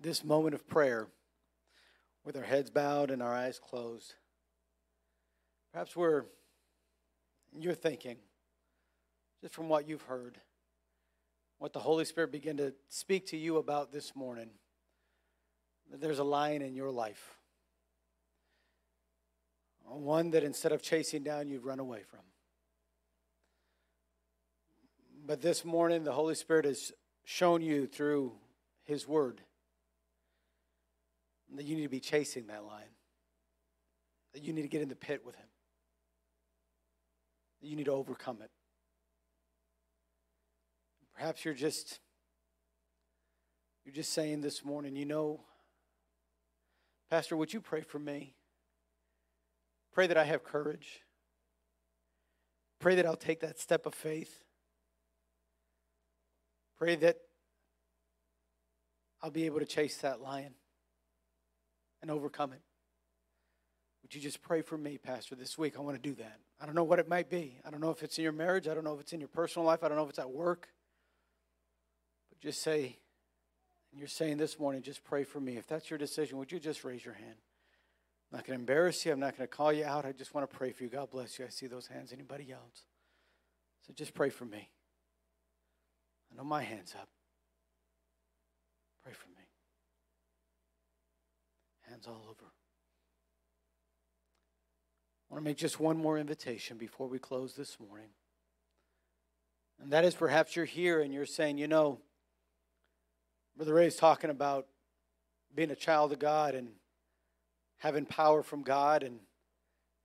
this 0.00 0.24
moment 0.24 0.52
of 0.52 0.66
prayer, 0.66 1.06
with 2.24 2.36
our 2.36 2.42
heads 2.42 2.70
bowed 2.70 3.12
and 3.12 3.22
our 3.22 3.32
eyes 3.32 3.60
closed, 3.60 4.14
perhaps 5.72 5.94
we're 5.94 6.24
you're 7.56 7.72
thinking, 7.72 8.16
just 9.40 9.54
from 9.54 9.68
what 9.68 9.88
you've 9.88 10.02
heard, 10.02 10.40
what 11.58 11.72
the 11.72 11.78
Holy 11.78 12.04
Spirit 12.04 12.32
began 12.32 12.56
to 12.56 12.74
speak 12.88 13.26
to 13.26 13.36
you 13.36 13.58
about 13.58 13.92
this 13.92 14.16
morning 14.16 14.50
that 15.92 16.00
there's 16.00 16.18
a 16.18 16.24
lion 16.24 16.62
in 16.62 16.74
your 16.74 16.90
life. 16.90 17.36
One 19.84 20.32
that 20.32 20.42
instead 20.42 20.72
of 20.72 20.82
chasing 20.82 21.22
down, 21.22 21.46
you've 21.46 21.64
run 21.64 21.78
away 21.78 22.02
from. 22.10 22.22
But 25.26 25.40
this 25.40 25.64
morning, 25.64 26.04
the 26.04 26.12
Holy 26.12 26.36
Spirit 26.36 26.66
has 26.66 26.92
shown 27.24 27.60
you 27.60 27.88
through 27.88 28.32
His 28.84 29.08
Word 29.08 29.40
that 31.56 31.64
you 31.64 31.74
need 31.74 31.82
to 31.82 31.88
be 31.88 32.00
chasing 32.00 32.46
that 32.46 32.64
lion, 32.64 32.88
that 34.34 34.44
you 34.44 34.52
need 34.52 34.62
to 34.62 34.68
get 34.68 34.82
in 34.82 34.88
the 34.88 34.94
pit 34.94 35.22
with 35.26 35.34
Him, 35.34 35.48
that 37.60 37.66
you 37.66 37.74
need 37.74 37.86
to 37.86 37.92
overcome 37.92 38.38
it. 38.40 38.50
Perhaps 41.16 41.44
you're 41.44 41.54
just 41.54 41.98
you're 43.84 43.94
just 43.94 44.12
saying 44.12 44.42
this 44.42 44.64
morning, 44.64 44.94
you 44.94 45.06
know, 45.06 45.40
Pastor, 47.10 47.36
would 47.36 47.52
you 47.52 47.60
pray 47.60 47.80
for 47.80 47.98
me? 47.98 48.34
Pray 49.92 50.06
that 50.06 50.16
I 50.16 50.24
have 50.24 50.44
courage. 50.44 51.00
Pray 52.78 52.94
that 52.94 53.06
I'll 53.06 53.16
take 53.16 53.40
that 53.40 53.58
step 53.58 53.86
of 53.86 53.94
faith. 53.94 54.44
Pray 56.78 56.96
that 56.96 57.16
I'll 59.22 59.30
be 59.30 59.46
able 59.46 59.60
to 59.60 59.66
chase 59.66 59.96
that 59.98 60.20
lion 60.20 60.54
and 62.02 62.10
overcome 62.10 62.52
it. 62.52 62.60
Would 64.02 64.14
you 64.14 64.20
just 64.20 64.42
pray 64.42 64.62
for 64.62 64.78
me, 64.78 64.98
Pastor, 64.98 65.34
this 65.34 65.58
week? 65.58 65.74
I 65.76 65.80
want 65.80 66.00
to 66.00 66.08
do 66.08 66.14
that. 66.16 66.38
I 66.60 66.66
don't 66.66 66.74
know 66.74 66.84
what 66.84 66.98
it 66.98 67.08
might 67.08 67.28
be. 67.28 67.58
I 67.66 67.70
don't 67.70 67.80
know 67.80 67.90
if 67.90 68.02
it's 68.02 68.18
in 68.18 68.24
your 68.24 68.32
marriage. 68.32 68.68
I 68.68 68.74
don't 68.74 68.84
know 68.84 68.94
if 68.94 69.00
it's 69.00 69.12
in 69.12 69.20
your 69.20 69.28
personal 69.28 69.66
life. 69.66 69.82
I 69.82 69.88
don't 69.88 69.96
know 69.96 70.04
if 70.04 70.10
it's 70.10 70.18
at 70.18 70.30
work. 70.30 70.68
But 72.28 72.40
just 72.40 72.62
say, 72.62 72.98
and 73.90 73.98
you're 73.98 74.06
saying 74.06 74.36
this 74.36 74.58
morning, 74.58 74.82
just 74.82 75.02
pray 75.02 75.24
for 75.24 75.40
me. 75.40 75.56
If 75.56 75.66
that's 75.66 75.90
your 75.90 75.98
decision, 75.98 76.38
would 76.38 76.52
you 76.52 76.60
just 76.60 76.84
raise 76.84 77.04
your 77.04 77.14
hand? 77.14 77.34
I'm 78.30 78.38
not 78.38 78.46
going 78.46 78.58
to 78.58 78.60
embarrass 78.60 79.04
you. 79.04 79.12
I'm 79.12 79.20
not 79.20 79.36
going 79.36 79.48
to 79.48 79.54
call 79.54 79.72
you 79.72 79.84
out. 79.84 80.04
I 80.04 80.12
just 80.12 80.34
want 80.34 80.48
to 80.48 80.56
pray 80.56 80.70
for 80.72 80.84
you. 80.84 80.90
God 80.90 81.10
bless 81.10 81.38
you. 81.38 81.44
I 81.44 81.48
see 81.48 81.66
those 81.66 81.86
hands. 81.86 82.12
Anybody 82.12 82.52
else? 82.52 82.84
So 83.86 83.92
just 83.92 84.14
pray 84.14 84.30
for 84.30 84.44
me. 84.44 84.68
I 86.32 86.36
know 86.36 86.44
my 86.44 86.62
hand's 86.62 86.94
up. 86.94 87.08
Pray 89.02 89.12
for 89.12 89.28
me. 89.28 89.44
Hands 91.88 92.06
all 92.06 92.24
over. 92.28 92.52
I 95.30 95.34
want 95.34 95.44
to 95.44 95.50
make 95.50 95.56
just 95.56 95.80
one 95.80 95.96
more 95.96 96.18
invitation 96.18 96.76
before 96.76 97.08
we 97.08 97.18
close 97.18 97.54
this 97.54 97.78
morning. 97.80 98.08
And 99.82 99.92
that 99.92 100.04
is 100.04 100.14
perhaps 100.14 100.56
you're 100.56 100.64
here 100.64 101.00
and 101.00 101.12
you're 101.12 101.26
saying, 101.26 101.58
you 101.58 101.68
know, 101.68 101.98
Brother 103.56 103.74
Ray 103.74 103.86
is 103.86 103.96
talking 103.96 104.30
about 104.30 104.66
being 105.54 105.70
a 105.70 105.76
child 105.76 106.12
of 106.12 106.18
God 106.18 106.54
and 106.54 106.68
having 107.78 108.06
power 108.06 108.42
from 108.42 108.62
God 108.62 109.02
and 109.02 109.20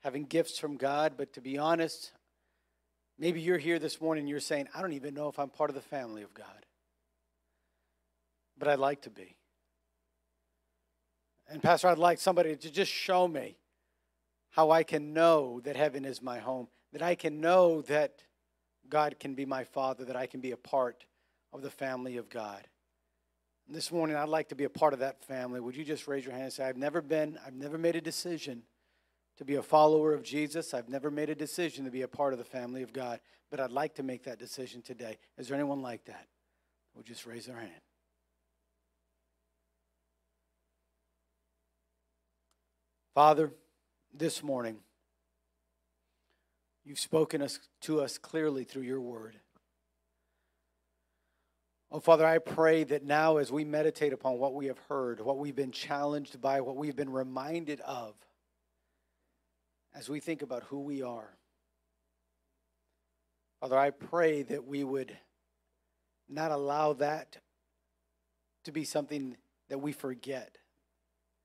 having 0.02 0.26
gifts 0.26 0.58
from 0.58 0.78
God. 0.78 1.14
But 1.18 1.34
to 1.34 1.42
be 1.42 1.58
honest, 1.58 2.14
maybe 3.18 3.42
you're 3.42 3.58
here 3.58 3.80
this 3.80 4.00
morning 4.02 4.24
and 4.24 4.30
you're 4.30 4.40
saying, 4.40 4.68
I 4.76 4.82
don't 4.82 4.94
even 4.94 5.14
know 5.14 5.30
if 5.30 5.40
I'm 5.40 5.50
part 5.50 5.70
of 5.70 5.76
the 5.76 5.82
family 5.82 6.24
of 6.24 6.34
God. 6.34 6.66
But 8.58 8.68
I'd 8.68 8.80
like 8.80 9.02
to 9.04 9.10
be. 9.10 9.38
And, 11.48 11.62
Pastor, 11.62 11.88
I'd 11.88 11.98
like 11.98 12.20
somebody 12.20 12.56
to 12.56 12.72
just 12.72 12.92
show 12.92 13.28
me 13.28 13.58
how 14.52 14.72
I 14.72 14.84
can 14.84 15.14
know 15.14 15.60
that 15.62 15.76
heaven 15.76 16.06
is 16.06 16.22
my 16.22 16.40
home, 16.40 16.68
that 16.94 17.02
I 17.02 17.16
can 17.16 17.42
know 17.42 17.82
that 17.84 18.24
God 18.90 19.20
can 19.20 19.36
be 19.36 19.46
my 19.46 19.64
father, 19.64 20.06
that 20.06 20.16
I 20.16 20.28
can 20.28 20.42
be 20.42 20.52
a 20.52 20.58
part 20.58 21.06
of 21.54 21.62
the 21.62 21.70
family 21.70 22.18
of 22.18 22.30
God 22.30 22.68
this 23.74 23.92
morning, 23.92 24.16
I'd 24.16 24.30
like 24.30 24.50
to 24.50 24.56
be 24.56 24.66
a 24.66 24.70
part 24.70 24.94
of 24.94 25.00
that 25.00 25.24
family. 25.24 25.60
Would 25.60 25.76
you 25.76 25.84
just 25.84 26.08
raise 26.08 26.26
your 26.26 26.34
hand 26.34 26.46
and 26.46 26.54
say, 26.54 26.66
I've 26.66 26.78
never 26.78 27.02
been, 27.02 27.38
I've 27.46 27.54
never 27.54 27.78
made 27.78 27.96
a 27.96 28.02
decision 28.02 28.64
to 29.42 29.46
be 29.46 29.56
a 29.56 29.64
follower 29.64 30.14
of 30.14 30.22
Jesus. 30.22 30.72
I've 30.72 30.88
never 30.88 31.10
made 31.10 31.32
a 31.32 31.36
decision 31.36 31.84
to 31.86 31.90
be 31.90 32.04
a 32.04 32.08
part 32.08 32.32
of 32.32 32.38
the 32.38 32.46
family 32.46 32.84
of 32.84 32.94
God, 32.94 33.20
but 33.50 33.60
I'd 33.60 33.72
like 33.72 33.96
to 33.96 34.04
make 34.04 34.22
that 34.26 34.38
decision 34.38 34.84
today. 34.84 35.18
Is 35.36 35.48
there 35.48 35.56
anyone 35.56 35.82
like 35.82 36.06
that? 36.06 36.28
We'll 36.94 37.04
just 37.04 37.26
raise 37.26 37.48
their 37.48 37.58
hand. 37.58 37.72
Father, 43.16 43.52
this 44.14 44.44
morning, 44.44 44.78
You've 46.84 47.00
spoken 47.00 47.42
us, 47.42 47.60
to 47.82 48.02
us 48.02 48.18
clearly 48.18 48.64
through 48.64 48.84
your 48.84 49.02
word. 49.02 49.40
Oh, 51.92 52.00
Father, 52.00 52.26
I 52.26 52.40
pray 52.40 52.84
that 52.86 53.04
now 53.04 53.38
as 53.38 53.52
we 53.52 53.66
meditate 53.66 54.14
upon 54.14 54.40
what 54.40 54.54
we 54.56 54.68
have 54.68 54.80
heard, 54.90 55.20
what 55.20 55.38
we've 55.38 55.56
been 55.56 55.72
challenged 55.72 56.42
by, 56.42 56.62
what 56.62 56.78
we've 56.78 56.96
been 56.96 57.12
reminded 57.12 57.82
of, 57.82 58.16
as 59.94 60.10
we 60.10 60.20
think 60.20 60.42
about 60.42 60.64
who 60.64 60.80
we 60.80 61.02
are, 61.02 61.36
Father, 63.60 63.78
I 63.78 63.92
pray 63.92 64.42
that 64.44 64.66
we 64.66 64.84
would 64.84 65.16
not 66.28 66.52
allow 66.52 66.94
that 66.94 67.38
to 68.64 68.72
be 68.72 68.84
something 68.84 69.38
that 69.70 69.80
we 69.80 69.92
forget 69.92 70.58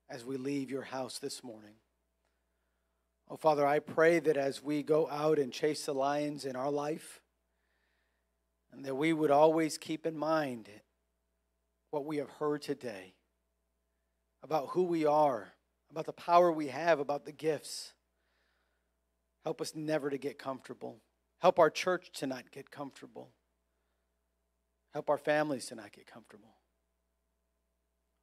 as 0.09 0.24
we 0.24 0.36
leave 0.36 0.70
your 0.70 0.82
house 0.82 1.18
this 1.18 1.42
morning. 1.42 1.74
Oh, 3.28 3.36
Father, 3.36 3.66
I 3.66 3.80
pray 3.80 4.20
that 4.20 4.36
as 4.36 4.62
we 4.62 4.82
go 4.82 5.09
out 5.11 5.38
and 5.38 5.53
chase 5.53 5.86
the 5.86 5.94
lions 5.94 6.44
in 6.44 6.55
our 6.55 6.70
life, 6.70 7.20
and 8.72 8.84
that 8.84 8.94
we 8.94 9.12
would 9.12 9.30
always 9.30 9.78
keep 9.78 10.07
in 10.07 10.16
mind 10.16 10.68
what 11.90 12.05
we 12.05 12.18
have 12.18 12.30
heard 12.30 12.62
today 12.62 13.14
about 14.42 14.68
who 14.70 14.84
we 14.84 15.05
are, 15.05 15.53
about 15.90 16.07
the 16.07 16.12
power 16.12 16.53
we 16.53 16.68
have, 16.68 17.01
about 17.01 17.24
the 17.24 17.32
gifts. 17.32 17.94
Help 19.47 19.61
us 19.61 19.76
never 19.76 20.11
to 20.11 20.18
get 20.18 20.40
comfortable. 20.40 20.97
Help 21.38 21.61
our 21.61 21.70
church 21.70 22.11
to 22.14 22.26
not 22.26 22.51
get 22.51 22.68
comfortable. 22.68 23.30
Help 24.92 25.09
our 25.09 25.18
families 25.18 25.66
to 25.66 25.76
not 25.76 25.92
get 25.92 26.05
comfortable. 26.05 26.57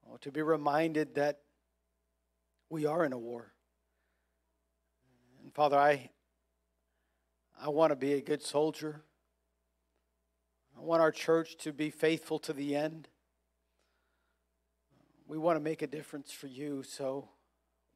Oh, 0.06 0.18
to 0.18 0.34
be 0.34 0.42
reminded 0.42 1.16
that 1.16 1.40
we 2.70 2.86
are 2.86 3.06
in 3.06 3.14
a 3.14 3.18
war. 3.18 3.54
And 5.42 5.54
Father, 5.54 5.78
I, 5.78 6.10
I 7.58 7.70
want 7.70 7.92
to 7.92 7.96
be 7.96 8.16
a 8.16 8.22
good 8.22 8.44
soldier. 8.44 9.00
I 10.78 10.82
want 10.82 11.02
our 11.02 11.14
church 11.14 11.56
to 11.60 11.72
be 11.72 11.90
faithful 11.90 12.38
to 12.40 12.52
the 12.52 12.76
end. 12.76 13.08
We 15.26 15.38
want 15.38 15.56
to 15.56 15.64
make 15.64 15.82
a 15.82 15.88
difference 15.88 16.34
for 16.34 16.48
you, 16.48 16.84
so 16.84 17.30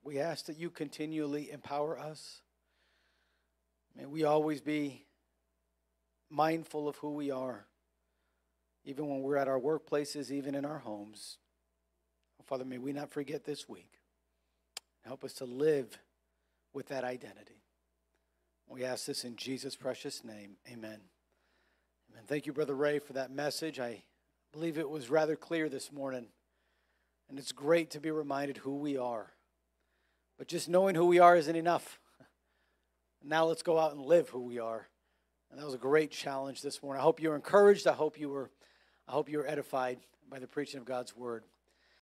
we 0.01 0.17
ask 0.17 0.45
that 0.45 0.57
you 0.57 0.69
continually 0.69 1.51
empower 1.51 1.99
us. 1.99 2.39
May 3.97 4.05
we 4.05 4.23
always 4.23 4.61
be 4.61 5.05
mindful 6.29 6.87
of 6.87 6.97
who 6.97 7.13
we 7.13 7.31
are, 7.31 7.65
even 8.85 9.07
when 9.09 9.21
we're 9.21 9.37
at 9.37 9.47
our 9.47 9.59
workplaces, 9.59 10.29
even 10.29 10.53
in 10.53 10.65
our 10.65 10.79
homes. 10.79 11.37
Father, 12.45 12.63
may 12.63 12.77
we 12.77 12.93
not 12.93 13.09
forget 13.09 13.43
this 13.43 13.67
week. 13.67 13.91
Help 15.03 15.25
us 15.25 15.33
to 15.33 15.45
live 15.45 15.97
with 16.73 16.87
that 16.87 17.03
identity. 17.03 17.61
We 18.69 18.85
ask 18.85 19.05
this 19.05 19.25
in 19.25 19.35
Jesus' 19.35 19.75
precious 19.75 20.23
name. 20.23 20.55
Amen. 20.71 20.99
Amen. 22.09 22.23
Thank 22.25 22.45
you, 22.45 22.53
Brother 22.53 22.75
Ray, 22.75 22.99
for 22.99 23.13
that 23.13 23.31
message. 23.31 23.79
I 23.79 24.03
believe 24.53 24.77
it 24.77 24.89
was 24.89 25.09
rather 25.09 25.35
clear 25.35 25.67
this 25.67 25.91
morning. 25.91 26.27
And 27.29 27.37
it's 27.37 27.51
great 27.51 27.91
to 27.91 27.99
be 27.99 28.11
reminded 28.11 28.57
who 28.57 28.75
we 28.75 28.97
are. 28.97 29.33
But 30.37 30.47
just 30.47 30.69
knowing 30.69 30.95
who 30.95 31.07
we 31.07 31.19
are 31.19 31.35
isn't 31.35 31.55
enough. 31.55 31.99
Now 33.23 33.45
let's 33.45 33.63
go 33.63 33.79
out 33.79 33.93
and 33.93 34.01
live 34.01 34.29
who 34.29 34.41
we 34.41 34.59
are. 34.59 34.87
And 35.49 35.59
that 35.59 35.65
was 35.65 35.73
a 35.73 35.79
great 35.79 36.11
challenge 36.11 36.61
this 36.61 36.83
morning. 36.83 36.99
I 36.99 37.03
hope 37.03 37.21
you 37.21 37.29
were 37.29 37.35
encouraged. 37.35 37.87
I 37.87 37.93
hope 37.93 38.19
you 38.19 38.29
were 38.29 38.51
I 39.07 39.13
hope 39.13 39.29
you 39.29 39.37
were 39.37 39.47
edified 39.47 39.99
by 40.29 40.39
the 40.39 40.47
preaching 40.47 40.79
of 40.79 40.85
God's 40.85 41.15
word. 41.15 41.45